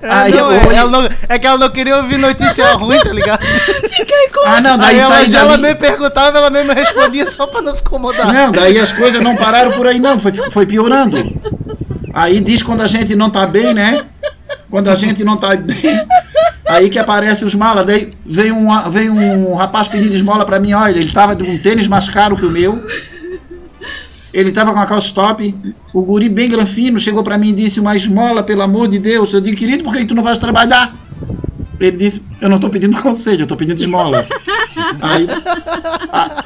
Aí 0.00 0.32
não, 0.32 0.52
eu- 0.52 0.70
é, 0.70 0.74
ela 0.76 0.90
não- 0.90 1.08
é 1.28 1.38
que 1.40 1.46
ela 1.46 1.58
não 1.58 1.68
queria 1.70 1.96
ouvir 1.96 2.18
notícia 2.18 2.70
ruim, 2.74 2.98
tá 3.00 3.12
ligado? 3.12 3.40
Fiquei 3.44 4.28
com 4.32 4.46
Ah, 4.46 4.60
não, 4.60 4.78
daí 4.78 4.94
Aí 4.94 5.00
ela, 5.00 5.24
já 5.26 5.40
ela 5.40 5.56
mesmo 5.58 5.76
perguntava, 5.78 6.38
ela 6.38 6.50
mesmo 6.50 6.72
respondia 6.72 7.26
só 7.26 7.48
pra 7.48 7.60
não 7.60 7.72
se 7.72 7.82
incomodar. 7.82 8.32
Não, 8.32 8.52
daí 8.52 8.78
as 8.78 8.92
coisas 8.92 9.20
não 9.20 9.34
pararam 9.34 9.72
por 9.72 9.86
aí, 9.88 9.98
não. 9.98 10.16
Foi, 10.18 10.32
foi 10.52 10.66
piorando. 10.66 11.16
Aí 12.14 12.40
diz 12.40 12.62
quando 12.62 12.82
a 12.82 12.86
gente 12.86 13.16
não 13.16 13.28
tá 13.28 13.44
bem, 13.46 13.74
né? 13.74 14.04
Quando 14.70 14.88
a 14.88 14.94
gente 14.94 15.24
não 15.24 15.36
tá 15.36 15.56
bem. 15.56 15.76
Aí 16.68 16.90
que 16.90 16.98
aparece 16.98 17.44
os 17.44 17.54
malas. 17.54 17.86
Daí 17.86 18.12
veio 18.26 18.54
um, 18.54 18.68
veio 18.90 19.12
um 19.12 19.54
rapaz 19.54 19.88
pedindo 19.88 20.14
esmola 20.14 20.44
pra 20.44 20.60
mim. 20.60 20.72
Olha, 20.74 20.90
ele 20.98 21.10
tava 21.10 21.34
de 21.34 21.42
um 21.42 21.56
tênis 21.58 21.88
mais 21.88 22.08
caro 22.08 22.36
que 22.36 22.44
o 22.44 22.50
meu. 22.50 22.84
Ele 24.34 24.52
tava 24.52 24.72
com 24.72 24.78
a 24.78 24.86
calça 24.86 25.12
top. 25.14 25.54
O 25.94 26.02
guri 26.02 26.28
bem 26.28 26.50
granfino 26.50 26.98
chegou 26.98 27.22
pra 27.22 27.38
mim 27.38 27.48
e 27.50 27.52
disse: 27.54 27.80
Uma 27.80 27.96
esmola, 27.96 28.42
pelo 28.42 28.62
amor 28.62 28.86
de 28.88 28.98
Deus. 28.98 29.32
Eu 29.32 29.40
digo, 29.40 29.56
querido, 29.56 29.82
por 29.82 29.94
que 29.94 30.04
tu 30.04 30.14
não 30.14 30.22
vais 30.22 30.36
trabalhar? 30.38 30.94
Ele 31.80 31.96
disse: 31.96 32.22
Eu 32.40 32.48
não 32.48 32.58
tô 32.60 32.68
pedindo 32.68 33.00
conselho, 33.00 33.42
eu 33.42 33.46
tô 33.46 33.56
pedindo 33.56 33.80
esmola. 33.80 34.26
Aí, 35.00 35.26
a- 36.12 36.44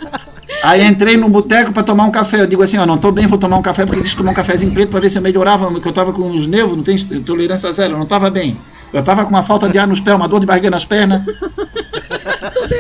aí 0.62 0.85
entrei 0.85 1.16
num 1.16 1.28
boteco 1.28 1.72
pra 1.72 1.82
tomar 1.82 2.04
um 2.04 2.11
café. 2.12 2.42
Eu 2.42 2.46
digo 2.46 2.62
assim: 2.62 2.78
Ó, 2.78 2.87
não 2.87 2.98
tô 2.98 3.11
bem, 3.11 3.26
vou 3.26 3.38
tomar 3.38 3.56
um 3.56 3.62
café 3.62 3.85
porque 3.85 4.00
disse 4.02 4.16
tomar 4.16 4.30
um 4.30 4.35
cafezinho 4.35 4.72
preto 4.72 4.90
pra 4.90 5.00
ver 5.00 5.11
se 5.11 5.18
eu 5.18 5.22
melhorava. 5.22 5.66
Porque 5.68 5.88
eu 5.88 5.92
tava 5.92 6.12
com 6.12 6.30
os 6.30 6.46
nervos, 6.46 6.76
não 6.76 6.85
tem 6.85 6.96
tolerância 7.24 7.72
zero, 7.72 7.94
eu 7.94 7.98
não 7.98 8.06
tava 8.06 8.30
bem. 8.30 8.56
Eu 8.92 9.02
tava 9.02 9.24
com 9.24 9.31
uma 9.31 9.42
falta 9.42 9.68
de 9.68 9.78
ar 9.78 9.87
nos 9.87 10.00
pés, 10.00 10.14
uma 10.14 10.28
dor 10.28 10.40
de 10.40 10.46
barriga 10.46 10.68
nas 10.70 10.85
pernas. 10.85 11.22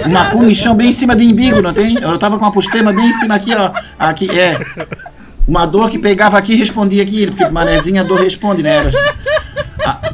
Uma 0.04 0.26
comichão 0.26 0.74
bem 0.74 0.90
em 0.90 0.92
cima 0.92 1.16
do 1.16 1.22
imbigo, 1.22 1.62
não 1.62 1.72
tem? 1.72 1.94
Eu 1.94 2.18
tava 2.18 2.38
com 2.38 2.44
uma 2.44 2.52
postema 2.52 2.92
bem 2.92 3.08
em 3.08 3.12
cima 3.12 3.34
aqui, 3.34 3.54
ó. 3.54 3.70
Aqui, 3.98 4.28
é. 4.38 4.58
Uma 5.46 5.66
dor 5.66 5.90
que 5.90 5.98
pegava 5.98 6.36
aqui 6.36 6.52
e 6.52 6.56
respondia 6.56 7.02
aqui, 7.02 7.26
porque 7.26 7.48
manezinha 7.48 8.02
a 8.02 8.04
dor 8.04 8.20
responde, 8.20 8.62
né? 8.62 8.90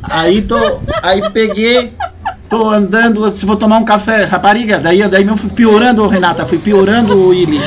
Aí 0.05 0.43
tô. 0.43 0.81
Aí 1.03 1.29
peguei, 1.31 1.93
tô 2.49 2.71
andando, 2.71 3.31
disse, 3.31 3.45
vou 3.45 3.57
tomar 3.57 3.79
um 3.79 3.85
café, 3.85 4.25
rapariga. 4.25 4.79
Daí, 4.79 5.07
daí 5.09 5.27
eu 5.27 5.37
fui 5.37 5.51
piorando, 5.51 6.07
Renata, 6.07 6.47
fui 6.47 6.59
piorando 6.59 7.15
o 7.15 7.29
Willy. 7.29 7.61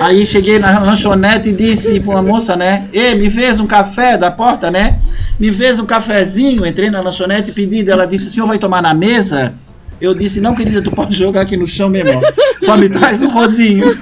Aí 0.00 0.26
cheguei 0.26 0.58
na 0.58 0.78
lanchonete 0.80 1.50
e 1.50 1.52
disse 1.52 2.00
pra 2.00 2.14
uma 2.14 2.22
moça, 2.22 2.56
né? 2.56 2.88
Ei, 2.92 3.14
me 3.14 3.30
fez 3.30 3.60
um 3.60 3.66
café 3.66 4.16
da 4.16 4.30
porta, 4.30 4.70
né? 4.70 4.98
Me 5.38 5.52
fez 5.52 5.78
um 5.78 5.86
cafezinho, 5.86 6.64
entrei 6.64 6.90
na 6.90 7.00
lanchonete 7.00 7.50
e 7.50 7.52
pedi. 7.52 7.88
Ela 7.88 8.06
disse, 8.06 8.26
o 8.26 8.30
senhor 8.30 8.46
vai 8.46 8.58
tomar 8.58 8.82
na 8.82 8.94
mesa? 8.94 9.54
Eu 10.00 10.14
disse, 10.14 10.40
não, 10.40 10.54
querida, 10.54 10.82
tu 10.82 10.90
pode 10.90 11.16
jogar 11.16 11.42
aqui 11.42 11.56
no 11.56 11.66
chão 11.66 11.88
mesmo. 11.88 12.20
Só 12.60 12.76
me 12.76 12.88
traz 12.88 13.22
um 13.22 13.28
rodinho. 13.28 13.96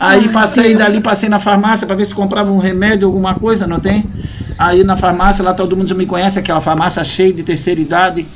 Aí 0.00 0.28
passei 0.28 0.76
dali, 0.76 1.00
passei 1.00 1.28
na 1.28 1.38
farmácia 1.38 1.86
para 1.86 1.96
ver 1.96 2.04
se 2.04 2.14
comprava 2.14 2.50
um 2.52 2.58
remédio, 2.58 3.08
alguma 3.08 3.34
coisa, 3.34 3.66
não 3.66 3.80
tem? 3.80 4.04
Aí 4.56 4.84
na 4.84 4.96
farmácia, 4.96 5.44
lá 5.44 5.52
todo 5.52 5.76
mundo 5.76 5.88
já 5.88 5.94
me 5.94 6.06
conhece, 6.06 6.38
aquela 6.38 6.60
farmácia 6.60 7.02
cheia 7.02 7.32
de 7.32 7.42
terceira 7.42 7.80
idade. 7.80 8.26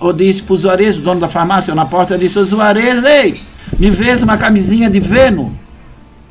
Eu 0.00 0.12
disse 0.14 0.42
pro 0.42 0.56
Juarez, 0.56 0.96
o 0.96 1.02
dono 1.02 1.20
da 1.20 1.28
farmácia, 1.28 1.72
eu 1.72 1.74
na 1.74 1.84
porta, 1.84 2.14
eu 2.14 2.18
disse, 2.18 2.38
ô 2.38 2.44
Juarez, 2.44 3.04
ei, 3.04 3.38
me 3.78 3.90
vês 3.90 4.22
uma 4.22 4.38
camisinha 4.38 4.88
de 4.88 4.98
Veno. 4.98 5.54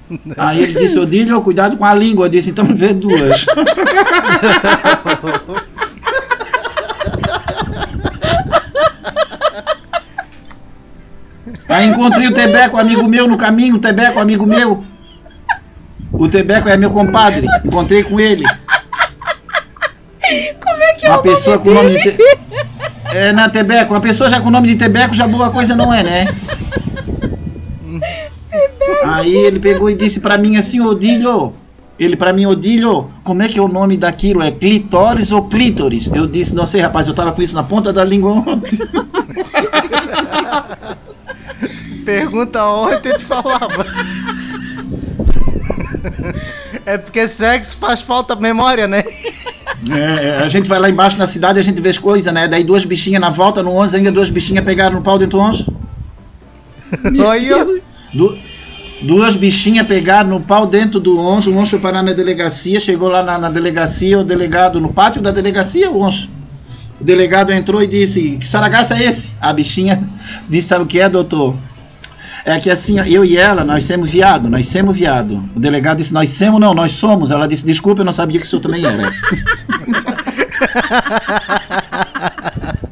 Aí 0.37 0.63
ele 0.63 0.79
disse, 0.79 0.97
Odílio, 0.97 1.41
cuidado 1.41 1.77
com 1.77 1.85
a 1.85 1.93
língua. 1.93 2.25
Eu 2.25 2.29
disse, 2.29 2.49
então 2.49 2.65
me 2.65 2.73
vê 2.73 2.93
duas. 2.93 3.45
Aí 11.69 11.87
encontrei 11.87 12.27
o 12.27 12.33
Tebeco, 12.33 12.77
amigo 12.77 13.07
meu, 13.07 13.27
no 13.27 13.37
caminho, 13.37 13.75
o 13.75 13.79
Tebeco, 13.79 14.19
amigo 14.19 14.45
meu. 14.45 14.83
O 16.11 16.27
Tebeco 16.27 16.67
é 16.67 16.75
meu 16.75 16.89
compadre. 16.89 17.45
Encontrei 17.63 18.03
com 18.03 18.19
ele. 18.19 18.43
Como 20.59 20.83
é 20.83 20.93
que 20.93 21.05
é 21.05 21.09
Uma 21.09 21.19
o 21.19 21.21
pessoa 21.21 21.57
nome 21.57 21.69
com 21.69 21.71
o 21.71 21.83
nome 21.83 21.91
de. 21.91 22.11
Te... 22.11 22.17
É, 23.13 23.31
na 23.31 23.47
Tebeco. 23.49 23.93
Uma 23.93 24.01
pessoa 24.01 24.29
já 24.29 24.41
com 24.41 24.47
o 24.47 24.51
nome 24.51 24.67
de 24.67 24.75
Tebeco, 24.75 25.13
já 25.13 25.27
boa 25.27 25.51
coisa 25.51 25.75
não 25.75 25.93
é, 25.93 26.03
né? 26.03 26.25
Aí 29.19 29.35
ele 29.35 29.59
pegou 29.59 29.89
e 29.89 29.95
disse 29.95 30.19
pra 30.19 30.37
mim 30.37 30.57
assim, 30.57 30.79
Odílio. 30.81 31.53
Ele 31.99 32.15
pra 32.15 32.31
mim, 32.31 32.45
Odílio, 32.45 33.09
como 33.23 33.41
é 33.43 33.47
que 33.49 33.59
é 33.59 33.61
o 33.61 33.67
nome 33.67 33.97
daquilo? 33.97 34.41
É 34.41 34.49
clitóris 34.51 35.33
ou 35.33 35.43
clítoris? 35.49 36.09
Eu 36.13 36.25
disse, 36.27 36.55
não 36.55 36.65
sei, 36.65 36.79
rapaz, 36.79 37.07
eu 37.09 37.13
tava 37.13 37.33
com 37.33 37.41
isso 37.41 37.53
na 37.55 37.63
ponta 37.63 37.91
da 37.91 38.05
língua 38.05 38.31
ontem. 38.31 38.79
Pergunta 42.05 42.63
ontem 42.65 43.09
eu 43.11 43.17
te 43.17 43.25
falava. 43.25 43.85
É 46.85 46.97
porque 46.97 47.27
sexo 47.27 47.77
faz 47.77 48.01
falta 48.01 48.35
memória, 48.35 48.87
né? 48.87 49.03
É, 49.91 50.39
a 50.41 50.47
gente 50.47 50.67
vai 50.67 50.79
lá 50.79 50.89
embaixo 50.89 51.17
na 51.17 51.27
cidade 51.27 51.59
e 51.59 51.61
a 51.61 51.63
gente 51.63 51.81
vê 51.81 51.89
as 51.89 51.97
coisas, 51.97 52.33
né? 52.33 52.47
Daí 52.47 52.63
duas 52.63 52.85
bichinhas 52.85 53.21
na 53.21 53.29
volta, 53.29 53.61
no 53.61 53.71
11 53.75 53.97
ainda 53.97 54.11
duas 54.11 54.29
bichinhas 54.31 54.63
pegaram 54.65 54.95
no 54.95 55.01
pau 55.01 55.17
dentro 55.17 55.37
do 55.37 55.43
11. 55.43 55.67
Aí, 57.29 57.51
ó. 57.53 57.65
Du- 58.13 58.37
duas 59.01 59.35
bichinhas 59.35 59.87
pegaram 59.87 60.29
no 60.29 60.39
pau 60.39 60.65
dentro 60.65 60.99
do 60.99 61.17
onço, 61.17 61.51
o 61.51 61.57
onço 61.57 61.71
foi 61.71 61.79
parar 61.79 62.03
na 62.03 62.13
delegacia, 62.13 62.79
chegou 62.79 63.09
lá 63.09 63.23
na, 63.23 63.37
na 63.37 63.49
delegacia, 63.49 64.19
o 64.19 64.23
delegado, 64.23 64.79
no 64.79 64.93
pátio 64.93 65.21
da 65.21 65.31
delegacia, 65.31 65.89
o 65.89 66.01
onço. 66.01 66.29
O 66.99 67.03
delegado 67.03 67.51
entrou 67.51 67.81
e 67.81 67.87
disse, 67.87 68.37
que 68.37 68.47
saragaço 68.47 68.93
é 68.93 69.03
esse? 69.03 69.33
A 69.39 69.53
bichinha 69.53 70.01
disse, 70.49 70.67
sabe 70.67 70.83
o 70.83 70.87
que 70.87 70.99
é, 70.99 71.09
doutor? 71.09 71.55
É 72.45 72.57
que 72.59 72.69
assim, 72.69 72.99
eu 72.99 73.23
e 73.23 73.37
ela, 73.37 73.63
nós 73.63 73.85
somos 73.85 74.09
viado, 74.09 74.49
nós 74.49 74.67
somos 74.67 74.97
viado. 74.97 75.43
O 75.55 75.59
delegado 75.59 75.97
disse, 75.97 76.13
nós 76.13 76.29
somos 76.29 76.59
não, 76.59 76.73
nós 76.73 76.93
somos. 76.93 77.31
Ela 77.31 77.47
disse, 77.47 77.65
desculpa, 77.65 78.01
eu 78.01 78.05
não 78.05 78.13
sabia 78.13 78.39
que 78.39 78.45
o 78.45 78.49
senhor 78.49 78.61
também 78.61 78.85
era. 78.85 79.13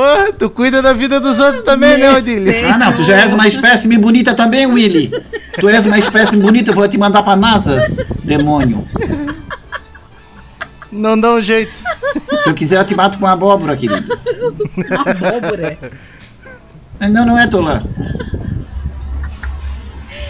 Pô, 0.00 0.32
tu 0.32 0.48
cuida 0.48 0.80
da 0.80 0.94
vida 0.94 1.20
dos 1.20 1.38
outros 1.38 1.62
também, 1.62 1.98
né, 1.98 2.10
Odílio? 2.10 2.50
Ah, 2.66 2.78
não, 2.78 2.90
tu 2.94 3.02
já 3.02 3.18
és 3.18 3.34
uma 3.34 3.46
espécime 3.46 3.98
bonita 3.98 4.32
também, 4.32 4.64
Willy. 4.64 5.12
Tu 5.60 5.68
és 5.68 5.84
uma 5.84 5.98
espécime 5.98 6.40
bonita, 6.40 6.70
eu 6.70 6.74
vou 6.74 6.88
te 6.88 6.96
mandar 6.96 7.22
pra 7.22 7.36
NASA, 7.36 7.86
demônio. 8.24 8.86
Não 10.90 11.20
dá 11.20 11.32
um 11.32 11.40
jeito. 11.42 11.74
Se 12.42 12.48
eu 12.48 12.54
quiser, 12.54 12.78
eu 12.78 12.84
te 12.86 12.94
mato 12.94 13.18
com 13.18 13.26
abóbora, 13.26 13.76
querido. 13.76 14.18
Abóbora. 14.90 15.78
Não, 16.98 17.26
não 17.26 17.38
é, 17.38 17.46
Tolan. 17.46 17.82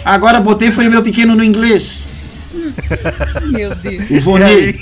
Agora 0.03 0.41
botei 0.41 0.69
foi 0.69 0.89
o 0.89 0.91
meu 0.91 1.01
pequeno 1.01 1.33
no 1.33 1.45
inglês. 1.45 2.03
Meu 3.45 3.73
Deus. 3.75 4.09
O 4.09 4.19
Vonê. 4.19 4.75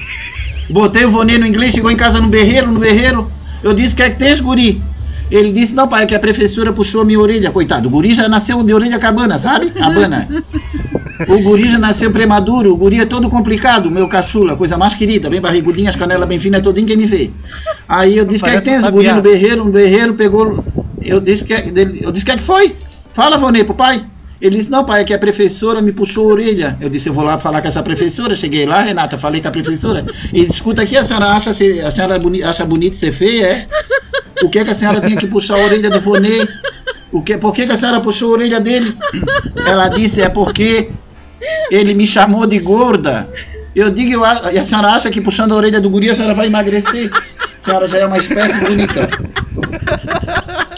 Botei 0.68 1.06
o 1.06 1.12
Vonê 1.12 1.38
no 1.38 1.46
inglês, 1.46 1.76
chegou 1.76 1.92
em 1.92 1.96
casa 1.96 2.20
no 2.20 2.28
berreiro, 2.28 2.72
no 2.72 2.80
berreiro. 2.80 3.32
Eu 3.64 3.74
disse, 3.74 3.96
quer 3.96 4.12
que 4.12 4.20
tens, 4.20 4.40
guri? 4.40 4.82
Ele 5.30 5.52
disse, 5.52 5.74
não, 5.74 5.88
pai, 5.88 6.04
é 6.04 6.06
que 6.08 6.16
a 6.16 6.20
professora 6.20 6.74
puxou 6.74 7.06
minha 7.06 7.20
orelha. 7.20 7.52
Coitado, 7.52 7.88
o 7.88 7.92
guri 7.92 8.14
já 8.14 8.28
nasceu 8.28 8.64
de 8.64 8.74
orelha 8.74 8.98
cabana, 8.98 9.38
sabe? 9.38 9.72
Abana. 9.80 10.28
O 11.28 11.38
guri 11.44 11.68
já 11.68 11.78
nasceu 11.78 12.12
prematuro, 12.12 12.72
o 12.72 12.78
guri 12.78 13.02
é 13.02 13.06
todo 13.06 13.30
complicado, 13.30 13.92
meu 13.92 14.08
caçula, 14.08 14.56
coisa 14.56 14.78
mais 14.78 14.96
querida, 14.96 15.30
bem 15.30 15.42
barrigudinha, 15.42 15.90
as 15.90 15.96
canelas 15.98 16.26
bem 16.26 16.40
finas, 16.40 16.62
todinho 16.62 16.88
quem 16.88 16.96
me 16.96 17.06
vê. 17.06 17.30
Aí 17.90 18.16
eu 18.16 18.24
disse, 18.24 18.46
quer 18.46 18.60
que 18.60 18.70
tens, 18.70 18.88
guri 18.90 19.12
no 19.12 19.22
berreiro, 19.22 19.66
no 19.66 19.72
berreiro, 19.72 20.14
pegou... 20.14 20.64
Eu 21.02 21.20
disse, 21.20 21.44
que, 21.44 21.54
eu 22.02 22.14
disse, 22.14 22.24
que 22.24 22.32
é 22.32 22.38
que 22.38 22.44
foi? 22.44 22.74
Fala, 23.14 23.38
Vonê, 23.38 23.66
pro 23.66 23.74
pai. 23.74 24.02
Ele 24.42 24.56
disse, 24.56 24.72
não, 24.72 24.86
pai, 24.86 25.02
é 25.02 25.04
que 25.04 25.14
a 25.14 25.20
professora 25.20 25.82
me 25.82 25.92
puxou 25.92 26.30
a 26.30 26.34
orelha. 26.34 26.78
Eu 26.80 26.90
disse, 26.90 27.10
eu 27.10 27.14
vou 27.14 27.24
lá 27.26 27.38
falar 27.38 27.62
com 27.62 27.68
essa 27.68 27.84
professora. 27.84 28.34
Cheguei 28.36 28.66
lá, 28.66 28.82
Renata, 28.82 29.18
falei 29.18 29.42
com 29.42 29.50
a 29.50 29.52
professora. 29.52 30.06
E 30.32 30.42
disse, 30.42 30.54
escuta 30.54 30.82
aqui, 30.84 30.96
a 30.96 31.04
senhora 31.04 31.26
acha, 31.28 31.50
a 31.50 31.92
senhora 31.92 32.18
boni- 32.18 32.42
acha 32.42 32.64
bonito 32.66 32.96
ser 32.96 33.12
feia, 33.12 33.46
é? 33.46 33.68
O 34.42 34.50
que 34.50 34.60
é 34.60 34.64
que 34.64 34.70
a 34.70 34.74
senhora 34.74 35.02
tinha 35.02 35.18
que 35.18 35.28
puxar 35.28 35.60
a 35.60 35.64
orelha 35.66 35.90
do 35.90 36.00
Vonê? 36.00 36.48
O 37.12 37.22
que, 37.22 37.38
por 37.38 37.54
que, 37.54 37.66
que 37.66 37.72
a 37.74 37.78
senhora 37.78 38.00
puxou 38.00 38.30
a 38.30 38.34
orelha 38.38 38.62
dele? 38.62 38.96
Ela 39.66 39.90
disse, 39.90 40.22
é 40.22 40.30
porque 40.30 40.90
ele 41.70 41.94
me 41.94 42.08
chamou 42.08 42.48
de 42.48 42.60
gorda. 42.60 43.28
Eu 43.76 43.90
digo, 43.90 44.14
eu 44.14 44.52
e 44.54 44.58
a 44.58 44.64
senhora 44.64 44.90
acha 44.90 45.10
que 45.10 45.20
puxando 45.20 45.52
a 45.52 45.56
orelha 45.56 45.82
do 45.82 45.90
guri 45.90 46.10
a 46.10 46.16
senhora 46.16 46.34
vai 46.34 46.48
emagrecer? 46.48 47.12
A 47.14 47.60
senhora 47.60 47.88
já 47.88 47.98
é 47.98 48.06
uma 48.06 48.18
espécie 48.18 48.58
bonita. 48.62 49.10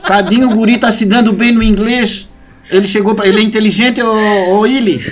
Tadinho, 0.07 0.49
o 0.49 0.55
guri 0.55 0.79
tá 0.79 0.91
se 0.91 1.05
dando 1.05 1.31
bem 1.31 1.51
no 1.51 1.61
inglês. 1.61 2.27
Ele 2.71 2.87
chegou 2.87 3.13
para 3.13 3.27
ele 3.27 3.41
é 3.41 3.43
inteligente, 3.43 4.01
ô, 4.01 4.07
ô 4.51 4.59
Willy. 4.61 5.03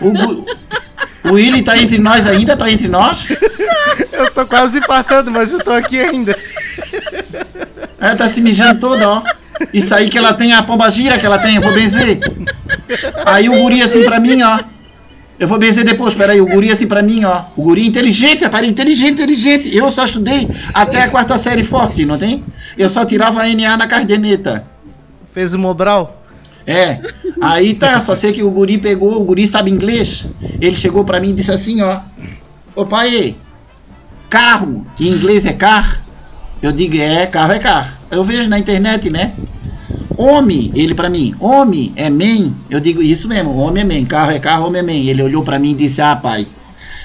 O, 0.00 1.30
o 1.30 1.34
Willy 1.34 1.62
tá 1.62 1.76
entre 1.78 1.96
nós 1.98 2.26
ainda, 2.26 2.54
tá 2.54 2.70
entre 2.70 2.86
nós. 2.86 3.28
Eu 4.12 4.30
tô 4.30 4.46
quase 4.46 4.78
infartando, 4.78 5.30
mas 5.30 5.52
eu 5.52 5.58
tô 5.58 5.72
aqui 5.72 5.98
ainda. 5.98 6.38
Ela 7.98 8.14
tá 8.14 8.28
se 8.28 8.42
mijando 8.42 8.78
toda, 8.78 9.08
ó. 9.08 9.22
Isso 9.72 9.94
aí 9.94 10.10
que 10.10 10.18
ela 10.18 10.34
tem, 10.34 10.52
a 10.52 10.62
pomba 10.62 10.88
gira 10.90 11.16
que 11.16 11.24
ela 11.24 11.38
tem, 11.38 11.56
eu 11.56 11.62
vou 11.62 11.72
benzer. 11.72 12.20
Aí 13.24 13.48
o 13.48 13.62
guri 13.62 13.80
assim 13.80 14.04
pra 14.04 14.20
mim, 14.20 14.42
ó. 14.42 14.58
Eu 15.38 15.48
vou 15.48 15.58
benzer 15.58 15.84
depois, 15.84 16.14
peraí, 16.14 16.40
o 16.40 16.46
guri 16.46 16.70
assim 16.70 16.86
pra 16.86 17.02
mim, 17.02 17.24
ó. 17.24 17.44
O 17.56 17.62
guri 17.62 17.86
inteligente, 17.86 18.44
rapaz, 18.44 18.66
inteligente, 18.66 19.12
inteligente. 19.12 19.74
Eu 19.74 19.90
só 19.90 20.04
estudei 20.04 20.48
até 20.74 21.02
a 21.02 21.08
quarta 21.08 21.38
série 21.38 21.64
forte, 21.64 22.04
não 22.04 22.18
tem? 22.18 22.44
Eu 22.76 22.88
só 22.88 23.04
tirava 23.04 23.46
NA 23.46 23.76
na 23.78 23.86
cardeneta. 23.86 24.66
Fez 25.32 25.54
o 25.54 25.58
Mobral? 25.58 26.25
É. 26.66 27.00
Aí 27.40 27.74
tá, 27.74 28.00
só 28.00 28.14
sei 28.14 28.32
que 28.32 28.42
o 28.42 28.50
guri 28.50 28.76
pegou, 28.76 29.20
o 29.20 29.24
guri 29.24 29.46
sabe 29.46 29.70
inglês. 29.70 30.28
Ele 30.60 30.74
chegou 30.74 31.04
pra 31.04 31.20
mim 31.20 31.30
e 31.30 31.34
disse 31.34 31.52
assim, 31.52 31.80
ó. 31.80 32.00
Ô 32.74 32.84
pai, 32.84 33.36
carro, 34.28 34.84
em 34.98 35.08
inglês 35.08 35.46
é 35.46 35.52
car? 35.52 36.02
Eu 36.60 36.72
digo, 36.72 36.96
é, 36.96 37.26
carro 37.26 37.52
é 37.52 37.58
car. 37.58 37.98
Eu 38.10 38.24
vejo 38.24 38.50
na 38.50 38.58
internet, 38.58 39.08
né? 39.08 39.34
Homem, 40.16 40.72
ele 40.74 40.94
pra 40.94 41.08
mim, 41.08 41.34
homem 41.38 41.92
é 41.94 42.10
man. 42.10 42.52
Eu 42.68 42.80
digo, 42.80 43.02
isso 43.02 43.28
mesmo, 43.28 43.56
homem 43.56 43.82
é 43.82 43.86
man, 43.86 44.04
carro 44.06 44.32
é 44.32 44.38
carro, 44.38 44.66
homem 44.66 44.80
é 44.80 44.82
man. 44.82 44.92
Ele 44.92 45.22
olhou 45.22 45.44
pra 45.44 45.58
mim 45.58 45.70
e 45.70 45.74
disse, 45.74 46.00
ah 46.00 46.16
pai, 46.16 46.46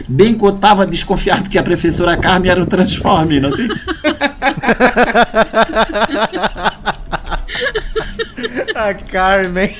bem 0.07 0.33
que 0.33 0.43
eu 0.43 0.53
tava 0.53 0.87
desconfiado 0.87 1.49
que 1.49 1.57
a 1.57 1.63
professora 1.63 2.17
Carmen 2.17 2.49
era 2.49 2.61
um 2.61 2.65
transforme, 2.65 3.39
não 3.39 3.51
tem? 3.51 3.67
A 8.75 8.93
Carmen. 8.93 9.75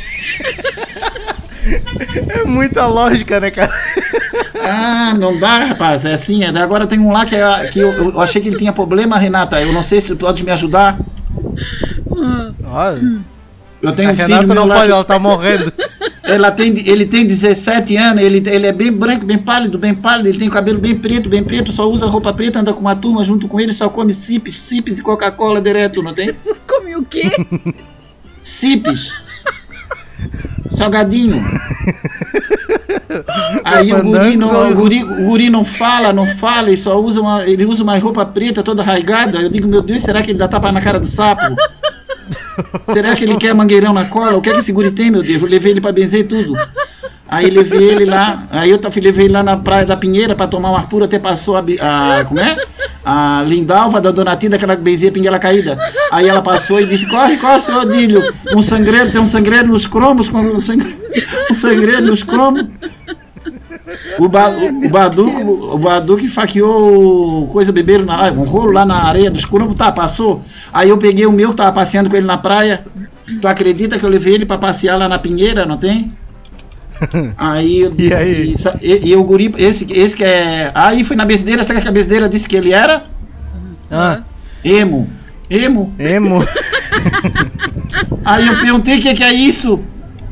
É 2.30 2.44
muita 2.44 2.88
lógica, 2.88 3.40
né, 3.40 3.52
cara? 3.52 3.72
Ah, 4.60 5.14
não 5.18 5.38
dá, 5.40 5.66
rapaz. 5.66 6.06
É 6.06 6.14
assim. 6.14 6.44
É. 6.44 6.48
Agora 6.50 6.88
tem 6.88 7.00
um 7.00 7.12
lá 7.12 7.26
que, 7.26 7.36
é, 7.36 7.68
que 7.68 7.80
eu, 7.80 7.92
eu 7.92 8.22
achei 8.22 8.42
que 8.42 8.48
ele 8.50 8.58
tinha 8.58 8.74
problema, 8.74 9.18
Renata. 9.18 9.62
Eu 9.62 9.72
não 9.74 9.84
sei 9.84 10.02
se 10.02 10.08
tu 10.08 10.16
pode 10.18 10.44
me 10.44 10.52
ajudar. 10.52 10.98
Ó, 12.66 12.92
Eu 13.82 13.92
tenho 13.94 14.10
a 14.10 14.14
um 14.14 14.16
filho 14.16 14.28
Renata 14.28 14.48
meu 14.48 14.56
não 14.56 14.68
pode, 14.68 14.86
que- 14.88 14.92
ela 14.92 15.04
tá 15.04 15.20
morrendo. 15.20 15.72
ela 16.24 16.52
tem, 16.52 16.88
ele 16.88 17.06
tem 17.06 17.26
17 17.26 17.96
anos, 17.98 18.22
ele, 18.24 18.42
ele 18.48 18.68
é 18.68 18.72
bem 18.72 18.92
branco, 18.92 19.26
bem 19.26 19.38
pálido, 19.38 19.78
bem 19.78 19.94
pálido, 19.94 20.30
ele 20.30 20.38
tem 20.40 20.48
o 20.48 20.52
cabelo 20.52 20.80
bem 20.80 20.96
preto, 20.96 21.28
bem 21.28 21.44
preto, 21.44 21.72
só 21.74 21.90
usa 21.90 22.06
roupa 22.06 22.32
preta, 22.32 22.60
anda 22.60 22.74
com 22.74 22.80
uma 22.82 22.96
turma 22.96 23.24
junto 23.24 23.48
com 23.48 23.60
ele, 23.60 23.74
só 23.74 23.90
come 23.90 24.14
cipes, 24.14 24.58
cipes 24.58 25.00
e 25.00 25.04
Coca-Cola 25.04 25.60
direto, 25.60 26.02
não 26.02 26.14
tem? 26.14 26.32
Você 26.34 26.56
come 26.68 26.96
o 26.96 27.04
quê? 27.04 27.32
Cipes. 28.44 29.14
Salgadinho. 30.70 31.44
Aí 33.64 33.94
o 33.94 34.04
guri, 34.04 34.38
não, 34.38 34.72
o, 34.72 34.76
guri, 34.76 35.04
o 35.04 35.26
guri 35.26 35.50
não 35.50 35.66
fala, 35.66 36.14
não 36.14 36.26
fala, 36.26 36.70
ele 36.70 36.78
só 36.78 37.00
usa 37.00 37.20
uma, 37.22 37.46
ele 37.46 37.66
usa 37.66 37.84
uma 37.84 37.98
roupa 37.98 38.26
preta 38.26 38.64
toda 38.64 38.82
rasgada. 38.82 39.40
Eu 39.40 39.50
digo, 39.50 39.68
meu 39.68 39.82
Deus, 39.82 40.02
será 40.02 40.22
que 40.22 40.32
ele 40.32 40.40
dá 40.40 40.48
tapa 40.48 40.72
na 40.72 40.82
cara 40.82 41.00
do 41.00 41.08
sapo? 41.08 41.56
Será 42.86 43.16
que 43.16 43.24
ele 43.24 43.38
quer 43.38 43.54
mangueirão 43.54 43.94
na 43.94 44.06
cola? 44.06 44.38
O 44.38 44.42
que 44.42 44.50
é 44.50 44.54
que 44.54 44.60
esse 44.60 44.72
guri 44.72 44.92
tem, 44.92 45.12
meu 45.12 45.24
Deus? 45.24 45.42
Eu 45.42 45.50
levei 45.50 45.72
ele 45.72 45.82
pra 45.82 45.92
benzer 45.92 46.28
tudo. 46.28 46.56
Aí 47.28 47.50
levei 47.50 47.92
ele 47.92 48.06
lá, 48.06 48.44
aí 48.52 48.70
eu 48.72 48.80
levei 49.02 49.26
ele 49.26 49.34
lá 49.34 49.42
na 49.42 49.56
praia 49.56 49.86
da 49.86 49.96
Pinheira 49.96 50.36
pra 50.36 50.48
tomar 50.48 50.72
um 50.72 50.76
ar 50.76 50.88
puro, 50.90 51.06
até 51.06 51.18
passou 51.18 51.56
a, 51.56 51.62
a 51.62 52.26
como 52.26 52.42
é? 52.42 52.58
A 53.04 53.44
Lindalva 53.48 54.00
da 54.00 54.12
Dona 54.12 54.36
Tida, 54.36 54.58
aquela 54.58 54.76
que 54.76 55.12
pinguela 55.12 55.40
caída. 55.40 55.78
Aí 56.12 56.28
ela 56.28 56.42
passou 56.42 56.80
e 56.80 56.86
disse, 56.86 57.08
corre, 57.08 57.38
corre, 57.38 57.60
seu 57.60 57.80
Odílio. 57.80 58.22
Um 58.56 58.62
sangreiro, 58.62 59.12
tem 59.12 59.20
um 59.20 59.26
sangreiro 59.26 59.68
nos 59.68 59.88
cromos, 59.88 60.30
um 60.30 60.60
sangreiro, 60.60 60.98
um 61.50 61.54
sangreiro 61.54 62.02
nos 62.04 62.22
cromos. 62.22 62.66
O, 64.20 64.28
ba, 64.28 64.50
o, 64.50 64.86
o 64.86 64.90
Baduco, 64.90 66.26
o 66.26 66.28
faqueou 66.30 67.48
coisa 67.48 67.72
beberam 67.72 68.06
na 68.06 68.32
um 68.32 68.44
rolo 68.44 68.72
lá 68.72 68.86
na 68.86 69.04
areia 69.04 69.32
dos 69.32 69.46
cromos, 69.46 69.76
tá, 69.76 69.92
passou. 69.92 70.44
Aí 70.72 70.90
eu 70.90 70.98
peguei 70.98 71.26
o 71.26 71.32
meu, 71.32 71.50
que 71.50 71.56
tava 71.56 71.72
passeando 71.72 72.10
com 72.10 72.16
ele 72.16 72.28
na 72.28 72.38
praia. 72.38 72.84
Tu 73.42 73.48
acredita 73.48 73.98
que 73.98 74.06
eu 74.06 74.10
levei 74.10 74.36
ele 74.36 74.46
pra 74.46 74.58
passear 74.58 74.98
lá 74.98 75.08
na 75.08 75.18
Pinheira, 75.18 75.66
não 75.66 75.78
tem? 75.78 76.12
Aí 77.38 77.80
eu 77.80 77.92
disse, 77.96 78.10
E 78.10 78.14
aí? 78.14 78.56
E, 78.82 79.10
e 79.10 79.16
o 79.16 79.24
guri, 79.24 79.54
esse, 79.58 79.92
esse 79.92 80.16
que 80.16 80.24
é. 80.24 80.72
Aí 80.74 81.04
foi 81.04 81.16
na 81.16 81.26
besteira, 81.26 81.64
sabe 81.64 81.82
que 81.82 81.88
a 81.88 81.92
besteira 81.92 82.30
disse 82.30 82.48
que 82.48 82.56
ele 82.56 82.72
era? 82.72 83.04
Ah, 83.90 84.22
Emo. 84.64 85.10
Emo. 85.50 85.94
emo. 86.00 86.46
Aí 88.24 88.48
eu 88.48 88.60
perguntei 88.60 89.00
o 89.00 89.02
que, 89.02 89.14
que 89.14 89.24
é 89.24 89.34
isso. 89.34 89.82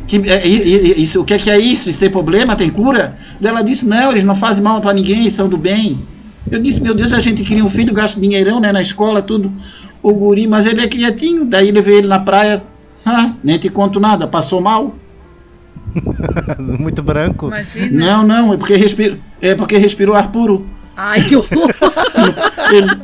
Que, 0.08 0.18
é, 0.30 0.48
isso, 0.48 1.22
o 1.22 1.26
que, 1.26 1.38
que 1.38 1.50
é 1.50 1.60
isso? 1.60 1.90
Isso 1.90 2.00
tem 2.00 2.10
problema? 2.10 2.56
Tem 2.56 2.70
cura? 2.70 3.16
Daí 3.40 3.52
Ela 3.52 3.62
disse, 3.62 3.86
não, 3.86 4.12
eles 4.12 4.24
não 4.24 4.36
fazem 4.36 4.64
mal 4.64 4.80
pra 4.80 4.94
ninguém, 4.94 5.30
são 5.30 5.50
do 5.50 5.58
bem. 5.58 6.00
Eu 6.50 6.60
disse, 6.60 6.82
meu 6.82 6.96
Deus, 6.96 7.12
a 7.12 7.20
gente 7.20 7.44
cria 7.44 7.64
um 7.64 7.70
filho, 7.70 7.94
gasta 7.94 8.20
dinheirão, 8.20 8.60
né, 8.60 8.72
na 8.72 8.82
escola, 8.82 9.22
tudo. 9.22 9.52
O 10.02 10.14
guri, 10.14 10.48
mas 10.48 10.66
ele 10.66 10.82
é 10.82 10.88
quietinho. 10.88 11.46
Daí 11.46 11.72
levei 11.72 11.98
ele 11.98 12.08
na 12.08 12.20
praia. 12.20 12.64
Ah, 13.06 13.32
nem 13.44 13.58
te 13.58 13.70
conto 13.70 14.00
nada, 14.00 14.28
passou 14.28 14.62
mal. 14.62 14.96
Muito 16.60 17.02
branco. 17.02 17.48
Imagina. 17.48 18.06
Não, 18.06 18.24
não, 18.28 18.54
é 18.54 18.58
porque 18.58 18.76
respirou, 18.76 19.18
é 19.42 19.56
porque 19.56 19.78
respirou 19.78 20.16
ar 20.16 20.32
puro. 20.32 20.66
Ai, 20.96 21.24
que 21.24 21.36
horror. 21.36 21.74
Ele, 22.72 23.00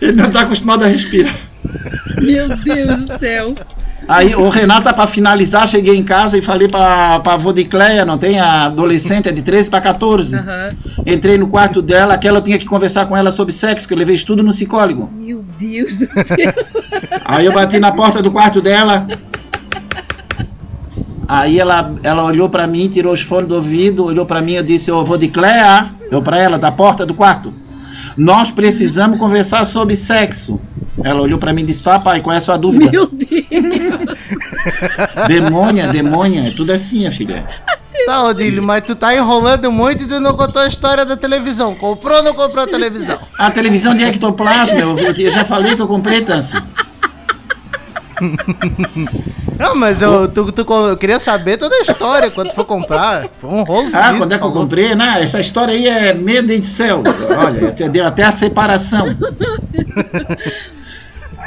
ele 0.00 0.12
não 0.12 0.26
está 0.26 0.42
acostumado 0.42 0.84
a 0.84 0.86
respirar. 0.86 1.34
Meu 2.20 2.48
Deus 2.56 3.00
do 3.00 3.18
céu. 3.18 3.54
Aí, 4.06 4.34
o 4.34 4.48
Renata, 4.48 4.92
para 4.94 5.06
finalizar, 5.06 5.66
cheguei 5.66 5.96
em 5.96 6.02
casa 6.02 6.38
e 6.38 6.40
falei 6.40 6.66
para 6.68 7.20
a 7.22 7.32
avó 7.34 7.52
de 7.52 7.64
Cleia, 7.64 8.04
não 8.04 8.16
tem? 8.16 8.38
A 8.38 8.64
adolescente, 8.64 9.28
é 9.28 9.32
de 9.32 9.42
13 9.42 9.68
para 9.68 9.80
14. 9.80 10.36
Aham. 10.36 10.76
Entrei 11.04 11.36
no 11.36 11.48
quarto 11.48 11.82
dela, 11.82 12.16
que 12.16 12.26
ela 12.26 12.40
tinha 12.40 12.58
que 12.58 12.64
conversar 12.64 13.06
com 13.06 13.16
ela 13.16 13.30
sobre 13.30 13.52
sexo, 13.52 13.86
que 13.86 13.92
eu 13.92 13.98
levei 13.98 14.14
estudo 14.14 14.42
no 14.42 14.50
psicólogo. 14.50 15.10
Meu 15.14 15.44
Deus 15.58 15.98
do 15.98 16.06
céu. 16.06 16.54
Aí 17.24 17.44
eu 17.44 17.52
bati 17.52 17.78
na 17.78 17.92
porta 17.92 18.22
do 18.22 18.30
quarto 18.30 18.62
dela. 18.62 19.06
Aí 21.28 21.60
ela, 21.60 21.94
ela 22.02 22.24
olhou 22.24 22.48
para 22.48 22.66
mim, 22.66 22.88
tirou 22.88 23.12
os 23.12 23.20
fones 23.20 23.46
do 23.46 23.56
ouvido, 23.56 24.06
olhou 24.06 24.24
para 24.24 24.40
mim, 24.40 24.52
eu 24.52 24.62
disse, 24.62 24.90
eu 24.90 25.04
vou 25.04 25.18
de 25.18 25.28
Cleia, 25.28 25.90
eu 26.10 26.22
para 26.22 26.40
ela, 26.40 26.58
da 26.58 26.72
porta 26.72 27.04
do 27.04 27.12
quarto. 27.12 27.52
Nós 28.16 28.50
precisamos 28.50 29.18
conversar 29.18 29.66
sobre 29.66 29.94
sexo. 29.94 30.58
Ela 31.04 31.20
olhou 31.20 31.38
para 31.38 31.52
mim 31.52 31.62
e 31.62 31.66
disse, 31.66 31.82
tá 31.82 31.98
pai, 31.98 32.20
qual 32.20 32.32
é 32.32 32.38
a 32.38 32.40
sua 32.40 32.56
dúvida? 32.56 32.90
Meu 32.90 33.06
Deus. 33.06 33.28
Demônia, 35.28 35.88
demônia, 35.88 36.48
é 36.48 36.50
tudo 36.50 36.72
assim, 36.72 36.98
minha 36.98 37.10
filha. 37.10 37.46
Tá, 38.06 38.24
Odílio, 38.24 38.62
mas 38.62 38.84
tu 38.84 38.96
tá 38.96 39.14
enrolando 39.14 39.70
muito 39.70 40.04
e 40.04 40.06
tu 40.06 40.18
não 40.18 40.34
contou 40.34 40.62
a 40.62 40.66
história 40.66 41.04
da 41.04 41.16
televisão. 41.16 41.74
Comprou 41.74 42.16
ou 42.16 42.22
não 42.22 42.32
comprou 42.32 42.64
a 42.64 42.66
televisão? 42.66 43.18
A 43.38 43.50
televisão 43.50 43.94
de 43.94 44.02
ectoplasma, 44.02 44.80
eu, 44.80 44.98
eu 44.98 45.30
já 45.30 45.44
falei 45.44 45.76
que 45.76 45.82
eu 45.82 45.86
comprei, 45.86 46.22
Tanso. 46.22 46.56
Não, 49.58 49.74
mas 49.74 50.00
eu, 50.00 50.28
tu, 50.28 50.52
tu, 50.52 50.64
eu 50.72 50.96
queria 50.96 51.18
saber 51.18 51.56
toda 51.56 51.74
a 51.74 51.80
história 51.82 52.30
quando 52.30 52.52
for 52.54 52.64
comprar. 52.64 53.28
Foi 53.40 53.50
um 53.50 53.62
rolo. 53.64 53.88
Ah, 53.92 54.14
quando 54.16 54.32
é 54.32 54.38
que 54.38 54.44
eu 54.44 54.52
comprei? 54.52 54.94
Não, 54.94 55.04
essa 55.14 55.40
história 55.40 55.74
aí 55.74 55.86
é 55.88 56.14
medo 56.14 56.46
de 56.48 56.64
céu. 56.64 57.02
Olha, 57.36 57.68
até- 57.68 57.88
deu 57.88 58.06
até 58.06 58.22
a 58.24 58.32
separação. 58.32 59.08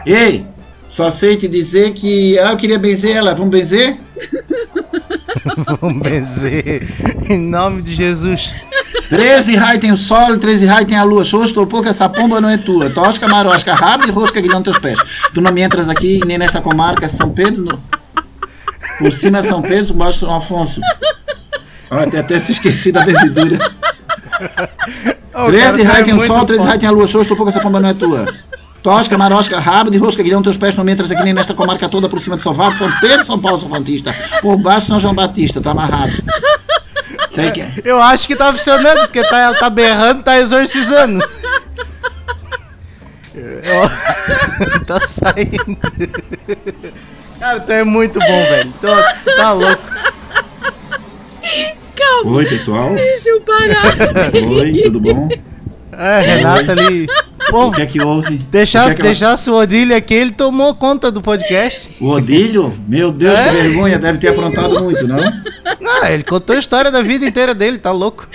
Ei, 0.06 0.46
só 0.90 1.10
sei 1.10 1.38
te 1.38 1.48
dizer 1.48 1.92
que. 1.94 2.38
Ah, 2.40 2.52
eu 2.52 2.58
queria 2.58 2.80
benzer 2.80 3.16
ela. 3.16 3.34
Vamos 3.34 3.52
benzer? 3.52 3.98
Vamos 5.80 6.02
benzer. 6.02 6.88
Em 7.30 7.38
nome 7.38 7.82
de 7.82 7.96
Jesus. 7.96 8.54
13 9.10 9.56
raios 9.56 9.82
tem 9.82 9.92
o 9.92 9.98
sol, 9.98 10.38
13 10.38 10.66
raios 10.66 10.88
tem 10.88 10.98
a 10.98 11.04
lua. 11.04 11.24
Xoxo, 11.24 11.54
topou 11.54 11.82
que 11.82 11.90
essa 11.90 12.10
pomba 12.10 12.42
não 12.42 12.50
é 12.50 12.58
tua. 12.58 12.90
Tosca, 12.90 13.28
marosca, 13.28 13.74
rabo 13.74 14.08
e 14.08 14.12
rosca 14.12 14.42
guilhão 14.42 14.62
teus 14.62 14.78
pés. 14.80 15.00
Tu 15.34 15.42
não 15.42 15.52
me 15.52 15.62
entras 15.62 15.88
aqui 15.90 16.20
nem 16.26 16.38
nesta 16.38 16.62
comarca, 16.62 17.08
São 17.08 17.30
Pedro. 17.30 17.64
no- 17.64 18.01
Por 19.02 19.12
cima 19.12 19.40
é 19.40 19.42
São 19.42 19.62
Pedro, 19.62 19.94
embaixo 19.94 20.20
São 20.20 20.36
Afonso. 20.36 20.80
Até, 21.90 22.20
até 22.20 22.40
se 22.40 22.52
esqueci 22.52 22.92
da 22.92 23.04
vezidura. 23.04 23.58
Ô, 25.34 25.46
13 25.46 25.50
cara, 25.50 25.72
tu 25.72 25.82
é 25.82 25.84
raios 25.84 26.06
tem 26.06 26.14
o 26.14 26.28
sol, 26.28 26.46
13 26.46 26.60
foda. 26.60 26.68
raios 26.70 26.80
tem 26.80 26.90
a 26.90 26.92
lua. 26.92 27.08
Xoxo, 27.08 27.30
topou 27.30 27.46
que 27.46 27.50
essa 27.52 27.60
pomba 27.60 27.80
não 27.80 27.90
é 27.90 27.94
tua. 27.94 28.26
Tosca, 28.84 29.18
marosca, 29.18 29.60
rabo 29.60 29.92
de 29.92 29.98
rosca, 29.98 30.24
guilhão 30.24 30.42
teus 30.42 30.58
pés, 30.58 30.76
não 30.76 30.84
me 30.84 30.92
entras 30.92 31.12
aqui 31.12 31.24
nem 31.24 31.34
nesta 31.34 31.54
comarca 31.54 31.88
toda 31.88 32.10
por 32.10 32.20
cima 32.20 32.36
de 32.36 32.42
Salvado, 32.44 32.76
São 32.76 32.92
Pedro, 33.00 33.24
São 33.24 33.40
Paulo, 33.40 33.58
São 33.58 33.70
Frontista. 33.70 34.16
Por 34.42 34.58
baixo, 34.58 34.88
São 34.88 35.00
João 35.00 35.14
Batista, 35.14 35.62
tá 35.62 35.72
amarrado. 35.72 36.14
Sei 37.30 37.52
que 37.52 37.62
é. 37.62 37.72
Eu 37.86 38.02
acho 38.02 38.28
que 38.28 38.36
tá 38.36 38.52
funcionando, 38.52 39.02
porque 39.02 39.22
tá, 39.24 39.54
tá 39.54 39.70
berrando, 39.70 40.24
tá 40.24 40.40
exorcizando. 40.40 41.24
Tá 44.86 45.00
saindo. 45.08 45.78
Cara, 47.42 47.60
tu 47.60 47.72
é 47.72 47.84
muito 47.84 48.20
bom, 48.20 48.44
velho. 48.44 48.72
Tu, 48.80 48.88
tu 49.24 49.36
tá 49.36 49.52
louco. 49.52 49.82
Calma, 51.96 52.32
Oi, 52.38 52.46
pessoal. 52.46 52.94
deixa 52.94 53.30
eu 53.30 53.42
parar. 53.42 54.32
Oi, 54.62 54.82
tudo 54.84 55.00
bom? 55.00 55.28
É, 55.92 56.20
Renata 56.20 56.72
ali. 56.72 57.08
Pô, 57.50 57.66
O 57.68 57.72
que 57.72 57.82
é 57.82 57.86
que 57.88 58.00
houve? 58.00 58.36
O 58.36 58.38
que 58.38 58.44
deixasse, 58.46 58.92
é 58.92 58.96
que 58.96 59.02
ela- 59.02 59.10
deixasse 59.10 59.50
o 59.50 59.56
Odílio 59.56 59.96
aqui, 59.98 60.14
ele 60.14 60.32
tomou 60.32 60.74
conta 60.76 61.12
do 61.12 61.20
podcast. 61.22 61.98
O 62.00 62.10
Odílio? 62.12 62.74
Meu 62.88 63.12
Deus, 63.12 63.38
que 63.40 63.50
É? 63.50 63.52
vergonha, 63.52 63.98
deve 63.98 64.20
ter 64.20 64.28
aprontado 64.30 64.80
muito, 64.82 65.06
não? 65.08 65.20
Ah, 66.04 66.12
ele 66.12 66.24
contou 66.24 66.56
a 66.56 66.60
história 66.60 66.92
da 66.92 67.02
vida 67.02 67.26
inteira 67.26 67.54
dele, 67.56 67.78
tá 67.80 67.92
louco. 67.92 68.28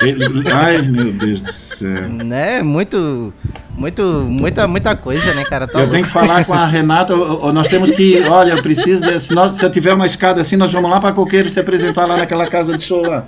Ele- 0.00 0.24
Ai, 0.50 0.80
meu 0.82 1.12
Deus 1.12 1.40
do 1.42 1.52
céu. 1.52 2.08
Né? 2.08 2.62
Muito. 2.62 3.34
Muito. 3.76 4.02
Muita, 4.28 4.68
muita 4.68 4.94
coisa, 4.94 5.32
né, 5.34 5.44
cara? 5.44 5.66
Tá 5.66 5.74
Eu 5.74 5.78
louco. 5.80 5.92
tenho 5.92 6.04
que 6.04 6.10
falar 6.10 6.44
com 6.44 6.52
a 6.52 6.66
Renata, 6.66 7.14
ô, 7.16 7.46
ô, 7.46 7.52
nós 7.52 7.68
temos 7.68 7.90
que, 7.90 8.20
olha, 8.28 8.52
eu 8.52 8.62
preciso, 8.62 9.02
de, 9.04 9.18
se, 9.18 9.34
nós- 9.34 9.56
se 9.56 9.64
eu 9.64 9.70
tiver 9.70 9.94
uma 9.94 10.06
escada 10.06 10.40
assim, 10.40 10.56
nós 10.56 10.72
vamos 10.72 10.90
lá 10.90 11.00
para 11.00 11.12
Coqueiro 11.12 11.48
se 11.50 11.58
apresentar 11.58 12.06
lá 12.06 12.16
naquela 12.16 12.46
casa 12.46 12.76
de 12.76 12.82
show 12.82 13.02
lá. 13.02 13.24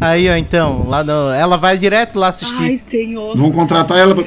Aí, 0.00 0.28
ó, 0.30 0.34
então, 0.36 0.86
lá 0.88 1.04
no. 1.04 1.30
Ela 1.32 1.56
vai 1.58 1.76
direto 1.76 2.18
lá 2.18 2.28
assistir. 2.28 2.56
Ai, 2.58 2.76
senhor. 2.78 3.36
Vamos 3.36 3.54
contratar 3.54 3.98
ela. 3.98 4.14
pra- 4.14 4.24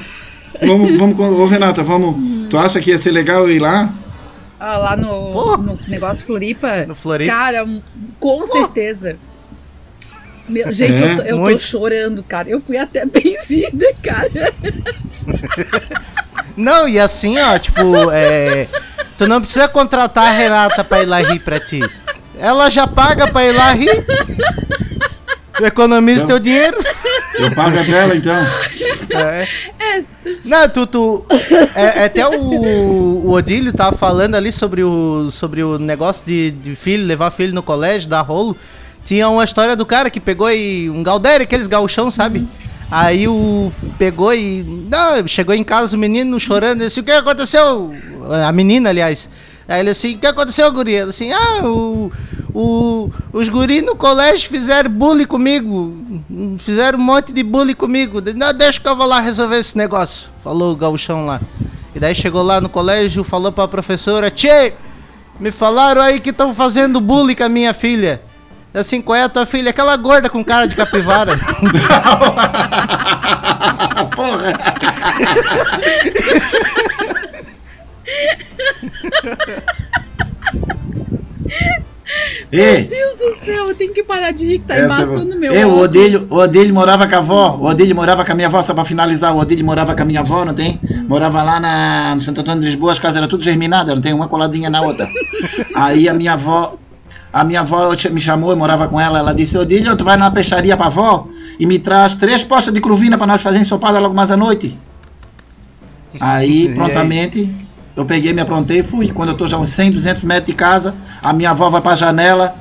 Vamos, 0.68 0.98
vamos, 1.00 1.20
ô 1.20 1.46
Renata, 1.48 1.82
vamos. 1.82 2.48
Tu 2.48 2.56
acha 2.58 2.80
que 2.80 2.92
ia 2.92 2.98
ser 2.98 3.10
legal 3.12 3.40
eu 3.48 3.52
ir 3.52 3.60
lá? 3.60 3.90
Ah, 4.60 4.78
lá 4.78 4.96
no, 4.96 5.58
no 5.58 5.80
negócio 5.88 6.24
Floripa. 6.26 6.86
No 6.86 6.94
Floripa. 6.94 7.32
Cara, 7.34 7.68
com 8.20 8.46
certeza. 8.46 9.18
Meu, 10.48 10.72
gente, 10.72 11.02
É, 11.04 11.12
eu, 11.12 11.16
tô, 11.16 11.22
eu 11.24 11.44
tô 11.54 11.60
chorando, 11.60 12.22
cara. 12.24 12.50
Eu 12.50 12.62
fui 12.62 12.78
até 12.78 13.04
benzida, 13.08 13.88
cara. 14.04 14.54
Não, 16.56 16.88
e 16.88 17.00
assim, 17.00 17.38
ó, 17.40 17.58
tipo, 17.58 17.82
é. 18.12 18.68
Tu 19.18 19.28
não 19.28 19.42
precisa 19.42 19.68
contratar 19.68 20.28
a 20.28 20.32
Renata 20.32 20.84
pra 20.84 21.02
ir 21.02 21.06
lá 21.06 21.20
rir 21.22 21.40
pra 21.40 21.60
ti. 21.60 21.80
Ela 22.38 22.70
já 22.70 22.86
paga 22.88 23.28
pra 23.32 23.46
ir 23.46 23.54
lá 23.54 23.72
rir. 23.74 24.06
Tu 25.56 25.66
economiza 25.66 26.24
Então- 26.24 26.28
teu 26.36 26.40
dinheiro. 26.40 26.78
Eu 27.40 27.52
pago 27.52 27.78
a 27.80 27.84
dela 27.84 28.16
então. 28.16 28.36
É. 29.12 29.48
É, 29.80 30.04
Não, 30.46 30.68
tu. 30.70 30.86
tu 30.88 31.26
é, 31.76 32.02
é 32.02 32.06
até 32.06 32.28
o, 32.28 32.34
o 32.42 33.32
Odílio 33.32 33.72
tava 33.74 33.96
falando 33.96 34.36
ali 34.36 34.52
sobre 34.52 34.84
o, 34.84 35.30
sobre 35.32 35.64
o 35.64 35.78
negócio 35.80 36.24
de, 36.26 36.52
de 36.52 36.76
filho, 36.76 37.06
levar 37.06 37.32
filho 37.32 37.54
no 37.54 37.64
colégio, 37.64 38.10
dar 38.10 38.22
rolo. 38.22 38.56
Tinha 39.06 39.28
uma 39.30 39.44
história 39.44 39.76
do 39.76 39.86
cara 39.86 40.10
que 40.10 40.20
pegou 40.20 40.50
e. 40.52 40.90
Um 40.90 41.04
Galdério, 41.04 41.44
aqueles 41.44 41.68
gauchão, 41.68 42.10
sabe? 42.12 42.48
Aí 42.94 43.28
o. 43.28 43.72
Pegou 43.98 44.32
e. 44.36 44.64
Não, 44.88 45.28
chegou 45.28 45.56
em 45.56 45.64
casa 45.64 45.98
o 45.98 46.00
menino 46.00 46.40
chorando. 46.40 46.82
Ele 46.82 46.90
disse: 46.90 47.00
O 47.00 47.04
que 47.04 47.10
aconteceu? 47.12 47.92
A 48.48 48.52
menina, 48.52 48.92
aliás. 48.92 49.28
Aí 49.68 49.80
ele 49.80 49.90
assim: 49.90 50.14
O 50.14 50.20
que 50.20 50.28
aconteceu, 50.28 50.72
guri? 50.72 50.94
Ela 50.94 51.10
assim: 51.10 51.32
Ah, 51.32 51.62
o. 51.64 52.12
o 52.54 53.10
os 53.34 53.50
guri 53.50 53.82
no 53.82 53.96
colégio 53.96 54.48
fizeram 54.48 54.92
bullying 54.92 55.26
comigo. 55.26 55.98
Fizeram 56.60 57.00
um 57.00 57.02
monte 57.02 57.34
de 57.34 57.42
bullying 57.42 57.74
comigo. 57.74 58.22
Não, 58.36 58.54
deixa 58.54 58.80
que 58.80 58.88
eu 58.88 58.96
vou 58.96 59.08
lá 59.08 59.20
resolver 59.20 59.58
esse 59.58 59.76
negócio. 59.76 60.30
Falou 60.44 60.72
o 60.72 60.76
gauchão 60.76 61.26
lá. 61.26 61.42
E 61.96 62.00
daí 62.00 62.14
chegou 62.14 62.44
lá 62.44 62.62
no 62.62 62.70
colégio, 62.70 63.24
falou 63.24 63.52
pra 63.52 63.68
professora: 63.68 64.30
Tchê, 64.30 64.72
me 65.40 65.50
falaram 65.50 66.00
aí 66.00 66.20
que 66.20 66.30
estão 66.30 66.54
fazendo 66.54 67.02
bullying 67.02 67.34
com 67.34 67.44
a 67.44 67.50
minha 67.50 67.74
filha. 67.74 68.22
Assim, 68.74 69.02
qual 69.02 69.16
é 69.16 69.24
a 69.24 69.30
tua 69.30 69.46
filha? 69.46 69.70
Aquela 69.70 69.96
gorda 69.98 70.30
com 70.30 70.44
cara 70.44 70.66
de 70.68 70.76
capivara. 70.76 71.38
Porra! 74.16 74.54
Ei, 82.52 82.84
Deus 82.84 83.18
do 83.18 83.34
céu, 83.44 83.70
eu 83.70 83.76
tenho 83.76 83.92
que 83.94 84.04
parar 84.04 84.32
de 84.32 84.46
rir 84.46 84.60
que 84.60 84.66
tá 84.66 84.76
essa- 84.76 85.02
embaçando 85.02 85.36
meu 85.36 85.54
Ei, 85.54 85.66
o. 85.66 85.78
Odílio, 85.80 86.28
o 86.30 86.36
Odílio 86.38 86.74
morava 86.74 87.08
com 87.08 87.16
a 87.16 87.18
avó. 87.18 87.58
O 87.60 87.66
Odílio 87.66 87.96
morava 87.96 88.24
com 88.24 88.32
a 88.32 88.36
minha 88.36 88.48
avó, 88.48 88.62
só 88.62 88.74
pra 88.74 88.86
finalizar. 88.86 89.34
O 89.36 89.40
Odílio 89.40 89.66
morava 89.66 89.96
com 89.96 90.02
a 90.02 90.06
minha 90.06 90.20
avó, 90.20 90.46
não 90.46 90.54
tem? 90.54 90.80
Morava 91.08 91.42
lá 91.42 91.60
na, 91.60 92.14
no 92.16 92.22
Santo 92.22 92.42
Antônio 92.42 92.60
de 92.62 92.68
Lisboa, 92.68 92.92
as 92.92 93.00
casas 93.00 93.18
eram 93.18 93.28
tudo 93.28 93.44
germinadas, 93.44 93.96
não 93.96 94.02
tem 94.02 94.14
uma 94.14 94.28
coladinha 94.28 94.70
na 94.70 94.82
outra. 94.82 95.08
Aí 95.74 96.08
a 96.08 96.14
minha 96.14 96.34
avó, 96.34 96.76
a 97.34 97.44
minha 97.44 97.62
avó 97.62 97.90
me 98.12 98.20
chamou, 98.22 98.52
eu 98.52 98.58
morava 98.58 98.88
com 98.88 99.02
ela. 99.02 99.18
Ela 99.18 99.34
disse: 99.34 99.58
Odílio, 99.58 99.98
tu 99.98 100.04
vai 100.06 100.16
numa 100.16 100.30
peixaria 100.30 100.78
pra 100.78 100.86
avó 100.86 101.28
e 101.60 101.66
me 101.66 101.80
traz 101.80 102.14
três 102.14 102.44
postas 102.44 102.72
de 102.72 102.80
cruvina 102.80 103.18
pra 103.18 103.26
nós 103.26 103.42
fazer 103.42 103.58
ensopada 103.60 103.98
logo 104.00 104.14
mais 104.14 104.30
à 104.30 104.38
noite. 104.38 104.78
Aí, 106.22 106.68
aí? 106.70 106.76
prontamente, 106.76 107.50
eu 107.96 108.06
peguei, 108.06 108.34
me 108.34 108.42
aprontei 108.42 108.80
e 108.80 108.84
fui. 108.84 109.10
Quando 109.10 109.30
eu 109.30 109.36
tô 109.38 109.48
já 109.48 109.58
uns 109.58 109.70
100, 109.70 109.92
200 109.92 110.24
metros 110.24 110.46
de 110.46 110.54
casa, 110.54 110.94
a 111.24 111.34
minha 111.34 111.50
avó 111.50 111.70
vai 111.70 111.82
pra 111.82 111.96
janela 111.96 112.56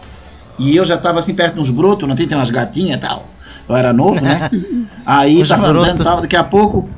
e 0.58 0.74
eu 0.74 0.84
já 0.84 0.96
tava 0.96 1.18
assim 1.18 1.34
perto 1.34 1.54
de 1.54 1.60
uns 1.60 1.70
brotos, 1.70 2.08
não 2.08 2.16
tem, 2.16 2.26
tem 2.26 2.36
umas 2.36 2.50
gatinhas 2.50 2.96
e 2.96 3.00
tal. 3.00 3.26
Eu 3.68 3.76
era 3.76 3.92
novo, 3.92 4.20
né? 4.24 4.50
Aí 5.04 5.46
tava 5.46 5.68
andando 5.68 6.02
tal, 6.02 6.20
daqui 6.22 6.36
a 6.36 6.44
pouco 6.44 6.88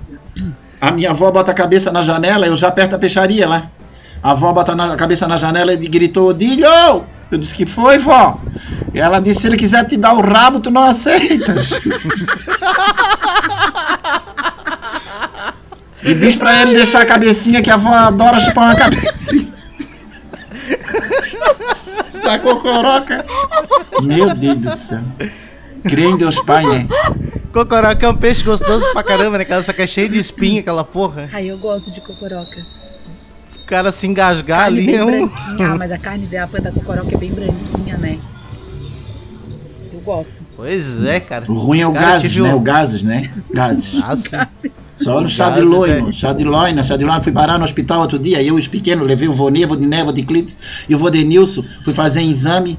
a 0.81 0.91
minha 0.91 1.11
avó 1.11 1.31
bota 1.31 1.51
a 1.51 1.55
cabeça 1.55 1.91
na 1.91 2.03
janela, 2.03 2.47
eu 2.47 2.55
já 2.55 2.71
perto 2.71 2.93
da 2.93 2.99
peixaria 2.99 3.49
lá. 3.49 3.71
A 4.23 4.31
avó 4.33 4.53
bota 4.53 4.75
na- 4.75 4.93
a 4.93 4.97
cabeça 4.97 5.27
na 5.27 5.37
janela 5.37 5.73
e 5.73 5.77
gritou, 5.89 6.29
Odílio! 6.29 7.05
Eu 7.31 7.39
disse, 7.39 7.55
que 7.55 7.67
foi, 7.67 7.99
vó? 7.99 8.39
E 8.93 8.99
ela 9.01 9.21
disse, 9.21 9.41
se 9.43 9.47
ele 9.49 9.57
quiser 9.57 9.85
te 9.87 9.97
dar 9.97 10.13
o 10.13 10.21
rabo, 10.21 10.61
tu 10.61 10.71
não 10.71 10.85
aceitas. 10.85 11.81
e 16.03 16.15
diz 16.15 16.37
pra 16.37 16.63
ele 16.63 16.75
deixar 16.75 17.03
a 17.03 17.07
cabecinha, 17.07 17.63
que 17.63 17.71
a 17.71 17.75
avó 17.75 17.93
adora 17.93 18.39
chupar 18.41 18.65
uma 18.65 18.77
cabecinha. 18.77 19.53
da 22.25 22.39
cocoroca. 22.39 23.25
Meu 24.03 24.35
Deus 24.35 24.59
do 24.59 24.77
céu. 24.77 25.01
Crê 25.89 26.07
em 26.07 26.17
Deus 26.17 26.41
Pai, 26.41 26.65
né? 26.67 26.89
Cocoroca 27.53 28.07
é 28.07 28.09
um 28.09 28.17
peixe 28.17 28.43
gostoso 28.43 28.91
pra 28.93 29.03
caramba, 29.03 29.39
né? 29.39 29.45
cara? 29.45 29.63
Só 29.63 29.73
que 29.73 29.83
é 29.83 29.87
cheio 29.87 30.09
de 30.09 30.19
espinha, 30.19 30.61
aquela 30.61 30.83
porra. 30.83 31.29
Ai, 31.33 31.51
eu 31.51 31.59
gosto 31.59 31.91
de 31.91 32.01
cocoroca. 32.01 32.65
O 33.65 33.67
cara 33.67 33.91
se 33.91 34.07
engasgar 34.07 34.59
Carne 34.61 34.79
ali 34.79 34.87
bem 34.87 34.97
é 34.97 35.05
um. 35.05 35.07
branquinha. 35.27 35.69
Ah, 35.73 35.77
mas 35.77 35.91
a 35.91 35.97
carne 35.99 36.27
dela 36.27 36.49
da 36.61 36.71
cocoroca 36.71 37.15
é 37.15 37.17
bem 37.19 37.33
branquinha, 37.33 37.97
né? 37.97 38.19
Eu 39.93 40.01
gosto. 40.01 40.43
Pois 40.55 41.03
é, 41.03 41.19
cara. 41.19 41.47
O 41.49 41.55
ruim 41.55 41.81
é 41.81 41.87
o 41.87 41.93
Cara, 41.93 42.11
gases, 42.13 42.37
né? 42.37 42.53
um- 42.53 42.57
O 42.57 42.61
gases, 42.61 43.03
né? 43.03 43.31
Gases. 43.53 44.05
Sim. 44.53 44.71
Só 44.99 45.21
no 45.21 45.29
chá 45.31 45.49
de 45.49 45.61
Gases, 45.61 45.71
loino, 45.71 46.09
é. 46.11 46.13
chá 46.13 46.33
de 46.35 46.45
loina, 46.45 46.85
chá 46.85 46.97
de 46.97 47.05
loina. 47.05 47.23
Fui 47.23 47.33
parar 47.33 47.57
no 47.59 47.65
hospital 47.65 48.01
outro 48.03 48.19
dia, 48.19 48.43
eu 48.43 48.57
e 48.57 48.59
os 48.59 48.69
pequenos, 48.69 49.07
levei 49.09 49.29
o 49.29 49.33
Vonê, 49.33 49.65
o 49.65 49.75
de 49.77 49.87
Neva, 49.87 50.11
o 50.11 50.13
de 50.13 50.23
Clito 50.23 50.53
e 50.89 50.95
o 50.95 50.99
Vodenilson, 50.99 51.65
fui 51.85 51.95
fazer 51.95 52.21
exame. 52.23 52.79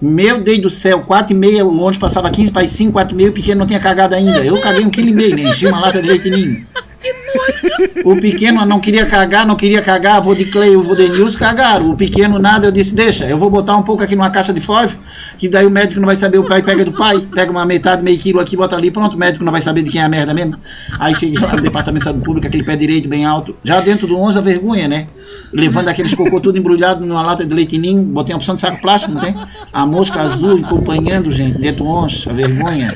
Meu 0.00 0.40
Deus 0.42 0.58
do 0.60 0.70
céu, 0.70 1.00
4 1.02 1.34
e 1.34 1.36
meia, 1.36 1.66
o 1.66 1.76
ônibus 1.76 1.98
passava 1.98 2.30
15 2.30 2.50
para 2.52 2.66
5, 2.66 2.92
4 2.92 3.12
e 3.12 3.16
meia, 3.16 3.28
o 3.30 3.32
pequeno 3.32 3.58
não 3.58 3.66
tinha 3.66 3.80
cagado 3.80 4.14
ainda. 4.14 4.38
Eu 4.44 4.58
caguei 4.60 4.84
um 4.84 4.90
quilo 4.90 5.08
e 5.08 5.12
meio, 5.12 5.36
né? 5.36 5.42
Enchi 5.42 5.66
uma 5.66 5.78
lata 5.80 6.00
de 6.00 6.08
leite 6.08 6.30
ninho. 6.30 6.64
O 8.04 8.16
pequeno 8.16 8.64
não 8.64 8.80
queria 8.80 9.06
cagar, 9.06 9.46
não 9.46 9.56
queria 9.56 9.82
cagar, 9.82 10.20
vou 10.22 10.34
de 10.34 10.46
Clay, 10.46 10.76
o 10.76 10.82
Vodenilson 10.82 11.38
cagaram. 11.38 11.90
O 11.90 11.96
pequeno 11.96 12.38
nada, 12.38 12.66
eu 12.66 12.72
disse, 12.72 12.94
deixa, 12.94 13.26
eu 13.26 13.38
vou 13.38 13.50
botar 13.50 13.76
um 13.76 13.82
pouco 13.82 14.02
aqui 14.02 14.16
numa 14.16 14.30
caixa 14.30 14.52
de 14.52 14.60
fósforo, 14.60 15.00
que 15.38 15.48
daí 15.48 15.66
o 15.66 15.70
médico 15.70 16.00
não 16.00 16.06
vai 16.06 16.16
saber, 16.16 16.38
o 16.38 16.44
pai 16.46 16.62
pega 16.62 16.84
do 16.84 16.92
pai, 16.92 17.18
pega 17.32 17.50
uma 17.50 17.64
metade, 17.64 18.02
meio 18.02 18.18
quilo 18.18 18.40
aqui, 18.40 18.56
bota 18.56 18.76
ali, 18.76 18.90
pronto, 18.90 19.14
o 19.14 19.18
médico 19.18 19.44
não 19.44 19.52
vai 19.52 19.60
saber 19.60 19.82
de 19.82 19.90
quem 19.90 20.00
é 20.00 20.04
a 20.04 20.08
merda 20.08 20.34
mesmo. 20.34 20.56
Aí 20.98 21.14
cheguei 21.14 21.38
lá 21.38 21.54
no 21.54 21.62
departamento 21.62 22.00
de 22.00 22.04
saúde 22.04 22.24
pública, 22.24 22.48
aquele 22.48 22.64
pé 22.64 22.76
direito 22.76 23.08
bem 23.08 23.24
alto, 23.24 23.54
já 23.62 23.80
dentro 23.80 24.06
do 24.06 24.16
11 24.18 24.38
a 24.38 24.40
vergonha, 24.40 24.88
né? 24.88 25.06
Levando 25.52 25.88
aqueles 25.88 26.14
cocô 26.14 26.40
tudo 26.40 26.58
embrulhado 26.58 27.04
numa 27.04 27.22
lata 27.22 27.44
de 27.44 27.52
leite 27.52 27.76
ninho, 27.76 28.04
botei 28.04 28.32
uma 28.32 28.38
opção 28.38 28.54
de 28.54 28.60
saco 28.60 28.80
plástico, 28.80 29.12
não 29.12 29.20
tem? 29.20 29.34
A 29.72 29.84
mosca 29.84 30.20
azul 30.20 30.58
acompanhando, 30.64 31.30
gente, 31.30 31.58
dentro 31.58 31.84
11, 31.84 32.30
a 32.30 32.32
vergonha. 32.32 32.94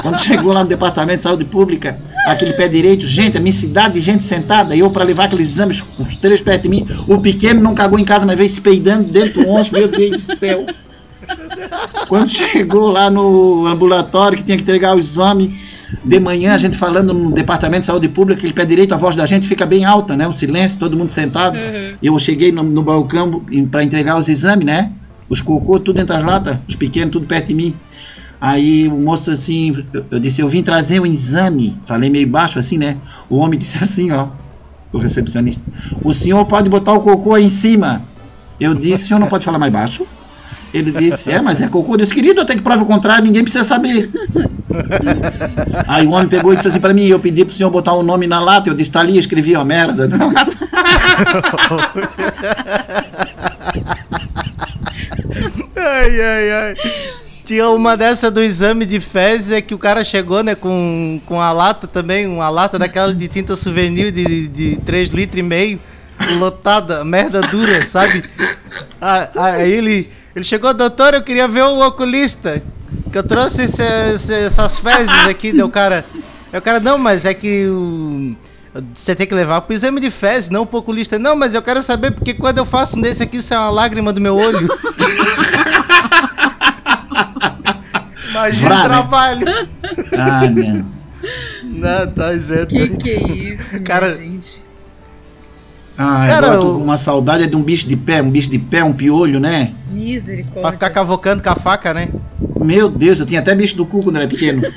Quando 0.00 0.18
chegou 0.18 0.52
lá 0.52 0.62
no 0.62 0.68
departamento 0.68 1.18
de 1.18 1.22
saúde 1.24 1.44
pública, 1.44 1.98
aquele 2.26 2.54
pé 2.54 2.66
direito, 2.66 3.06
gente, 3.06 3.36
a 3.36 3.40
minha 3.40 3.52
cidade 3.52 3.94
de 3.94 4.00
gente 4.00 4.24
sentada, 4.24 4.74
eu 4.74 4.90
para 4.90 5.04
levar 5.04 5.24
aqueles 5.24 5.48
exames, 5.48 5.84
os 5.98 6.16
três 6.16 6.40
perto 6.40 6.62
de 6.62 6.68
mim, 6.70 6.86
o 7.06 7.18
pequeno 7.18 7.60
não 7.60 7.74
cagou 7.74 7.98
em 7.98 8.04
casa, 8.04 8.24
mas 8.24 8.38
veio 8.38 8.48
se 8.48 8.60
peidando 8.60 9.04
dentro 9.04 9.42
do 9.42 9.48
ônibus, 9.48 9.70
meu 9.70 9.88
Deus 9.88 10.26
do 10.26 10.36
céu. 10.36 10.64
Quando 12.08 12.28
chegou 12.30 12.90
lá 12.90 13.10
no 13.10 13.66
ambulatório 13.66 14.38
que 14.38 14.44
tinha 14.44 14.56
que 14.56 14.62
entregar 14.62 14.96
o 14.96 14.98
exame, 14.98 15.58
de 16.04 16.20
manhã 16.20 16.54
a 16.54 16.58
gente 16.58 16.76
falando 16.76 17.14
no 17.14 17.30
departamento 17.32 17.80
de 17.82 17.86
saúde 17.86 18.08
pública, 18.08 18.38
aquele 18.38 18.52
pé 18.52 18.64
direito, 18.64 18.92
a 18.92 18.96
voz 18.96 19.14
da 19.14 19.26
gente 19.26 19.46
fica 19.46 19.64
bem 19.64 19.84
alta, 19.84 20.16
né? 20.16 20.26
O 20.26 20.32
silêncio, 20.32 20.78
todo 20.78 20.96
mundo 20.96 21.10
sentado. 21.10 21.56
Eu 22.02 22.18
cheguei 22.18 22.50
no, 22.50 22.62
no 22.62 22.82
balcão 22.82 23.44
para 23.70 23.84
entregar 23.84 24.18
os 24.18 24.28
exames, 24.28 24.66
né? 24.66 24.92
Os 25.28 25.40
cocô, 25.40 25.78
tudo 25.78 25.96
dentro 25.96 26.14
das 26.14 26.24
latas, 26.24 26.58
os 26.68 26.76
pequenos, 26.76 27.12
tudo 27.12 27.26
perto 27.26 27.48
de 27.48 27.54
mim. 27.54 27.74
Aí 28.40 28.86
o 28.88 28.96
moço 28.96 29.30
assim, 29.30 29.84
eu, 29.92 30.04
eu 30.10 30.18
disse, 30.20 30.40
eu 30.40 30.48
vim 30.48 30.62
trazer 30.62 31.00
um 31.00 31.06
exame. 31.06 31.78
Falei 31.86 32.10
meio 32.10 32.26
baixo 32.26 32.58
assim, 32.58 32.78
né? 32.78 32.96
O 33.28 33.36
homem 33.36 33.58
disse 33.58 33.82
assim, 33.82 34.10
ó, 34.10 34.28
o 34.92 34.98
recepcionista, 34.98 35.62
o 36.02 36.12
senhor 36.12 36.44
pode 36.46 36.68
botar 36.68 36.92
o 36.92 37.00
cocô 37.00 37.34
aí 37.34 37.44
em 37.44 37.50
cima. 37.50 38.02
Eu 38.58 38.74
disse, 38.74 39.04
o 39.04 39.08
senhor 39.08 39.20
não 39.20 39.28
pode 39.28 39.44
falar 39.44 39.58
mais 39.58 39.72
baixo? 39.72 40.06
Ele 40.76 40.92
disse, 40.92 41.30
é, 41.32 41.40
mas 41.40 41.62
é 41.62 41.68
cocô. 41.68 41.94
Eu 41.94 41.98
disse, 41.98 42.14
querido, 42.14 42.40
até 42.40 42.54
que 42.54 42.60
prova 42.62 42.82
o 42.82 42.86
contrário, 42.86 43.24
ninguém 43.24 43.42
precisa 43.42 43.64
saber. 43.64 44.10
Aí 45.88 46.06
o 46.06 46.10
homem 46.10 46.28
pegou 46.28 46.52
e 46.52 46.56
disse 46.56 46.68
assim 46.68 46.80
pra 46.80 46.92
mim, 46.92 47.06
eu 47.06 47.18
pedi 47.18 47.44
pro 47.44 47.54
senhor 47.54 47.70
botar 47.70 47.94
o 47.94 48.02
nome 48.02 48.26
na 48.26 48.40
lata, 48.40 48.68
eu 48.68 48.74
disse, 48.74 48.92
tá 48.92 49.00
ali, 49.00 49.14
eu 49.14 49.20
escrevi, 49.20 49.56
ó, 49.56 49.64
merda, 49.64 50.06
na 50.06 50.26
lata. 50.26 50.56
Ai, 55.76 56.20
ai, 56.20 56.50
ai. 56.50 56.74
Tinha 57.44 57.68
uma 57.68 57.96
dessa 57.96 58.30
do 58.30 58.42
exame 58.42 58.84
de 58.84 58.98
fezes, 58.98 59.50
é 59.52 59.60
que 59.60 59.74
o 59.74 59.78
cara 59.78 60.02
chegou, 60.02 60.42
né, 60.42 60.54
com, 60.54 61.20
com 61.26 61.40
a 61.40 61.52
lata 61.52 61.86
também, 61.86 62.26
uma 62.26 62.48
lata 62.48 62.78
daquela 62.78 63.14
de 63.14 63.28
tinta 63.28 63.54
souvenir 63.54 64.10
de, 64.10 64.48
de 64.48 64.76
3 64.84 65.10
litros 65.10 65.38
e 65.38 65.42
meio, 65.42 65.80
lotada, 66.38 67.04
merda 67.04 67.40
dura, 67.40 67.82
sabe? 67.82 68.24
Aí 69.00 69.70
ele, 69.70 70.10
ele 70.36 70.44
chegou, 70.44 70.72
doutor, 70.74 71.14
eu 71.14 71.22
queria 71.22 71.48
ver 71.48 71.62
o 71.64 71.84
oculista, 71.86 72.62
que 73.10 73.16
eu 73.18 73.22
trouxe 73.22 73.62
esse- 73.62 73.82
esse- 74.14 74.34
essas 74.34 74.78
fezes 74.78 75.26
aqui, 75.26 75.52
deu 75.52 75.68
cara. 75.68 76.04
Aí 76.52 76.58
o 76.58 76.62
cara, 76.62 76.78
não, 76.78 76.98
mas 76.98 77.24
é 77.24 77.32
que 77.34 77.66
o... 77.66 78.36
Você 78.94 79.14
tem 79.14 79.26
que 79.26 79.34
levar 79.34 79.62
pro 79.62 79.74
exame 79.74 79.98
de 80.00 80.10
fezes, 80.10 80.50
não 80.50 80.66
pro 80.66 80.80
oculista. 80.80 81.18
Não, 81.18 81.34
mas 81.34 81.54
eu 81.54 81.62
quero 81.62 81.82
saber 81.82 82.10
porque 82.10 82.34
quando 82.34 82.58
eu 82.58 82.66
faço 82.66 82.98
um 82.98 83.00
desse 83.00 83.22
aqui, 83.22 83.40
sai 83.40 83.56
uma 83.56 83.70
lágrima 83.70 84.12
do 84.12 84.20
meu 84.20 84.36
olho. 84.36 84.68
Imagina 88.30 88.74
o 88.74 88.78
né? 88.78 88.84
trabalho. 88.84 89.46
Ah, 90.12 90.50
não. 90.50 90.96
Não, 91.64 92.10
tá 92.12 92.32
dizendo. 92.32 92.66
Que 92.68 92.88
que 92.96 93.10
é 93.10 93.32
isso, 93.32 93.82
Cara- 93.82 94.14
minha 94.14 94.32
gente? 94.32 94.64
Ah, 95.98 96.26
Cara, 96.28 96.46
agora 96.48 96.60
tô 96.60 96.70
o- 96.72 96.78
com 96.78 96.84
uma 96.84 96.98
saudade 96.98 97.44
é 97.44 97.46
de 97.46 97.56
um 97.56 97.62
bicho 97.62 97.88
de 97.88 97.96
pé, 97.96 98.20
um 98.22 98.30
bicho 98.30 98.50
de 98.50 98.58
pé, 98.58 98.84
um 98.84 98.92
piolho, 98.92 99.40
né? 99.40 99.72
Misericórdia. 99.90 100.60
Pra 100.62 100.72
ficar 100.72 100.90
cavocando 100.90 101.42
com 101.42 101.48
a 101.50 101.54
faca, 101.56 101.94
né? 101.94 102.08
Meu 102.62 102.88
Deus, 102.90 103.18
eu 103.20 103.26
tinha 103.26 103.40
até 103.40 103.54
bicho 103.54 103.76
do 103.76 103.86
cu 103.86 104.02
quando 104.02 104.16
era 104.16 104.26
pequeno. 104.28 104.60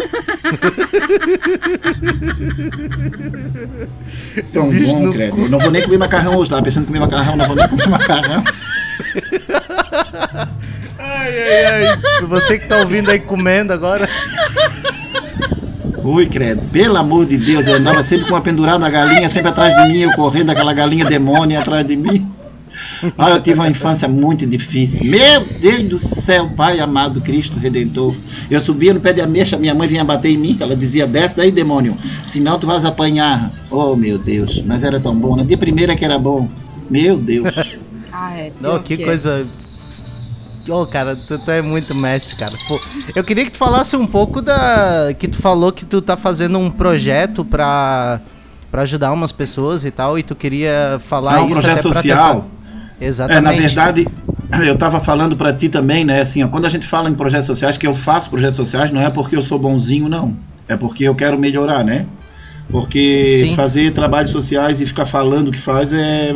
Tão 4.54 4.70
Bicho 4.70 4.94
bom, 4.96 5.12
credo. 5.12 5.42
Eu 5.42 5.50
Não 5.50 5.60
vou 5.60 5.72
nem 5.72 5.82
comer 5.84 5.98
macarrão 5.98 6.36
hoje, 6.36 6.50
tava 6.50 6.62
pensando 6.62 6.84
em 6.84 6.88
comer 6.88 7.00
macarrão, 7.00 7.36
não 7.36 7.48
vou 7.48 7.56
nem 7.56 7.68
comer 7.68 7.88
macarrão. 7.88 8.44
Ai, 10.98 11.44
ai, 11.44 11.88
ai. 11.88 12.00
Você 12.28 12.60
que 12.60 12.68
tá 12.68 12.78
ouvindo 12.78 13.10
aí 13.12 13.20
comendo 13.20 13.74
agora. 13.74 14.08
Ui, 16.04 16.26
credo. 16.28 16.62
Pelo 16.72 16.97
amor 16.97 17.26
de 17.26 17.38
Deus, 17.38 17.68
eu 17.68 17.76
andava 17.76 18.04
sempre 18.04 18.28
com 18.28 18.34
uma 18.34 18.41
pendurada 18.41 18.80
na 18.80 18.89
galinha, 18.89 19.30
sempre 19.30 19.50
atrás 19.50 19.76
de 19.76 19.88
mim, 19.89 20.00
eu 20.00 20.12
correndo, 20.14 20.50
aquela 20.50 20.74
galinha 20.74 21.06
demônia 21.06 21.60
atrás 21.60 21.86
de 21.86 21.95
mim. 21.95 22.30
Ah, 23.18 23.32
eu 23.32 23.41
tive 23.41 23.60
uma 23.60 23.70
infância 23.70 24.08
muito 24.08 24.45
difícil. 24.45 25.06
Meu 25.06 25.43
Deus 25.60 25.84
do 25.84 26.00
céu, 26.00 26.50
Pai 26.56 26.80
amado, 26.80 27.22
Cristo 27.22 27.58
Redentor. 27.58 28.16
Eu 28.50 28.62
subia 28.62 28.93
no 28.93 29.00
pé 29.00 29.14
de 29.14 29.22
ameixa, 29.22 29.58
minha 29.58 29.74
mãe 29.74 29.88
vinha 29.88 30.04
bater 30.04 30.32
em 30.32 30.38
mim, 30.38 30.58
ela 30.60 30.76
dizia, 30.76 31.08
desce 31.08 31.36
daí, 31.36 31.52
demônio, 31.52 31.97
senão 32.26 32.60
tu 32.60 32.68
vais 32.68 32.86
apanhar. 32.86 33.52
Oh, 33.70 33.95
meu 33.95 34.18
Deus, 34.18 34.64
mas 34.66 34.84
era 34.84 35.00
tão 35.00 35.16
bom, 35.16 35.36
né? 35.36 35.43
De 35.43 35.58
primeira 35.58 35.95
que 35.95 36.06
era 36.06 36.18
bom. 36.18 36.47
Meu 36.89 37.18
Deus. 37.18 37.78
Ah, 38.12 38.36
é. 38.36 38.52
Não, 38.60 38.82
pior 38.82 38.84
que 38.84 39.04
é. 39.04 39.45
Ô, 40.70 40.86
cara, 40.86 41.16
tu, 41.16 41.38
tu 41.38 41.52
é 41.52 41.62
muito 41.62 41.94
mestre, 41.96 42.36
cara. 42.36 42.54
Pô, 42.68 42.80
eu 43.16 43.24
queria 43.24 43.46
que 43.46 43.52
tu 43.52 43.58
falasse 43.58 43.96
um 43.96 44.06
pouco 44.06 44.42
da. 44.42 45.14
Que 45.18 45.28
tu 45.28 45.38
falou 45.38 45.72
que 45.72 45.86
tu 45.86 46.02
tá 46.02 46.16
fazendo 46.16 46.58
um 46.58 46.70
projeto 46.70 47.44
pra, 47.44 48.22
pra 48.72 48.84
ajudar 48.84 49.12
umas 49.12 49.32
pessoas 49.32 49.84
e 49.84 49.92
tal, 49.92 50.18
e 50.18 50.24
tu 50.24 50.36
queria 50.36 51.00
falar 51.08 51.42
um 51.42 51.46
isso. 51.46 51.54
projeto 51.54 51.72
até 51.72 51.82
pra 51.82 51.94
social. 51.94 52.46
Exatamente. 53.02 53.38
É, 53.38 53.42
na 53.42 53.52
verdade, 53.52 54.08
eu 54.66 54.74
estava 54.74 55.00
falando 55.00 55.36
para 55.36 55.54
ti 55.54 55.70
também, 55.70 56.04
né? 56.04 56.22
Assim, 56.22 56.44
ó, 56.44 56.48
quando 56.48 56.66
a 56.66 56.70
gente 56.70 56.86
fala 56.86 57.10
em 57.10 57.14
projetos 57.14 57.48
sociais, 57.48 57.78
que 57.78 57.88
eu 57.88 57.94
faço 57.94 58.30
projetos 58.30 58.56
sociais, 58.56 58.92
não 58.92 59.02
é 59.02 59.10
porque 59.10 59.36
eu 59.36 59.42
sou 59.42 59.58
bonzinho, 59.58 60.10
não. 60.10 60.36
É 60.68 60.76
porque 60.76 61.04
eu 61.04 61.16
quero 61.16 61.40
melhorar, 61.40 61.84
né? 61.84 62.06
Porque 62.72 63.46
Sim. 63.48 63.56
fazer 63.56 63.92
trabalhos 63.94 64.30
sociais 64.32 64.80
e 64.80 64.86
ficar 64.86 65.06
falando 65.06 65.48
o 65.48 65.52
que 65.52 65.58
faz 65.60 65.92
é. 65.92 66.32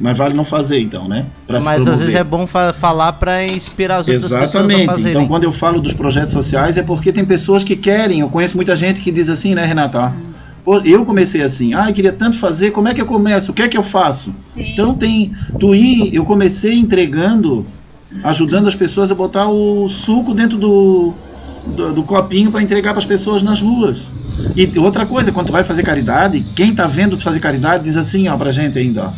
Mas 0.00 0.16
vale 0.16 0.32
não 0.32 0.44
fazer, 0.44 0.78
então, 0.80 1.08
né? 1.08 1.26
Pra 1.48 1.58
se 1.58 1.66
Mas 1.66 1.86
às 1.88 1.98
vezes 1.98 2.14
é 2.14 2.22
bom 2.22 2.46
fa- 2.46 2.72
falar 2.72 3.12
pra 3.14 3.44
inspirar 3.44 4.04
pessoas 4.04 4.32
a 4.32 4.44
Exatamente. 4.44 4.86
fazerem. 4.86 5.10
Então, 5.10 5.26
quando 5.26 5.42
eu 5.44 5.50
falo 5.50 5.80
dos 5.80 5.92
projetos 5.92 6.32
sociais, 6.32 6.78
é 6.78 6.82
porque 6.82 7.12
tem 7.12 7.24
pessoas 7.24 7.64
que 7.64 7.74
querem. 7.74 8.20
Eu 8.20 8.28
conheço 8.28 8.56
muita 8.56 8.76
gente 8.76 9.00
que 9.00 9.10
diz 9.10 9.28
assim, 9.28 9.52
né, 9.54 9.64
Renata? 9.64 10.12
Pô, 10.64 10.78
eu 10.80 11.04
comecei 11.04 11.42
assim, 11.42 11.74
ah, 11.74 11.90
eu 11.90 11.92
queria 11.92 12.12
tanto 12.12 12.38
fazer, 12.38 12.70
como 12.70 12.88
é 12.88 12.94
que 12.94 13.00
eu 13.00 13.04
começo? 13.06 13.50
O 13.50 13.54
que 13.54 13.60
é 13.60 13.68
que 13.68 13.76
eu 13.76 13.82
faço? 13.82 14.32
Sim. 14.38 14.70
Então 14.72 14.94
tem. 14.94 15.32
Tu 15.58 15.74
ir, 15.74 16.14
eu 16.14 16.24
comecei 16.24 16.78
entregando, 16.78 17.66
ajudando 18.22 18.68
as 18.68 18.76
pessoas 18.76 19.10
a 19.10 19.14
botar 19.14 19.48
o 19.48 19.88
suco 19.88 20.32
dentro 20.32 20.56
do, 20.56 21.12
do, 21.66 21.92
do 21.94 22.02
copinho 22.04 22.50
para 22.52 22.62
entregar 22.62 22.90
para 22.92 23.00
as 23.00 23.04
pessoas 23.04 23.42
nas 23.42 23.60
ruas. 23.60 24.10
E 24.56 24.78
outra 24.78 25.04
coisa, 25.06 25.30
quando 25.32 25.46
tu 25.48 25.52
vai 25.52 25.64
fazer 25.64 25.82
caridade, 25.82 26.44
quem 26.54 26.74
tá 26.74 26.86
vendo 26.86 27.16
tu 27.16 27.22
fazer 27.22 27.40
caridade 27.40 27.84
diz 27.84 27.96
assim, 27.96 28.28
ó, 28.28 28.36
pra 28.36 28.50
gente 28.52 28.78
ainda, 28.78 29.06
ó. 29.06 29.12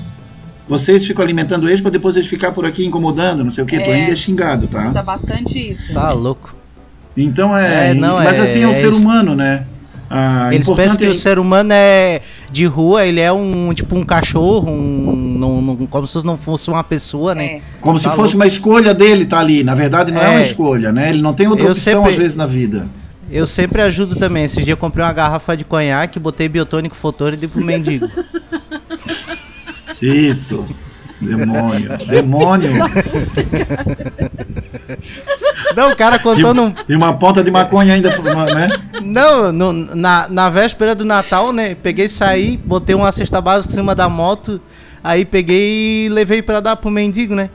Vocês 0.68 1.06
ficam 1.06 1.22
alimentando 1.24 1.68
eles 1.68 1.80
para 1.80 1.92
depois 1.92 2.16
eles 2.16 2.28
ficar 2.28 2.50
por 2.52 2.66
aqui 2.66 2.84
incomodando, 2.84 3.44
não 3.44 3.50
sei 3.50 3.62
o 3.62 3.66
que, 3.66 3.78
tu 3.78 3.88
É. 3.90 3.94
ainda 3.94 4.12
é 4.12 4.16
xingado, 4.16 4.66
tá? 4.66 4.80
Escuta 4.82 5.02
bastante 5.02 5.70
isso. 5.70 5.92
Tá 5.94 6.10
louco. 6.12 6.54
Então 7.16 7.56
é. 7.56 7.90
É, 7.90 7.94
não, 7.94 8.16
mas 8.16 8.38
é- 8.38 8.42
assim 8.42 8.62
é 8.62 8.66
o 8.66 8.70
é 8.70 8.74
ser 8.74 8.92
humano, 8.92 9.34
né? 9.36 9.64
Ah, 10.10 10.50
Eles 10.52 10.66
importante 10.66 10.84
pensam 10.90 10.98
que 10.98 11.06
é- 11.06 11.08
o 11.10 11.14
ser 11.14 11.38
humano 11.38 11.70
é 11.72 12.20
de 12.50 12.64
rua, 12.64 13.04
ele 13.04 13.18
é 13.20 13.32
um 13.32 13.72
tipo 13.74 13.96
um 13.96 14.04
cachorro, 14.04 14.70
um, 14.70 15.36
não- 15.38 15.60
não- 15.62 15.76
como 15.86 16.06
se 16.06 16.24
não 16.24 16.36
fosse 16.36 16.68
uma 16.68 16.84
pessoa, 16.84 17.34
né? 17.34 17.44
É. 17.44 17.60
Como 17.80 17.98
se 17.98 18.04
Tá 18.04 18.10
fosse 18.10 18.20
louco. 18.34 18.36
uma 18.36 18.46
escolha 18.46 18.94
dele 18.94 19.24
tá 19.24 19.38
ali. 19.38 19.64
Na 19.64 19.74
verdade, 19.74 20.12
não 20.12 20.20
é, 20.20 20.26
É. 20.26 20.30
uma 20.30 20.40
escolha, 20.40 20.92
né? 20.92 21.10
Ele 21.10 21.22
não 21.22 21.32
tem 21.32 21.48
outra 21.48 21.66
Eu 21.66 21.70
opção, 21.72 21.94
sempre- 21.94 22.10
às 22.10 22.16
vezes, 22.16 22.36
na 22.36 22.46
vida. 22.46 22.88
Eu 23.30 23.46
sempre 23.46 23.82
ajudo 23.82 24.14
também. 24.16 24.44
Esses 24.44 24.58
dias 24.58 24.68
eu 24.68 24.76
comprei 24.76 25.04
uma 25.04 25.12
garrafa 25.12 25.56
de 25.56 25.64
conhaque, 25.64 26.18
botei 26.18 26.48
biotônico 26.48 26.94
fotor 26.96 27.34
e 27.34 27.36
dei 27.36 27.48
pro 27.48 27.62
mendigo. 27.64 28.08
Isso. 30.00 30.64
Demônio. 31.20 31.96
Demônio. 32.06 32.70
Não, 35.74 35.92
o 35.92 35.96
cara 35.96 36.18
contou 36.18 36.52
num. 36.54 36.72
e 36.88 36.94
uma 36.94 37.14
ponta 37.14 37.42
de 37.42 37.50
maconha 37.50 37.94
ainda, 37.94 38.10
né? 38.54 38.68
Não, 39.02 39.52
no- 39.52 39.72
na, 39.72 40.28
na 40.28 40.50
véspera 40.50 40.94
do 40.94 41.04
Natal, 41.04 41.52
né? 41.52 41.74
Peguei, 41.74 42.08
saí, 42.08 42.56
botei 42.56 42.94
uma 42.94 43.10
cesta 43.12 43.40
básica 43.40 43.72
em 43.72 43.76
cima 43.76 43.94
da 43.94 44.08
moto, 44.08 44.60
aí 45.02 45.24
peguei 45.24 46.06
e 46.06 46.08
levei 46.08 46.42
pra 46.42 46.60
dar 46.60 46.76
pro 46.76 46.90
mendigo, 46.90 47.34
né? 47.34 47.48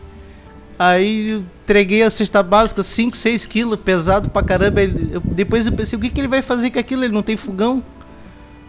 Aí 0.77 1.41
entreguei 1.71 2.03
a 2.03 2.11
cesta 2.11 2.43
básica, 2.43 2.83
5, 2.83 3.15
6 3.15 3.45
quilos, 3.45 3.79
pesado 3.79 4.29
pra 4.29 4.43
caramba. 4.43 4.81
Ele- 4.81 5.09
eu- 5.13 5.21
depois 5.23 5.65
eu 5.65 5.71
pensei, 5.71 5.97
o 5.97 6.01
que, 6.01 6.09
que 6.09 6.19
ele 6.19 6.27
vai 6.27 6.41
fazer 6.41 6.69
com 6.69 6.77
aquilo? 6.79 7.03
Ele 7.05 7.13
não 7.13 7.23
tem 7.23 7.37
fogão? 7.37 7.81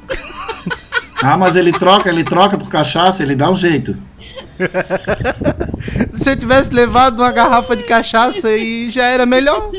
Ah, 1.25 1.37
mas 1.37 1.55
ele 1.55 1.71
troca, 1.71 2.09
ele 2.09 2.25
troca 2.25 2.59
por 2.59 2.69
cachaça, 2.69 3.23
ele 3.23 3.37
dá 3.37 3.49
um 3.49 3.55
jeito. 3.55 3.95
Se 6.15 6.31
eu 6.31 6.37
tivesse 6.37 6.75
levado 6.75 7.21
uma 7.21 7.31
garrafa 7.31 7.77
de 7.77 7.85
cachaça, 7.85 8.49
aí 8.49 8.91
já 8.91 9.05
era 9.05 9.25
melhor. 9.25 9.71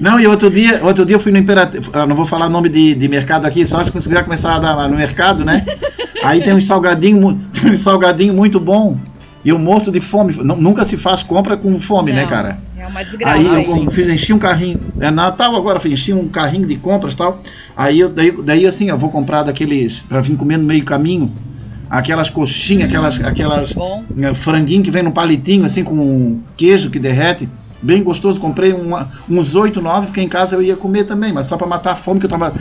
Não, 0.00 0.18
e 0.18 0.26
outro 0.26 0.50
dia, 0.50 0.80
outro 0.82 1.06
dia 1.06 1.14
eu 1.14 1.20
fui 1.20 1.30
no 1.30 1.38
Imperativo. 1.38 1.88
ah, 1.94 2.04
não 2.04 2.16
vou 2.16 2.26
falar 2.26 2.48
nome 2.48 2.68
de, 2.68 2.96
de 2.96 3.06
mercado 3.06 3.46
aqui, 3.46 3.64
só 3.64 3.84
se 3.84 3.92
conseguir 3.92 4.24
começar 4.24 4.56
a 4.56 4.58
dar 4.58 4.74
lá 4.74 4.88
no 4.88 4.96
mercado, 4.96 5.44
né? 5.44 5.64
Aí 6.24 6.42
tem 6.42 6.52
um 6.52 6.60
salgadinho, 6.60 7.40
tem 7.52 7.70
um 7.74 7.78
salgadinho 7.78 8.34
muito 8.34 8.58
bom. 8.58 8.98
E 9.44 9.48
eu 9.50 9.58
morto 9.58 9.90
de 9.92 10.00
fome. 10.00 10.32
Nu- 10.42 10.56
Nunca 10.56 10.84
se 10.84 10.96
faz 10.96 11.22
compra 11.22 11.56
com 11.56 11.78
fome, 11.78 12.12
né, 12.12 12.22
Não, 12.22 12.28
cara? 12.28 12.58
É 12.78 12.86
uma 12.86 13.02
desgraça. 13.04 13.36
Aí 13.36 13.46
eu 13.46 13.58
isso. 13.58 13.90
fiz, 13.90 14.08
enchi 14.08 14.32
um 14.32 14.38
carrinho. 14.38 14.80
É 14.98 15.10
Natal 15.10 15.54
agora, 15.54 15.78
fiz, 15.78 15.92
enchi 15.92 16.12
um 16.12 16.28
carrinho 16.28 16.66
de 16.66 16.76
compras 16.76 17.14
e 17.14 17.16
tal. 17.16 17.40
Aí 17.76 18.00
eu, 18.00 18.08
daí, 18.08 18.30
daí 18.42 18.66
assim, 18.66 18.88
eu 18.88 18.98
vou 18.98 19.10
comprar 19.10 19.42
daqueles. 19.42 20.00
pra 20.08 20.20
vir 20.20 20.36
comer 20.36 20.56
no 20.58 20.64
meio 20.64 20.84
caminho. 20.84 21.30
Aquelas 21.90 22.30
coxinhas, 22.30 22.84
aquelas, 22.84 23.22
aquelas 23.22 23.72
Bom. 23.74 24.02
eh, 24.18 24.34
franguinho 24.34 24.82
que 24.82 24.90
vem 24.90 25.02
num 25.02 25.10
palitinho, 25.10 25.64
assim, 25.64 25.84
com 25.84 26.40
queijo 26.56 26.90
que 26.90 26.98
derrete. 26.98 27.48
Bem 27.82 28.02
gostoso. 28.02 28.40
Comprei 28.40 28.72
uma- 28.72 29.10
uns 29.28 29.54
8, 29.54 29.80
9, 29.82 30.06
porque 30.06 30.20
em 30.22 30.28
casa 30.28 30.56
eu 30.56 30.62
ia 30.62 30.74
comer 30.74 31.04
também, 31.04 31.32
mas 31.32 31.46
só 31.46 31.56
pra 31.58 31.66
matar 31.66 31.92
a 31.92 31.94
fome, 31.94 32.18
que 32.18 32.26
eu 32.26 32.30
tava. 32.30 32.52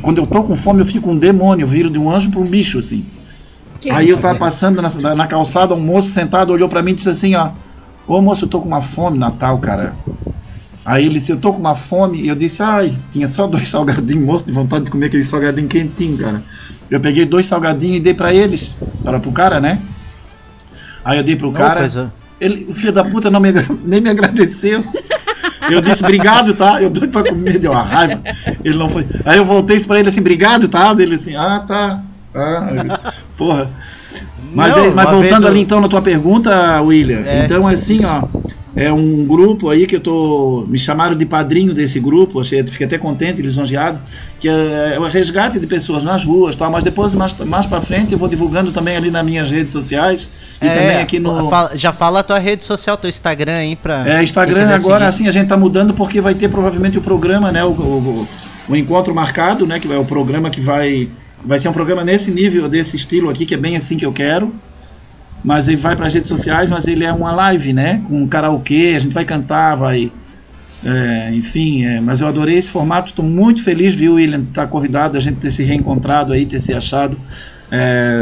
Quando 0.00 0.18
eu 0.18 0.26
tô 0.26 0.44
com 0.44 0.54
fome, 0.54 0.80
eu 0.80 0.86
fico 0.86 1.10
um 1.10 1.18
demônio, 1.18 1.64
eu 1.64 1.68
viro 1.68 1.90
de 1.90 1.98
um 1.98 2.08
anjo 2.10 2.30
pra 2.30 2.40
um 2.40 2.46
bicho, 2.46 2.78
assim. 2.78 3.04
Que- 3.80 3.90
Aí 3.90 4.08
eu 4.08 4.18
tava 4.18 4.34
passando 4.36 4.82
na, 4.82 5.14
na 5.14 5.26
calçada, 5.26 5.74
um 5.74 5.80
moço 5.80 6.08
sentado 6.08 6.52
olhou 6.52 6.68
pra 6.68 6.82
mim 6.82 6.92
e 6.92 6.94
disse 6.94 7.08
assim, 7.08 7.34
ó. 7.34 7.50
Ô 8.06 8.20
moço, 8.20 8.44
eu 8.44 8.48
tô 8.48 8.60
com 8.60 8.66
uma 8.66 8.80
fome 8.80 9.18
Natal, 9.18 9.58
cara. 9.58 9.94
Aí 10.84 11.04
ele 11.04 11.14
disse, 11.18 11.30
eu 11.30 11.36
tô 11.36 11.52
com 11.52 11.60
uma 11.60 11.74
fome. 11.74 12.20
E 12.22 12.28
eu 12.28 12.34
disse, 12.34 12.62
ai, 12.62 12.96
tinha 13.10 13.28
só 13.28 13.46
dois 13.48 13.68
salgadinhos 13.68 14.24
morto 14.24 14.46
de 14.46 14.52
vontade 14.52 14.84
de 14.86 14.90
comer 14.90 15.06
aquele 15.06 15.24
salgadinho 15.24 15.68
quentinho, 15.68 16.16
cara. 16.16 16.42
Eu 16.90 16.98
peguei 17.00 17.24
dois 17.26 17.46
salgadinhos 17.46 17.98
e 17.98 18.00
dei 18.00 18.14
pra 18.14 18.32
eles, 18.32 18.74
para 19.04 19.20
pro 19.20 19.30
cara, 19.30 19.60
né? 19.60 19.78
Aí 21.04 21.18
eu 21.18 21.22
dei 21.22 21.36
pro 21.36 21.52
cara. 21.52 21.80
Ele, 22.40 22.66
o 22.68 22.74
filho 22.74 22.92
da 22.92 23.04
puta 23.04 23.30
não 23.30 23.40
me, 23.40 23.52
nem 23.84 24.00
me 24.00 24.08
agradeceu. 24.08 24.82
Eu 25.70 25.82
disse, 25.82 26.02
obrigado, 26.02 26.54
tá? 26.54 26.80
Eu 26.82 26.88
doido 26.88 27.10
pra 27.10 27.22
comer, 27.28 27.58
deu 27.58 27.72
uma 27.72 27.82
raiva. 27.82 28.22
Ele 28.64 28.78
não 28.78 28.88
foi. 28.88 29.06
Aí 29.24 29.36
eu 29.36 29.44
voltei 29.44 29.76
isso 29.76 29.86
pra 29.86 30.00
ele 30.00 30.08
assim, 30.08 30.20
obrigado, 30.20 30.66
tá? 30.68 30.94
Ele 30.98 31.14
assim, 31.14 31.36
ah, 31.36 31.62
tá. 31.68 32.00
Ah, 32.38 33.12
porra. 33.36 33.70
Mas, 34.54 34.76
Não, 34.76 34.84
é, 34.84 34.94
mas 34.94 35.10
voltando 35.10 35.42
eu- 35.42 35.48
ali 35.48 35.60
então 35.60 35.80
na 35.80 35.88
tua 35.88 36.00
pergunta, 36.00 36.80
William. 36.82 37.20
É. 37.26 37.44
Então, 37.44 37.66
assim, 37.66 38.04
ó. 38.04 38.22
É 38.76 38.92
um 38.92 39.26
grupo 39.26 39.70
aí 39.70 39.86
que 39.88 39.96
eu 39.96 40.00
tô. 40.00 40.64
Me 40.68 40.78
chamaram 40.78 41.16
de 41.16 41.26
padrinho 41.26 41.74
desse 41.74 41.98
grupo, 41.98 42.40
achei, 42.40 42.62
fiquei 42.62 42.86
até 42.86 42.96
contente, 42.96 43.42
lisonjeado, 43.42 43.98
que 44.38 44.48
é, 44.48 44.92
é 44.94 45.00
o 45.00 45.04
resgate 45.08 45.58
de 45.58 45.66
pessoas 45.66 46.04
nas 46.04 46.24
ruas, 46.24 46.54
tal, 46.54 46.70
mas 46.70 46.84
depois, 46.84 47.12
mais, 47.12 47.34
mais 47.38 47.66
pra 47.66 47.80
frente, 47.80 48.12
eu 48.12 48.18
vou 48.18 48.28
divulgando 48.28 48.70
também 48.70 48.96
ali 48.96 49.10
nas 49.10 49.24
minhas 49.24 49.50
redes 49.50 49.72
sociais 49.72 50.30
e 50.62 50.66
É, 50.66 50.70
também 50.70 50.96
aqui 50.98 51.18
no. 51.18 51.50
já 51.74 51.92
fala 51.92 52.20
a 52.20 52.22
tua 52.22 52.38
rede 52.38 52.64
social, 52.64 52.96
teu 52.96 53.10
Instagram 53.10 53.54
aí 53.56 53.74
pra. 53.74 54.08
É, 54.08 54.22
Instagram 54.22 54.62
agora, 54.68 54.78
seguir. 54.78 55.04
assim, 55.08 55.28
a 55.28 55.32
gente 55.32 55.48
tá 55.48 55.56
mudando 55.56 55.92
porque 55.92 56.20
vai 56.20 56.34
ter 56.34 56.48
provavelmente 56.48 56.98
o 56.98 57.00
programa, 57.00 57.50
né? 57.50 57.64
O, 57.64 57.70
o, 57.70 58.28
o 58.68 58.76
encontro 58.76 59.12
marcado, 59.12 59.66
né? 59.66 59.80
Que 59.80 59.92
é 59.92 59.98
o 59.98 60.04
programa 60.04 60.50
que 60.50 60.60
vai. 60.60 61.08
Vai 61.44 61.58
ser 61.58 61.68
um 61.68 61.72
programa 61.72 62.04
nesse 62.04 62.30
nível, 62.30 62.68
desse 62.68 62.96
estilo 62.96 63.30
aqui, 63.30 63.46
que 63.46 63.54
é 63.54 63.58
bem 63.58 63.76
assim 63.76 63.96
que 63.96 64.04
eu 64.04 64.12
quero. 64.12 64.54
Mas 65.44 65.68
ele 65.68 65.76
vai 65.76 65.94
para 65.94 66.06
as 66.06 66.14
redes 66.14 66.28
sociais, 66.28 66.68
mas 66.68 66.88
ele 66.88 67.04
é 67.04 67.12
uma 67.12 67.32
live, 67.32 67.72
né? 67.72 68.02
Com 68.08 68.26
karaokê, 68.26 68.94
a 68.96 68.98
gente 68.98 69.12
vai 69.12 69.24
cantar, 69.24 69.76
vai. 69.76 70.10
é, 70.84 71.30
enfim, 71.32 71.84
é, 71.84 72.00
mas 72.00 72.20
eu 72.20 72.26
adorei 72.26 72.56
esse 72.56 72.70
formato, 72.70 73.10
estou 73.10 73.24
muito 73.24 73.62
feliz, 73.62 73.94
viu, 73.94 74.14
William, 74.14 74.40
estar 74.40 74.66
convidado, 74.66 75.16
a 75.16 75.20
gente 75.20 75.36
ter 75.36 75.50
se 75.50 75.62
reencontrado 75.62 76.32
aí, 76.32 76.44
ter 76.44 76.60
se 76.60 76.74
achado. 76.74 77.16
É. 77.70 78.18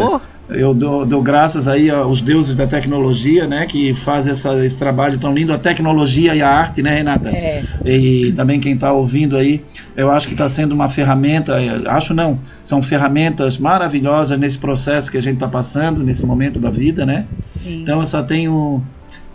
eu 0.49 0.73
dou, 0.73 1.05
dou 1.05 1.23
graças 1.23 1.67
aí 1.67 1.91
aos 1.91 2.21
deuses 2.21 2.55
da 2.55 2.67
tecnologia, 2.67 3.47
né, 3.49 3.67
que 3.67 3.93
faz 3.95 4.29
essa, 4.29 4.65
esse 4.65 4.79
trabalho 4.79 5.19
tão 5.19 5.35
lindo, 5.35 5.53
a 5.53 5.59
tecnologia 5.59 6.35
e 6.35 6.43
a 6.43 6.49
arte, 6.49 6.83
né, 6.83 6.95
Renata? 6.95 7.31
É. 7.31 7.65
E 7.85 8.33
também 8.33 8.61
quem 8.61 8.75
está 8.75 8.93
ouvindo 8.93 9.37
aí, 9.37 9.63
eu 9.97 10.11
acho 10.11 10.29
que 10.29 10.35
está 10.35 10.49
sendo 10.49 10.73
uma 10.73 10.89
ferramenta, 10.89 11.61
eh, 11.61 11.83
acho 11.89 12.15
não, 12.15 12.39
são 12.63 12.81
ferramentas 12.81 13.59
maravilhosas 13.59 14.39
nesse 14.39 14.59
processo 14.59 15.11
que 15.11 15.17
a 15.17 15.23
gente 15.23 15.35
está 15.35 15.49
passando, 15.49 16.05
nesse 16.05 16.25
momento 16.25 16.61
da 16.61 16.71
vida, 16.71 17.05
né? 17.05 17.27
Sim. 17.57 17.83
Então 17.83 17.99
eu 18.01 18.07
só 18.07 18.23
tenho. 18.23 18.83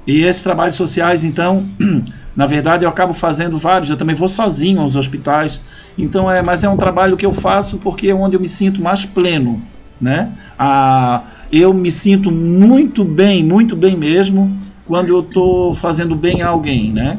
E 0.07 0.23
esses 0.23 0.43
trabalhos 0.43 0.77
sociais, 0.77 1.23
então, 1.23 1.67
na 2.35 2.45
verdade 2.45 2.85
eu 2.85 2.89
acabo 2.89 3.13
fazendo 3.13 3.57
vários, 3.57 3.89
eu 3.89 3.97
também 3.97 4.15
vou 4.15 4.29
sozinho 4.29 4.79
aos 4.79 4.95
hospitais. 4.95 5.61
Então 5.97 6.31
é, 6.31 6.41
mas 6.41 6.63
é 6.63 6.69
um 6.69 6.77
trabalho 6.77 7.17
que 7.17 7.25
eu 7.25 7.33
faço 7.33 7.77
porque 7.77 8.07
é 8.07 8.15
onde 8.15 8.35
eu 8.35 8.39
me 8.39 8.47
sinto 8.47 8.81
mais 8.81 9.05
pleno, 9.05 9.61
né? 10.01 10.31
Ah, 10.57 11.21
eu 11.51 11.73
me 11.73 11.91
sinto 11.91 12.31
muito 12.31 13.03
bem, 13.03 13.43
muito 13.43 13.75
bem 13.75 13.95
mesmo, 13.95 14.55
quando 14.85 15.09
eu 15.09 15.19
estou 15.21 15.73
fazendo 15.73 16.15
bem 16.15 16.41
a 16.41 16.47
alguém, 16.49 16.91
né? 16.91 17.17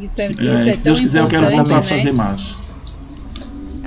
Isso 0.00 0.20
é, 0.20 0.30
isso 0.30 0.40
É, 0.68 0.68
é 0.70 0.76
se 0.76 0.82
Deus 0.84 1.00
quiser, 1.00 1.22
eu 1.22 1.26
quero 1.26 1.48
voltar 1.48 1.78
a 1.78 1.80
né? 1.80 1.82
fazer 1.82 2.12
mais. 2.12 2.58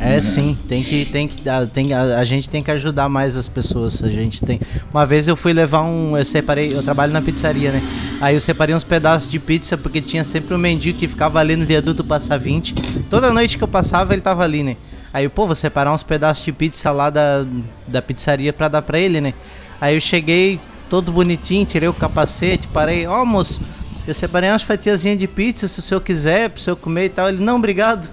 É 0.03 0.19
sim, 0.19 0.57
tem 0.67 0.81
que 0.83 1.05
tem 1.05 1.27
que 1.27 1.47
a- 1.47 1.67
tem 1.67 1.93
a, 1.93 2.17
a 2.17 2.25
gente 2.25 2.49
tem 2.49 2.63
que 2.63 2.71
ajudar 2.71 3.07
mais 3.07 3.37
as 3.37 3.47
pessoas. 3.47 4.03
A 4.03 4.09
gente 4.09 4.41
tem. 4.43 4.59
Uma 4.91 5.05
vez 5.05 5.27
eu 5.27 5.35
fui 5.35 5.53
levar 5.53 5.83
um, 5.83 6.17
eu 6.17 6.25
separei, 6.25 6.73
eu 6.75 6.81
trabalho 6.81 7.13
na 7.13 7.21
pizzaria, 7.21 7.71
né? 7.71 7.79
Aí 8.19 8.33
eu 8.35 8.41
separei 8.41 8.73
uns 8.73 8.83
pedaços 8.83 9.29
de 9.29 9.37
pizza 9.37 9.77
porque 9.77 10.01
tinha 10.01 10.23
sempre 10.23 10.55
um 10.55 10.57
mendigo 10.57 10.97
que 10.97 11.07
ficava 11.07 11.39
ali 11.39 11.55
no 11.55 11.65
viaduto 11.67 12.03
passar 12.03 12.37
20. 12.39 12.73
Toda 13.11 13.31
noite 13.31 13.59
que 13.59 13.63
eu 13.63 13.67
passava 13.67 14.13
ele 14.13 14.23
tava 14.23 14.43
ali, 14.43 14.63
né? 14.63 14.75
Aí, 15.13 15.27
pô, 15.27 15.45
vou 15.45 15.55
separar 15.55 15.93
uns 15.93 16.03
pedaços 16.03 16.43
de 16.45 16.51
pizza 16.51 16.89
lá 16.91 17.09
da, 17.09 17.45
da 17.87 18.01
pizzaria 18.01 18.53
pra 18.53 18.67
dar 18.67 18.81
pra 18.81 18.97
ele, 18.97 19.19
né? 19.19 19.33
Aí 19.79 19.95
eu 19.95 20.01
cheguei 20.01 20.59
todo 20.89 21.11
bonitinho, 21.11 21.65
tirei 21.65 21.89
o 21.89 21.93
capacete, 21.93 22.67
parei, 22.67 23.07
ó 23.07 23.23
moço, 23.25 23.61
eu 24.07 24.13
separei 24.13 24.49
umas 24.49 24.63
fatiazinhas 24.63 25.17
de 25.17 25.27
pizza 25.27 25.67
se 25.67 25.79
o 25.79 25.81
senhor 25.81 26.01
quiser, 26.01 26.49
pro 26.49 26.61
senhor 26.61 26.75
comer 26.75 27.05
e 27.05 27.09
tal. 27.09 27.29
Ele, 27.29 27.43
não, 27.43 27.57
obrigado. 27.57 28.09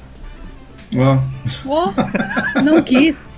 Ó, 0.96 1.18
Ó, 1.66 1.92
não 2.62 2.82
quis. 2.82 3.32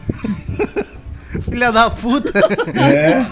Filha 1.43 1.71
da 1.71 1.91
puta. 1.91 2.39
é. 2.75 3.25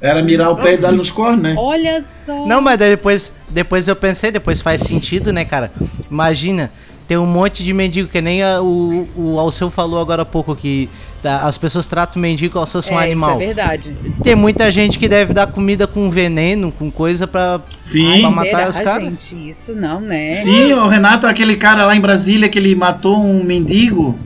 Era 0.00 0.22
mirar 0.22 0.50
o 0.50 0.56
pé 0.56 0.74
e 0.74 0.76
dar 0.76 0.92
nos 0.92 1.10
cornos, 1.10 1.42
né? 1.42 1.54
Olha 1.56 2.00
só. 2.02 2.46
Não, 2.46 2.60
mas 2.60 2.78
daí 2.78 2.90
depois, 2.90 3.32
depois 3.48 3.88
eu 3.88 3.96
pensei, 3.96 4.30
depois 4.30 4.60
faz 4.60 4.82
sentido, 4.82 5.32
né, 5.32 5.44
cara? 5.44 5.72
Imagina, 6.10 6.70
tem 7.06 7.16
um 7.16 7.26
monte 7.26 7.62
de 7.62 7.72
mendigo, 7.72 8.08
que 8.08 8.20
nem 8.20 8.42
a- 8.42 8.60
o, 8.60 9.08
o 9.16 9.38
Alceu 9.38 9.70
falou 9.70 10.00
agora 10.00 10.22
há 10.22 10.24
pouco, 10.24 10.54
que 10.56 10.88
tá, 11.22 11.42
as 11.42 11.56
pessoas 11.56 11.86
tratam 11.86 12.16
o 12.18 12.22
mendigo 12.22 12.54
como 12.54 12.66
se 12.66 12.72
fosse 12.72 12.92
um 12.92 13.00
é, 13.00 13.04
animal. 13.04 13.30
Isso 13.34 13.42
é 13.42 13.46
verdade. 13.46 13.96
Tem 14.22 14.34
muita 14.34 14.70
gente 14.70 14.98
que 14.98 15.08
deve 15.08 15.32
dar 15.32 15.46
comida 15.46 15.86
com 15.86 16.10
veneno, 16.10 16.72
com 16.72 16.90
coisa 16.90 17.26
pra, 17.26 17.60
Sim. 17.80 18.20
pra 18.22 18.30
matar 18.30 18.50
Será, 18.50 18.68
os 18.70 18.78
caras. 18.80 19.12
Isso 19.32 19.74
não, 19.74 20.00
né? 20.00 20.30
Sim, 20.32 20.72
o 20.72 20.86
Renato, 20.88 21.26
aquele 21.26 21.56
cara 21.56 21.86
lá 21.86 21.94
em 21.96 22.00
Brasília 22.00 22.48
que 22.48 22.58
ele 22.58 22.74
matou 22.74 23.16
um 23.16 23.44
mendigo. 23.44 24.18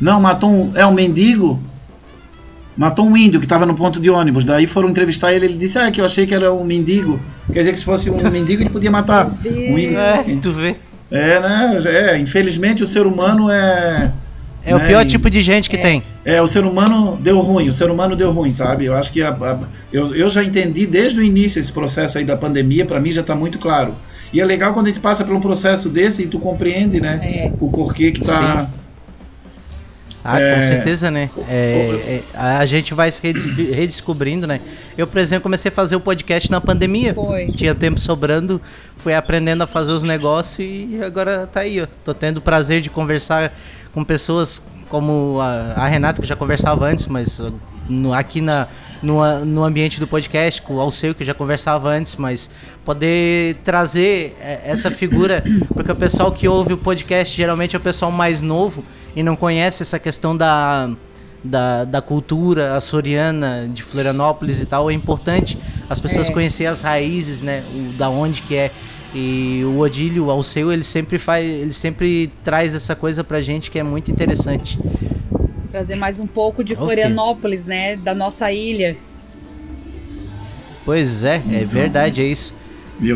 Não, 0.00 0.20
matou 0.20 0.50
um. 0.50 0.72
É 0.74 0.86
um 0.86 0.92
mendigo? 0.92 1.60
Matou 2.76 3.06
um 3.06 3.16
índio 3.16 3.40
que 3.40 3.46
estava 3.46 3.64
no 3.64 3.74
ponto 3.74 3.98
de 3.98 4.10
ônibus. 4.10 4.44
Daí 4.44 4.66
foram 4.66 4.90
entrevistar 4.90 5.32
ele. 5.32 5.46
Ele 5.46 5.56
disse: 5.56 5.78
Ah, 5.78 5.90
que 5.90 5.98
eu 6.00 6.04
achei 6.04 6.26
que 6.26 6.34
era 6.34 6.52
um 6.52 6.62
mendigo. 6.62 7.18
Quer 7.50 7.60
dizer 7.60 7.72
que 7.72 7.78
se 7.78 7.84
fosse 7.84 8.10
um 8.10 8.18
mendigo 8.30 8.62
ele 8.62 8.68
podia 8.68 8.90
matar. 8.90 9.26
Um 9.46 9.78
índio. 9.78 9.98
É, 9.98 10.22
tu 10.42 10.52
vê. 10.52 10.76
É, 11.10 11.40
né? 11.40 11.78
É, 11.86 12.18
infelizmente 12.18 12.82
o 12.82 12.86
ser 12.86 13.06
humano 13.06 13.50
é. 13.50 14.10
É 14.64 14.74
o 14.74 14.78
né, 14.78 14.88
pior 14.88 15.02
e- 15.04 15.06
tipo 15.08 15.30
de 15.30 15.40
gente 15.40 15.70
que 15.70 15.78
tem. 15.78 16.02
É, 16.24 16.42
o 16.42 16.48
ser 16.48 16.64
humano 16.64 17.16
deu 17.22 17.38
ruim, 17.38 17.68
o 17.68 17.72
ser 17.72 17.88
humano 17.88 18.16
deu 18.16 18.32
ruim, 18.32 18.50
sabe? 18.50 18.84
Eu 18.86 18.94
acho 18.96 19.12
que 19.12 19.22
a- 19.22 19.30
a- 19.30 19.60
eu, 19.92 20.12
eu 20.14 20.28
já 20.28 20.42
entendi 20.42 20.84
desde 20.86 21.20
o 21.20 21.22
início 21.22 21.60
esse 21.60 21.70
processo 21.70 22.18
aí 22.18 22.24
da 22.24 22.36
pandemia, 22.36 22.84
para 22.84 22.98
mim 22.98 23.12
já 23.12 23.20
está 23.20 23.34
muito 23.36 23.58
claro. 23.60 23.94
E 24.32 24.40
é 24.40 24.44
legal 24.44 24.74
quando 24.74 24.86
a 24.86 24.88
gente 24.88 24.98
passa 25.00 25.22
por 25.24 25.34
um 25.36 25.40
processo 25.40 25.88
desse 25.88 26.24
e 26.24 26.26
tu 26.26 26.40
compreende, 26.40 27.00
né? 27.00 27.20
É. 27.22 27.52
O 27.60 27.68
porquê 27.70 28.10
que 28.10 28.20
tá. 28.22 28.68
Ah, 30.28 30.40
É. 30.40 30.54
com 30.54 30.60
certeza, 30.62 31.10
né? 31.10 31.30
É, 31.48 32.20
é, 32.34 32.38
a 32.38 32.66
gente 32.66 32.92
vai 32.94 33.10
se 33.12 33.20
redescobrindo, 33.72 34.46
né? 34.46 34.60
Eu, 34.96 35.06
por 35.06 35.18
exemplo, 35.18 35.42
comecei 35.44 35.70
a 35.70 35.72
fazer 35.72 35.96
o 35.96 36.00
podcast 36.00 36.50
na 36.50 36.60
pandemia. 36.60 37.14
Foi. 37.14 37.46
Tinha 37.48 37.74
tempo 37.74 38.00
sobrando, 38.00 38.60
fui 38.96 39.14
aprendendo 39.14 39.62
a 39.62 39.66
fazer 39.66 39.92
os 39.92 40.02
negócios 40.02 40.58
e 40.68 41.00
agora 41.04 41.46
tá 41.46 41.60
aí, 41.60 41.80
ó. 41.80 41.86
Tô 42.04 42.12
tendo 42.14 42.38
o 42.38 42.40
prazer 42.40 42.80
de 42.80 42.90
conversar 42.90 43.52
com 43.92 44.02
pessoas 44.04 44.60
como 44.88 45.38
a, 45.40 45.74
a 45.82 45.86
Renata, 45.86 46.16
que 46.16 46.22
eu 46.24 46.28
já 46.28 46.36
conversava 46.36 46.86
antes, 46.86 47.06
mas 47.06 47.40
no- 47.88 48.12
aqui 48.12 48.40
na, 48.40 48.68
no, 49.02 49.44
no 49.44 49.64
ambiente 49.64 49.98
do 49.98 50.06
podcast, 50.06 50.62
com 50.62 50.74
o 50.76 50.80
Alceu, 50.80 51.14
que 51.14 51.22
eu 51.22 51.26
já 51.26 51.34
conversava 51.34 51.88
antes, 51.88 52.14
mas 52.16 52.48
poder 52.84 53.56
trazer 53.64 54.36
é, 54.40 54.60
essa 54.64 54.90
figura, 54.90 55.42
porque 55.74 55.90
o 55.90 55.96
pessoal 55.96 56.30
que 56.30 56.46
ouve 56.46 56.72
o 56.72 56.76
podcast 56.78 57.36
geralmente 57.36 57.74
é 57.74 57.78
o 57.78 57.82
pessoal 57.82 58.12
mais 58.12 58.40
novo 58.42 58.84
e 59.16 59.22
não 59.22 59.34
conhece 59.34 59.82
essa 59.82 59.98
questão 59.98 60.36
da, 60.36 60.90
da, 61.42 61.84
da 61.84 62.00
cultura 62.02 62.76
açoriana 62.76 63.68
de 63.72 63.82
Florianópolis 63.82 64.60
e 64.60 64.66
tal, 64.66 64.90
é 64.90 64.94
importante 64.94 65.58
as 65.90 65.98
pessoas 66.00 66.28
É. 66.28 66.32
conhecerem 66.32 66.70
as 66.70 66.82
raízes, 66.82 67.40
né? 67.42 67.64
O, 67.74 67.92
da 67.96 68.08
onde 68.10 68.42
que 68.42 68.54
é. 68.54 68.70
E 69.14 69.62
o 69.64 69.78
Odílio, 69.78 70.26
o 70.26 70.30
Alceu, 70.30 70.70
ele 70.70 70.84
sempre 70.84 71.16
faz, 71.18 71.44
ele 71.44 71.72
sempre 71.72 72.30
traz 72.44 72.74
essa 72.74 72.94
coisa 72.94 73.24
pra 73.24 73.40
gente 73.40 73.70
que 73.70 73.78
é 73.78 73.82
muito 73.82 74.10
interessante. 74.10 74.78
Trazer 75.70 75.96
mais 75.96 76.20
um 76.20 76.26
pouco 76.26 76.62
de. 76.62 76.76
Florianópolis, 76.76 77.64
né? 77.64 77.96
Da 77.96 78.14
nossa 78.14 78.52
ilha. 78.52 78.96
Pois 80.84 81.24
é, 81.24 81.42
é 81.52 81.64
verdade, 81.64 82.20
é 82.20 82.24
isso. 82.24 82.54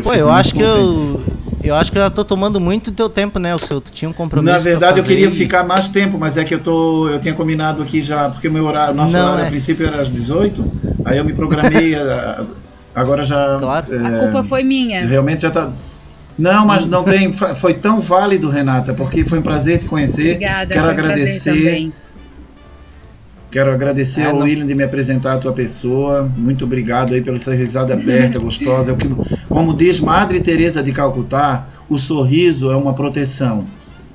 Pô, 0.03 0.13
eu 0.13 0.29
acho 0.29 0.53
que 0.53 0.61
contente. 0.63 0.99
eu 0.99 1.23
eu 1.63 1.75
acho 1.75 1.91
que 1.91 1.97
eu 1.97 2.01
já 2.03 2.09
tô 2.09 2.23
tomando 2.23 2.59
muito 2.59 2.91
do 2.91 2.95
teu 2.95 3.09
tempo, 3.09 3.37
né, 3.39 3.53
o 3.55 3.59
seu, 3.59 3.79
tu 3.81 3.91
tinha 3.91 4.09
um 4.09 4.13
compromisso 4.13 4.51
Na 4.53 4.57
verdade, 4.59 4.99
eu 4.99 5.03
queria 5.03 5.27
e- 5.27 5.31
ficar 5.31 5.63
mais 5.63 5.87
tempo, 5.87 6.17
mas 6.19 6.37
é 6.37 6.43
que 6.43 6.53
eu 6.53 6.59
tô. 6.59 7.07
Eu 7.09 7.19
tinha 7.19 7.33
combinado 7.33 7.81
aqui 7.81 8.01
já, 8.01 8.29
porque 8.29 8.47
o 8.47 8.51
meu 8.51 8.65
horário, 8.65 8.93
nosso 8.93 9.13
Não, 9.13 9.23
horário 9.25 9.43
é. 9.43 9.47
a 9.47 9.49
princípio 9.49 9.85
era 9.85 10.01
às 10.01 10.09
18, 10.09 10.63
aí 11.05 11.17
eu 11.17 11.25
me 11.25 11.33
programei, 11.33 11.95
a- 11.95 12.01
a- 12.95 13.01
agora 13.01 13.23
já. 13.23 13.57
Claro. 13.59 13.87
A 14.05 14.11
é, 14.11 14.19
culpa 14.19 14.43
foi 14.43 14.63
minha. 14.63 15.05
Realmente 15.05 15.41
já 15.43 15.51
tá. 15.51 15.69
Não, 16.39 16.65
mas 16.65 16.85
não 16.85 17.03
tem. 17.05 17.31
Foi 17.33 17.73
tão 17.73 17.99
válido, 18.01 18.49
Renata, 18.49 18.93
porque 18.93 19.23
foi 19.25 19.39
um 19.39 19.43
prazer 19.43 19.77
te 19.79 19.85
conhecer. 19.87 20.35
Obrigada, 20.35 20.73
Quero 20.73 20.85
foi 20.85 20.93
um 20.93 20.97
prazer 20.97 21.13
agradecer. 21.13 21.53
também. 21.53 21.93
Quero 23.51 23.71
agradecer 23.71 24.21
Ah, 24.23 24.29
ao 24.29 24.35
não. 24.37 24.43
William 24.45 24.65
de 24.65 24.73
me 24.73 24.83
apresentar 24.83 25.33
a 25.33 25.37
tua 25.37 25.51
pessoa. 25.51 26.31
Muito 26.37 26.63
obrigado 26.63 27.13
aí 27.13 27.21
pela 27.21 27.35
essa 27.35 27.53
risada 27.53 27.93
aberta, 27.93 28.39
gostosa. 28.39 28.91
É 28.91 28.93
o 28.93 28.97
que- 28.97 29.09
Como 29.49 29.73
diz 29.73 29.99
Madre 29.99 30.39
Teresa 30.39 30.81
de 30.81 30.91
Calcutá, 30.93 31.67
o 31.89 31.97
sorriso 31.97 32.71
é 32.71 32.75
uma 32.77 32.93
proteção. 32.93 33.65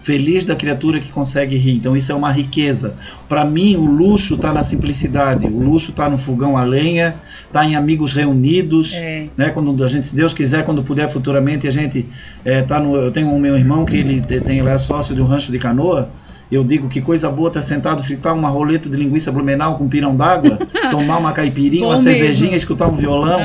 Feliz 0.02 0.44
da 0.44 0.54
criatura 0.54 1.00
que 1.00 1.10
consegue 1.10 1.56
rir. 1.56 1.72
Então 1.72 1.96
isso 1.96 2.12
é 2.12 2.14
uma 2.14 2.30
riqueza. 2.32 2.94
Para 3.28 3.44
mim, 3.44 3.74
o 3.76 3.84
luxo 3.84 4.36
está 4.36 4.52
na 4.52 4.62
simplicidade. 4.62 5.46
O 5.46 5.58
luxo 5.60 5.90
está 5.90 6.08
no 6.08 6.16
fogão 6.16 6.56
a 6.56 6.62
lenha, 6.64 7.16
está 7.44 7.64
em 7.64 7.74
amigos 7.74 8.12
reunidos, 8.14 8.94
É. 8.94 9.26
né? 9.36 9.50
Quando 9.50 9.82
a 9.84 9.88
gente, 9.88 10.06
se 10.06 10.14
Deus 10.16 10.32
quiser, 10.32 10.64
quando 10.64 10.82
puder 10.82 11.10
futuramente, 11.10 11.66
a 11.66 11.72
gente 11.72 12.06
é, 12.44 12.62
tá 12.62 12.78
no. 12.78 12.94
Eu 12.96 13.10
tenho 13.10 13.28
o 13.28 13.38
meu 13.38 13.56
irmão 13.58 13.84
que 13.84 13.96
ele 13.96 14.20
te- 14.20 14.40
tem 14.40 14.60
ele 14.60 14.68
é 14.68 14.78
sócio 14.78 15.12
de 15.14 15.20
um 15.20 15.26
rancho 15.26 15.50
de 15.52 15.58
canoa. 15.58 16.08
Eu 16.50 16.62
digo 16.62 16.88
que 16.88 17.00
coisa 17.00 17.28
boa 17.30 17.50
tá 17.50 17.60
sentado, 17.60 18.02
fritar 18.02 18.34
uma 18.34 18.48
roleta 18.48 18.88
de 18.88 18.96
linguiça 18.96 19.32
blumenau 19.32 19.76
com 19.76 19.88
pirão 19.88 20.14
d'água, 20.14 20.58
tomar 20.90 21.18
uma 21.18 21.32
caipirinha, 21.32 21.82
Bom 21.82 21.88
uma 21.90 21.96
mesmo. 21.96 22.10
cervejinha, 22.10 22.56
escutar 22.56 22.86
um 22.86 22.92
violão. 22.92 23.40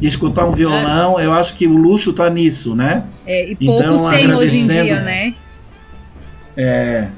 E 0.00 0.06
escutar 0.06 0.44
um 0.46 0.52
violão, 0.52 1.18
eu 1.18 1.32
acho 1.32 1.54
que 1.54 1.66
o 1.66 1.74
luxo 1.74 2.12
tá 2.12 2.28
nisso, 2.28 2.74
né? 2.74 3.04
É, 3.26 3.52
e 3.52 3.56
Então, 3.60 3.96
poucos 3.96 4.16
têm 4.16 4.34
hoje 4.34 4.58
em 4.58 4.66
dia, 4.66 5.00
né? 5.00 5.34
É, 6.56 7.08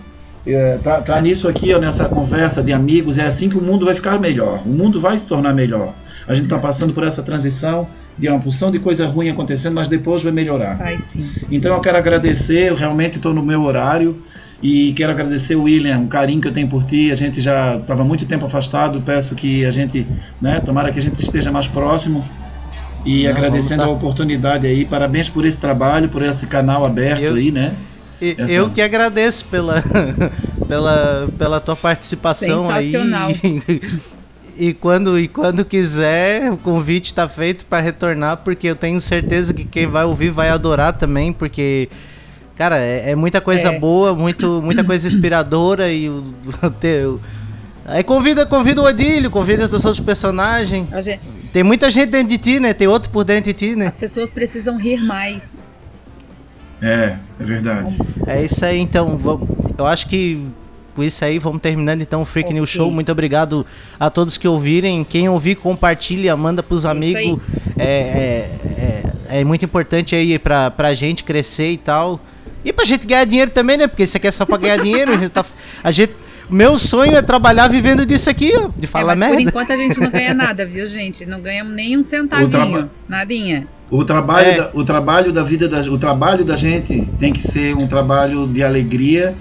é, 0.47 0.79
tá, 0.79 1.01
tá 1.01 1.21
nisso 1.21 1.49
aqui, 1.49 1.75
ó, 1.75 1.79
nessa 1.79 2.05
conversa 2.05 2.63
de 2.63 2.73
amigos, 2.73 3.19
é 3.19 3.25
assim 3.27 3.49
que 3.49 3.59
o 3.59 3.63
mundo 3.63 3.85
vai 3.85 3.95
ficar 3.97 4.21
melhor. 4.21 4.63
O 4.65 4.71
mundo 4.71 5.01
vai 5.01 5.19
se 5.19 5.27
tornar 5.27 5.53
melhor. 5.53 5.93
A 6.29 6.35
gente 6.35 6.49
tá 6.49 6.59
passando 6.59 6.93
por 6.93 7.03
essa 7.03 7.23
transição 7.23 7.89
de 8.17 8.29
uma 8.29 8.39
porção 8.39 8.71
de 8.71 8.79
coisa 8.79 9.07
ruim 9.07 9.29
acontecendo, 9.29 9.75
mas 9.75 9.89
depois 9.89 10.23
vai 10.23 10.33
melhorar. 10.33 10.77
Vai 10.77 10.99
sim. 10.99 11.29
Então 11.51 11.75
eu 11.75 11.81
quero 11.81 11.99
agradecer, 11.99 12.71
eu 12.71 12.77
realmente 12.77 13.17
estou 13.17 13.35
no 13.35 13.43
meu 13.43 13.63
horário 13.63 14.17
e 14.63 14.93
quero 14.95 15.13
agradecer 15.13 15.55
o 15.55 15.65
William, 15.65 15.99
o 16.01 16.09
carinho 16.09 16.41
que 16.41 16.49
eu 16.49 16.53
tenho 16.53 16.69
por 16.69 16.83
ti. 16.85 17.11
A 17.13 17.15
gente 17.15 17.41
já 17.41 17.77
estava 17.77 18.03
muito 18.05 18.25
tempo 18.27 18.47
afastado, 18.47 19.01
peço 19.05 19.35
que 19.35 19.65
a 19.65 19.71
gente, 19.71 20.07
né, 20.41 20.61
tomara 20.61 20.91
que 20.91 20.99
a 20.99 21.03
gente 21.03 21.17
esteja 21.21 21.51
mais 21.53 21.69
próximo. 21.69 22.25
E 23.05 23.25
Não, 23.25 23.31
agradecendo 23.31 23.83
a 23.83 23.87
tá. 23.87 23.91
oportunidade 23.93 24.67
aí, 24.67 24.85
parabéns 24.85 25.29
por 25.29 25.45
esse 25.45 25.61
trabalho, 25.61 26.09
por 26.09 26.23
esse 26.23 26.47
canal 26.49 26.85
aberto 26.85 27.23
Eu- 27.23 27.35
aí, 27.35 27.53
né? 27.53 27.73
E- 28.21 28.35
Essa- 28.39 28.53
Eu 28.53 28.71
que 28.71 28.81
agradeço 28.81 29.45
pela, 29.45 29.85
pela, 30.67 31.29
pela 31.39 31.61
tua 31.61 31.77
participação 31.77 32.67
Sensacional. 32.67 33.29
aí. 33.43 33.81
E 34.59 34.73
quando, 34.73 35.19
e 35.21 35.29
quando 35.29 35.67
quiser, 35.67 36.51
o 36.51 36.57
convite 36.57 37.09
está 37.13 37.29
feito 37.29 37.67
para 37.67 37.83
retornar, 37.83 38.39
porque 38.39 38.67
eu 38.67 38.75
tenho 38.75 38.99
certeza 39.03 39.53
que 39.53 39.67
quem 39.67 39.87
vai 39.87 40.07
ouvir 40.07 40.31
vai 40.31 40.49
adorar 40.49 40.95
também, 40.95 41.31
porque, 41.31 41.91
cara, 42.57 42.79
é, 42.79 43.11
é 43.11 43.15
muita 43.15 43.41
coisa 43.41 43.69
É. 43.73 43.79
boa, 43.79 44.15
muito, 44.15 44.61
muita 44.63 44.83
coisa 44.83 45.07
inspiradora 45.09 45.93
e 45.93 46.09
o, 46.09 46.25
o 46.63 46.71
teu. 46.71 47.21
Aí 47.85 48.03
convida, 48.03 48.45
convida 48.45 48.81
o 48.83 48.85
Odílio, 48.85 49.31
convida 49.31 49.67
os 49.67 49.85
outros 49.85 50.01
personagens. 50.01 50.89
Gente- 51.05 51.21
Tem 51.53 51.63
muita 51.63 51.89
gente 51.91 52.11
dentro 52.11 52.29
de 52.29 52.39
ti, 52.39 52.59
né? 52.59 52.75
Tem 52.75 52.89
outro 52.89 53.11
por 53.11 53.23
dentro 53.25 53.45
de 53.45 53.53
ti, 53.53 53.77
né? 53.77 53.87
as 53.87 53.95
pessoas 53.97 54.31
precisam 54.33 54.77
rir 54.77 55.01
mais. 55.05 55.63
É, 56.83 57.17
é 57.41 57.45
verdade. 57.45 57.97
É 58.27 58.45
isso 58.45 58.65
aí, 58.65 58.79
então. 58.81 59.17
Vamos, 59.17 59.49
eu 59.79 59.87
acho 59.87 60.07
que 60.09 60.45
com 60.95 61.03
isso 61.05 61.23
aí 61.25 61.39
vamos 61.39 61.61
terminando 61.61 62.01
então 62.01 62.23
o 62.23 62.25
Freak 62.25 62.53
News 62.53 62.71
Ok. 62.71 62.79
Show. 62.81 62.91
Muito 62.91 63.13
obrigado 63.13 63.65
a 64.01 64.11
todos 64.11 64.37
que 64.37 64.47
ouvirem. 64.49 65.05
Quem 65.05 65.29
ouvir, 65.29 65.55
compartilha, 65.55 66.37
manda 66.37 66.63
pros 66.63 66.81
Isso 66.81 66.89
amigos. 66.89 67.41
É, 67.79 67.85
é, 67.85 68.51
é, 69.31 69.41
é 69.41 69.45
muito 69.45 69.65
importante 69.65 70.15
aí 70.15 70.39
pra, 70.39 70.71
pra 70.71 70.93
gente 70.95 71.23
crescer 71.25 71.71
e 71.71 71.77
tal. 71.79 72.21
E 72.67 72.73
pra 72.73 72.85
gente 72.85 73.07
ganhar 73.07 73.25
dinheiro 73.25 73.51
também, 73.53 73.77
né? 73.79 73.87
Porque 73.87 74.03
isso 74.03 74.17
aqui 74.17 74.27
é 74.27 74.33
só 74.33 74.45
pra 74.45 74.57
ganhar 74.59 74.79
dinheiro. 74.83 75.13
A 75.13 75.17
gente 75.17 75.29
tá, 75.31 75.45
a 75.85 75.93
gente, 75.93 76.13
meu 76.51 76.77
sonho 76.79 77.15
é 77.17 77.23
trabalhar 77.23 77.69
vivendo 77.69 78.05
disso 78.05 78.29
aqui, 78.29 78.53
ó. 78.57 78.69
De 78.77 78.87
É, 78.87 78.89
falar 78.89 79.15
mas 79.17 79.29
por 79.29 79.37
merda. 79.37 79.49
enquanto 79.51 79.71
a 79.73 79.77
gente 79.77 80.01
não 80.01 80.11
ganha 80.11 80.35
nada, 80.35 80.67
viu, 80.67 80.85
gente? 80.87 81.25
Não 81.25 81.41
ganhamos 81.41 81.73
nem 81.75 81.97
um 81.97 82.03
centavinho. 82.03 82.49
traba- 82.51 82.91
Nadinha. 83.09 83.69
O 83.89 84.05
trabalho, 84.05 84.49
É. 84.49 84.57
da, 84.57 84.71
o 84.75 84.85
trabalho 84.85 85.33
da 85.33 85.45
vida 85.45 85.69
da, 85.69 85.79
o 85.83 85.97
trabalho 85.97 86.45
da 86.45 86.57
gente 86.57 87.07
tem 87.21 87.33
que 87.33 87.41
ser 87.41 87.73
um 87.77 87.87
trabalho 87.87 88.49
de 88.49 88.65
alegria, 88.65 89.33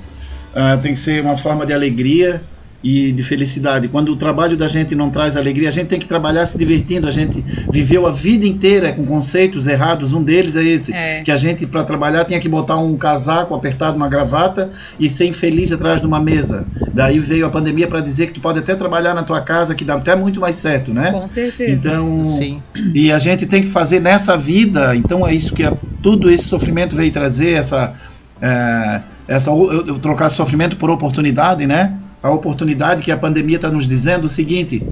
ah, 0.54 0.78
tem 0.80 0.94
que 0.94 1.00
ser 1.00 1.22
uma 1.24 1.36
forma 1.36 1.66
de 1.66 1.74
alegria 1.74 2.44
e 2.86 3.12
de 3.12 3.24
felicidade. 3.24 3.88
Quando 3.88 4.10
o 4.10 4.16
trabalho 4.16 4.56
da 4.56 4.68
gente 4.68 4.94
não 4.94 5.10
traz 5.10 5.36
alegria, 5.36 5.70
a 5.70 5.72
gente 5.72 5.88
tem 5.88 5.98
que 5.98 6.06
trabalhar 6.06 6.46
se 6.46 6.56
divertindo. 6.56 7.08
A 7.08 7.12
gente 7.12 7.44
viveu 7.72 8.06
a 8.06 8.12
vida 8.12 8.46
inteira 8.46 8.94
com 8.94 9.04
conceitos 9.04 9.66
errados. 9.66 10.14
Um 10.14 10.22
deles 10.22 10.56
é 10.56 10.64
esse, 10.64 10.94
É. 10.94 11.24
que 11.24 11.32
a 11.32 11.36
gente 11.36 11.66
para 11.66 11.84
trabalhar 11.84 12.24
tinha 12.26 12.40
que 12.40 12.48
botar 12.48 12.78
um 12.78 12.96
casaco 12.96 13.56
apertado, 13.56 13.98
uma 13.98 14.08
gravata 14.08 14.70
e 15.00 15.10
ser 15.10 15.26
infeliz 15.26 15.74
atrás 15.74 16.00
de 16.00 16.06
uma 16.06 16.20
mesa. 16.20 16.68
Daí 16.94 17.18
veio 17.18 17.48
a 17.48 17.50
pandemia 17.50 17.88
para 17.88 18.02
dizer 18.02 18.28
que 18.28 18.34
tu 18.34 18.40
pode 18.40 18.60
até 18.60 18.76
trabalhar 18.76 19.16
na 19.16 19.24
tua 19.24 19.42
casa, 19.42 19.74
que 19.74 19.84
dá 19.84 19.96
até 19.96 20.16
muito 20.16 20.40
mais 20.40 20.56
certo, 20.58 20.94
né? 20.94 21.12
Com 21.12 21.28
certeza. 21.28 21.74
Então, 21.74 22.24
Sim. 22.24 22.62
e 22.94 23.12
a 23.12 23.18
gente 23.18 23.48
tem 23.48 23.64
que 23.64 23.68
fazer 23.68 24.00
nessa 24.00 24.38
vida, 24.38 24.96
então 24.96 25.26
é 25.26 25.34
isso 25.34 25.56
que 25.56 25.64
é, 25.64 25.74
tudo 26.04 26.30
esse 26.30 26.44
sofrimento 26.44 26.96
veio 26.96 27.12
trazer, 27.12 27.54
essa, 27.54 27.96
é, 28.40 29.02
essa 29.28 29.50
eu, 29.50 29.88
eu 29.88 29.98
trocar 29.98 30.30
sofrimento 30.30 30.78
por 30.78 30.92
oportunidade, 30.92 31.66
né? 31.66 31.96
A 32.26 32.32
oportunidade 32.32 33.04
que 33.04 33.12
a 33.12 33.18
pandemia 33.18 33.58
está 33.58 33.70
nos 33.70 33.88
dizendo 33.88 34.26
o 34.26 34.28
seguinte: 34.28 34.84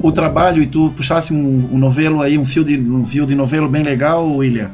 o 0.00 0.10
trabalho, 0.10 0.62
e 0.62 0.66
tu 0.66 0.90
puxasse 0.96 1.34
um, 1.34 1.68
um 1.70 1.76
novelo 1.76 2.22
aí, 2.22 2.38
um 2.38 2.46
fio, 2.46 2.64
de, 2.64 2.78
um 2.78 3.04
fio 3.04 3.26
de 3.26 3.34
novelo 3.34 3.68
bem 3.68 3.82
legal, 3.82 4.26
William, 4.26 4.70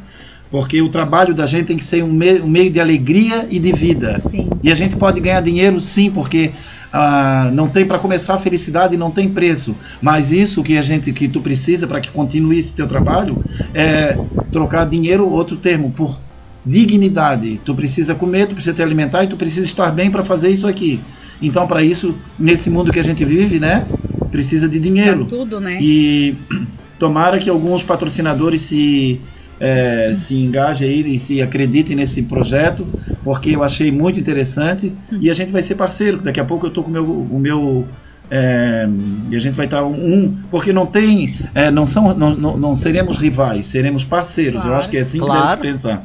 porque 0.48 0.80
o 0.80 0.88
trabalho 0.88 1.34
da 1.34 1.44
gente 1.44 1.64
tem 1.64 1.76
que 1.76 1.82
ser 1.82 2.04
um, 2.04 2.12
me, 2.12 2.38
um 2.40 2.46
meio 2.46 2.70
de 2.70 2.78
alegria 2.78 3.48
e 3.50 3.58
de 3.58 3.72
vida. 3.72 4.22
Sim. 4.30 4.48
E 4.62 4.70
a 4.70 4.76
gente 4.76 4.94
pode 4.94 5.20
ganhar 5.20 5.40
dinheiro 5.40 5.80
sim, 5.80 6.08
porque 6.08 6.52
ah, 6.92 7.50
não 7.52 7.66
tem 7.66 7.84
para 7.84 7.98
começar 7.98 8.34
a 8.34 8.38
felicidade 8.38 8.96
não 8.96 9.10
tem 9.10 9.28
preço. 9.28 9.74
Mas 10.00 10.30
isso 10.30 10.62
que 10.62 10.78
a 10.78 10.82
gente 10.82 11.12
que 11.12 11.26
tu 11.26 11.40
precisa 11.40 11.88
para 11.88 12.00
que 12.00 12.12
continue 12.12 12.60
esse 12.60 12.74
teu 12.74 12.86
trabalho 12.86 13.40
é 13.74 14.16
trocar 14.52 14.86
dinheiro, 14.86 15.28
outro 15.28 15.56
termo, 15.56 15.90
por 15.90 16.16
dignidade. 16.64 17.60
Tu 17.64 17.74
precisa 17.74 18.14
comer, 18.14 18.46
tu 18.46 18.54
precisa 18.54 18.72
te 18.74 18.82
alimentar 18.82 19.24
e 19.24 19.26
tu 19.26 19.36
precisa 19.36 19.66
estar 19.66 19.90
bem 19.90 20.12
para 20.12 20.22
fazer 20.22 20.50
isso 20.50 20.68
aqui. 20.68 21.00
Então, 21.42 21.66
para 21.66 21.82
isso, 21.82 22.14
nesse 22.38 22.70
mundo 22.70 22.90
que 22.92 22.98
a 22.98 23.04
gente 23.04 23.24
vive, 23.24 23.58
né, 23.60 23.86
precisa 24.30 24.68
de 24.68 24.78
dinheiro. 24.78 25.26
Pra 25.26 25.36
tudo, 25.38 25.60
né? 25.60 25.78
E 25.80 26.34
tomara 26.98 27.38
que 27.38 27.50
alguns 27.50 27.82
patrocinadores 27.84 28.62
se, 28.62 29.20
é, 29.60 30.12
se 30.14 30.34
engajem 30.36 30.88
aí 30.88 31.14
e 31.16 31.18
se 31.18 31.42
acreditem 31.42 31.94
nesse 31.96 32.22
projeto, 32.22 32.86
porque 33.22 33.50
eu 33.54 33.62
achei 33.62 33.92
muito 33.92 34.18
interessante 34.18 34.92
e 35.20 35.28
a 35.30 35.34
gente 35.34 35.52
vai 35.52 35.60
ser 35.62 35.74
parceiro. 35.74 36.18
Daqui 36.18 36.40
a 36.40 36.44
pouco 36.44 36.66
eu 36.66 36.70
tô 36.70 36.82
com 36.82 36.90
o 36.90 36.92
meu, 36.92 37.04
o 37.04 37.38
meu 37.38 37.86
é, 38.30 38.88
e 39.30 39.36
a 39.36 39.38
gente 39.38 39.54
vai 39.54 39.66
estar 39.66 39.84
um, 39.84 40.34
porque 40.50 40.72
não 40.72 40.86
tem, 40.86 41.34
é, 41.54 41.70
não 41.70 41.86
são, 41.86 42.12
não, 42.16 42.34
não, 42.34 42.56
não 42.56 42.74
seremos 42.76 43.18
rivais, 43.18 43.66
seremos 43.66 44.04
parceiros. 44.04 44.56
Eu 44.64 44.70
Claro. 44.70 44.78
acho 44.78 44.88
que 44.88 44.96
é 44.96 45.00
assim 45.00 45.18
que 45.20 45.26
Claro. 45.26 45.42
deve 45.42 45.52
se 45.68 45.72
pensar, 45.74 46.04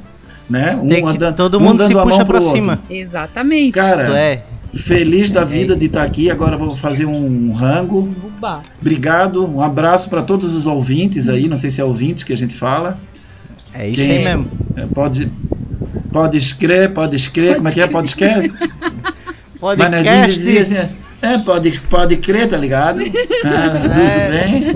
né? 0.50 0.76
Um 0.82 0.88
Tem 0.88 1.04
que- 1.04 1.10
anda- 1.10 1.32
todo 1.34 1.58
um 1.58 1.62
mundo 1.62 1.78
dando 1.80 1.88
se 1.88 1.94
puxa 1.94 2.18
outro. 2.22 2.42
cima. 2.42 2.80
Exatamente. 2.90 3.72
Cara, 3.72 4.06
Tu 4.06 4.12
é. 4.12 4.44
Feliz 4.74 5.30
da 5.30 5.44
vida 5.44 5.76
de 5.76 5.86
estar 5.86 6.04
aqui. 6.04 6.30
Agora 6.32 6.58
vou 6.58 6.76
fazer 6.76 7.06
um 7.06 7.52
rango. 7.52 8.14
Obrigado, 8.80 9.46
um 9.46 9.62
abraço 9.62 10.10
para 10.10 10.22
todos 10.22 10.54
os 10.54 10.66
ouvintes 10.68 11.30
aí, 11.30 11.48
não 11.48 11.58
sei 11.58 11.70
se 11.70 11.82
é 11.82 11.84
ouvintes 11.84 12.24
que 12.24 12.34
a 12.34 12.38
gente 12.38 12.56
fala. 12.56 12.98
É 13.74 13.88
isso 13.88 14.02
Quem- 14.02 14.18
aí 14.18 14.24
mesmo. 14.26 14.48
É, 14.76 14.86
Pode, 14.94 15.32
pode 16.12 16.38
escrever, 16.38 16.90
pode 16.90 17.16
escrever, 17.16 17.56
como 17.56 17.68
é 17.68 17.72
que 17.72 17.82
é? 17.82 17.88
Pode 17.88 18.08
escrever? 18.10 18.52
Manezinho 19.62 20.04
Podcast. 20.16 20.34
dizia 20.40 20.62
assim, 20.62 20.90
é, 21.22 21.38
pode, 21.38 21.80
pode 21.82 22.18
crer, 22.18 22.48
tá 22.50 22.58
ligado? 22.58 23.00
Ah, 23.46 23.88
Zuzu 23.88 24.20
bem. 24.32 24.76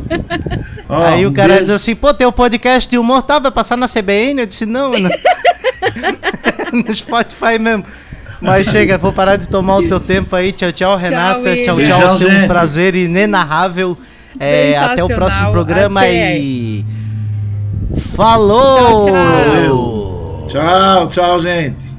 Ó, 0.88 1.04
Aí 1.04 1.26
o 1.26 1.34
cara 1.34 1.54
beijo. 1.54 1.66
diz 1.66 1.74
assim, 1.74 1.96
pô, 1.96 2.14
tem 2.14 2.28
o 2.28 2.32
podcast 2.32 2.88
de 2.88 2.96
humor, 2.98 3.24
tá? 3.24 3.40
Vai 3.40 3.50
passar 3.52 3.76
na 3.76 3.88
CBN? 3.88 4.42
Eu 4.42 4.46
disse, 4.46 4.64
não, 4.68 4.92
não. 4.92 5.10
no 6.88 6.94
Spotify 6.96 7.58
mesmo. 7.60 7.84
Mas 8.46 8.68
chega, 8.68 8.98
vou 8.98 9.12
parar 9.12 9.36
de 9.38 9.50
tomar 9.50 9.78
o 9.78 9.88
teu 9.88 10.00
tempo 10.00 10.36
aí. 10.36 10.52
Tchau, 10.52 10.72
tchau, 10.72 10.96
Renata. 10.98 11.42
Tchau, 11.56 11.64
tchau. 11.64 11.76
Beijão, 11.76 12.20
Foi 12.20 12.36
um 12.36 12.48
prazer 12.48 12.96
inenarrável. 12.96 13.98
É, 14.40 14.78
até 14.78 15.04
o 15.04 15.08
próximo 15.08 15.52
programa 15.52 16.02
Até. 16.02 16.38
e. 16.38 16.86
Falou! 18.16 19.06
Tchau, 19.06 19.06
tchau. 19.06 19.14
Valeu. 19.16 20.46
Tchau, 20.48 21.08
tchau, 21.08 21.40
gente. 21.40 21.96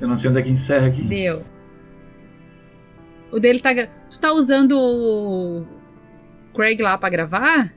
Eu 0.00 0.08
não 0.08 0.16
sei 0.16 0.30
onde 0.30 0.40
é 0.40 0.42
que 0.42 0.50
encerra 0.50 0.86
aqui. 0.88 1.02
Deu. 1.02 1.42
O 3.30 3.38
dele 3.38 3.60
tá. 3.60 3.72
gra- 3.72 3.88
Tu 4.10 4.18
tá 4.20 4.32
usando 4.32 4.72
o 4.76 5.64
Craig 6.54 6.80
lá 6.82 6.98
pra 6.98 7.08
gravar? 7.08 7.72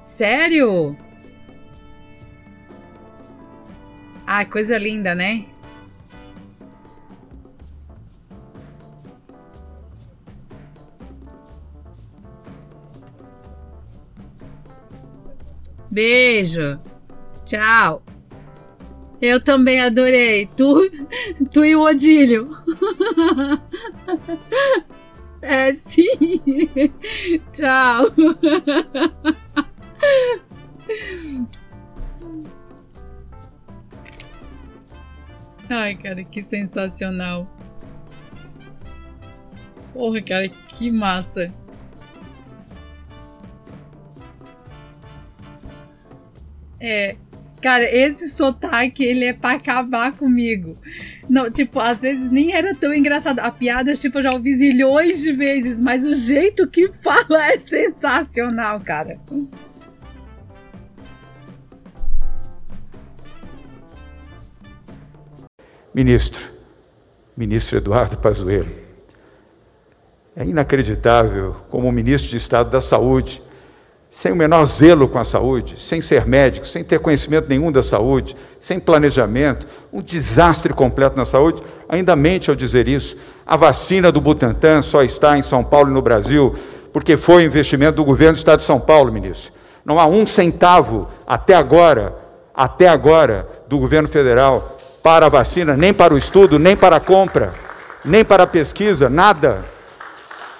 Sério? 0.00 0.96
Ah, 4.30 4.44
coisa 4.44 4.76
linda, 4.76 5.14
né? 5.14 5.46
Beijo. 15.90 16.78
Tchau. 17.46 18.02
Eu 19.22 19.42
também 19.42 19.80
adorei. 19.80 20.46
Tu, 20.54 20.90
tu 21.50 21.64
e 21.64 21.74
o 21.74 21.84
Odílio. 21.84 22.50
É 25.40 25.72
sim. 25.72 26.42
Tchau. 27.52 28.06
Ai, 35.68 35.94
cara, 35.94 36.24
que 36.24 36.40
sensacional. 36.40 37.46
Porra, 39.92 40.22
cara, 40.22 40.48
que 40.48 40.90
massa. 40.90 41.52
É, 46.80 47.16
cara, 47.60 47.84
esse 47.84 48.28
sotaque, 48.28 49.04
ele 49.04 49.24
é 49.26 49.32
pra 49.32 49.52
acabar 49.52 50.12
comigo. 50.12 50.76
Não, 51.28 51.50
tipo, 51.50 51.80
às 51.80 52.00
vezes 52.00 52.30
nem 52.30 52.54
era 52.54 52.74
tão 52.74 52.94
engraçado. 52.94 53.40
A 53.40 53.50
piada, 53.50 53.92
tipo, 53.94 54.18
eu 54.18 54.22
já 54.22 54.30
ouvi 54.32 54.54
zilhões 54.54 55.20
de 55.20 55.32
vezes, 55.32 55.80
mas 55.80 56.04
o 56.04 56.14
jeito 56.14 56.66
que 56.66 56.90
fala 57.02 57.44
é 57.52 57.58
sensacional, 57.58 58.80
cara. 58.80 59.20
Ministro, 65.94 66.42
ministro 67.36 67.78
Eduardo 67.78 68.16
Pazuello, 68.18 68.68
é 70.36 70.44
inacreditável 70.44 71.56
como 71.68 71.88
o 71.88 71.92
ministro 71.92 72.30
de 72.30 72.36
Estado 72.36 72.70
da 72.70 72.80
Saúde, 72.80 73.42
sem 74.10 74.32
o 74.32 74.36
menor 74.36 74.64
zelo 74.66 75.08
com 75.08 75.18
a 75.18 75.24
saúde, 75.24 75.82
sem 75.82 76.00
ser 76.00 76.26
médico, 76.26 76.66
sem 76.66 76.82
ter 76.82 76.98
conhecimento 76.98 77.48
nenhum 77.48 77.70
da 77.70 77.82
saúde, 77.82 78.36
sem 78.58 78.80
planejamento, 78.80 79.66
um 79.92 80.00
desastre 80.00 80.72
completo 80.72 81.16
na 81.16 81.24
saúde, 81.24 81.62
ainda 81.88 82.16
mente 82.16 82.48
ao 82.48 82.56
dizer 82.56 82.88
isso. 82.88 83.16
A 83.46 83.56
vacina 83.56 84.10
do 84.10 84.20
Butantan 84.20 84.80
só 84.80 85.02
está 85.02 85.36
em 85.36 85.42
São 85.42 85.62
Paulo 85.62 85.90
e 85.90 85.92
no 85.92 86.00
Brasil 86.00 86.54
porque 86.92 87.16
foi 87.16 87.44
investimento 87.44 87.96
do 87.96 88.04
governo 88.04 88.34
do 88.34 88.38
Estado 88.38 88.60
de 88.60 88.64
São 88.64 88.80
Paulo, 88.80 89.12
ministro. 89.12 89.52
Não 89.84 89.98
há 89.98 90.06
um 90.06 90.24
centavo 90.24 91.08
até 91.26 91.54
agora, 91.54 92.16
até 92.54 92.88
agora, 92.88 93.46
do 93.68 93.78
governo 93.78 94.08
federal 94.08 94.77
para 95.08 95.24
a 95.24 95.30
vacina, 95.30 95.74
nem 95.74 95.94
para 95.94 96.12
o 96.12 96.18
estudo, 96.18 96.58
nem 96.58 96.76
para 96.76 96.96
a 96.96 97.00
compra, 97.00 97.54
nem 98.04 98.22
para 98.22 98.42
a 98.42 98.46
pesquisa, 98.46 99.08
nada. 99.08 99.64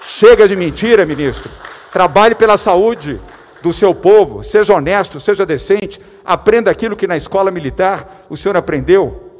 Chega 0.07 0.47
de 0.47 0.55
mentira, 0.55 1.05
ministro. 1.05 1.51
Trabalhe 1.91 2.33
pela 2.33 2.57
saúde 2.57 3.21
do 3.61 3.71
seu 3.71 3.93
povo, 3.93 4.43
seja 4.43 4.73
honesto, 4.73 5.19
seja 5.19 5.45
decente, 5.45 6.01
aprenda 6.25 6.71
aquilo 6.71 6.95
que 6.95 7.05
na 7.05 7.15
escola 7.15 7.51
militar 7.51 8.25
o 8.27 8.35
senhor 8.35 8.57
aprendeu. 8.57 9.31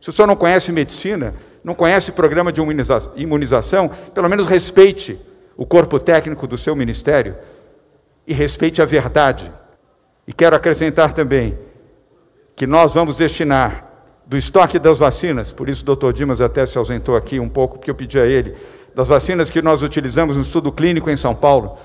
Se 0.00 0.08
o 0.08 0.12
senhor 0.14 0.26
não 0.26 0.34
conhece 0.34 0.72
medicina, 0.72 1.34
não 1.62 1.74
conhece 1.74 2.10
programa 2.10 2.50
de 2.50 2.62
imunização, 3.16 3.90
pelo 4.14 4.30
menos 4.30 4.46
respeite 4.46 5.20
o 5.58 5.66
corpo 5.66 6.00
técnico 6.00 6.46
do 6.46 6.56
seu 6.56 6.74
ministério 6.74 7.36
e 8.26 8.32
respeite 8.32 8.80
a 8.80 8.86
verdade. 8.86 9.52
E 10.26 10.32
quero 10.32 10.56
acrescentar 10.56 11.12
também 11.12 11.58
que 12.56 12.66
nós 12.66 12.94
vamos 12.94 13.14
destinar 13.14 13.87
do 14.28 14.36
estoque 14.36 14.78
das 14.78 14.98
vacinas, 14.98 15.52
por 15.52 15.70
isso 15.70 15.82
o 15.82 15.86
doutor 15.86 16.12
Dimas 16.12 16.38
até 16.38 16.66
se 16.66 16.76
ausentou 16.76 17.16
aqui 17.16 17.40
um 17.40 17.48
pouco, 17.48 17.78
porque 17.78 17.90
eu 17.90 17.94
pedi 17.94 18.20
a 18.20 18.26
ele, 18.26 18.54
das 18.94 19.08
vacinas 19.08 19.48
que 19.48 19.62
nós 19.62 19.82
utilizamos 19.82 20.36
no 20.36 20.42
estudo 20.42 20.70
clínico 20.70 21.08
em 21.08 21.16
São 21.16 21.34
Paulo, 21.34 21.78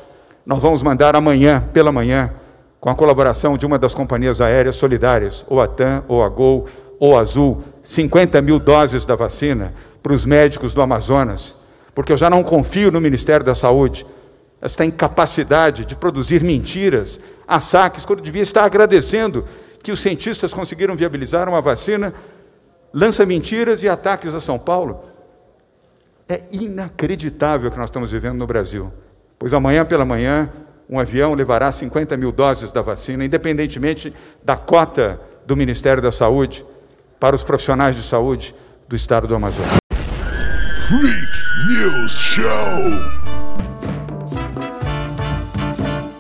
nós 0.46 0.62
vamos 0.62 0.84
mandar 0.84 1.16
amanhã, 1.16 1.64
pela 1.72 1.90
manhã, 1.90 2.34
com 2.82 2.90
a 2.90 2.96
colaboração 2.96 3.58
de 3.58 3.66
uma 3.66 3.80
das 3.80 3.96
companhias 3.96 4.42
aéreas 4.42 4.76
solidárias, 4.76 5.46
ou 5.48 5.62
a 5.62 5.70
TAM, 5.70 6.04
ou 6.10 6.22
a 6.22 6.28
Gol, 6.28 6.68
ou 7.00 7.18
a 7.18 7.22
Azul, 7.22 7.64
50 7.82 8.42
mil 8.42 8.60
doses 8.60 9.06
da 9.06 9.16
vacina 9.16 9.74
para 10.02 10.12
os 10.12 10.26
médicos 10.26 10.74
do 10.74 10.82
Amazonas, 10.82 11.56
porque 11.96 12.12
eu 12.12 12.18
já 12.18 12.30
não 12.30 12.44
confio 12.44 12.92
no 12.92 13.00
Ministério 13.00 13.46
da 13.46 13.56
Saúde, 13.56 14.06
esta 14.62 14.84
incapacidade 14.84 15.86
de 15.86 15.96
produzir 15.96 16.44
mentiras, 16.44 17.22
saques, 17.62 18.04
quando 18.04 18.22
devia 18.22 18.42
estar 18.42 18.66
agradecendo 18.66 19.46
que 19.82 19.92
os 19.92 20.00
cientistas 20.00 20.54
conseguiram 20.54 20.96
viabilizar 20.96 21.48
uma 21.48 21.62
vacina, 21.62 22.14
lança 22.94 23.26
mentiras 23.26 23.82
e 23.82 23.90
ataques 23.90 24.34
a 24.34 24.40
São 24.40 24.60
Paulo. 24.60 25.04
É 26.30 26.42
inacreditável 26.52 27.70
o 27.70 27.72
que 27.72 27.78
nós 27.78 27.90
estamos 27.90 28.12
vivendo 28.12 28.38
no 28.38 28.48
Brasil. 28.48 28.94
Pois 29.40 29.54
amanhã 29.54 29.84
pela 29.84 30.06
manhã, 30.06 30.50
um 30.90 31.00
avião 31.00 31.34
levará 31.34 31.72
50 31.72 32.16
mil 32.16 32.32
doses 32.32 32.72
da 32.72 32.82
vacina, 32.82 33.26
independentemente 33.26 34.14
da 34.44 34.56
cota 34.56 35.20
do 35.46 35.58
Ministério 35.58 36.02
da 36.02 36.12
Saúde, 36.12 36.66
para 37.20 37.36
os 37.36 37.44
profissionais 37.44 37.96
de 37.96 38.04
saúde 38.04 38.56
do 38.88 38.96
estado 38.96 39.28
do 39.28 39.36
Amazonas. 39.36 39.78
Freak 40.88 41.28
News 41.68 42.12
Show! 42.12 43.33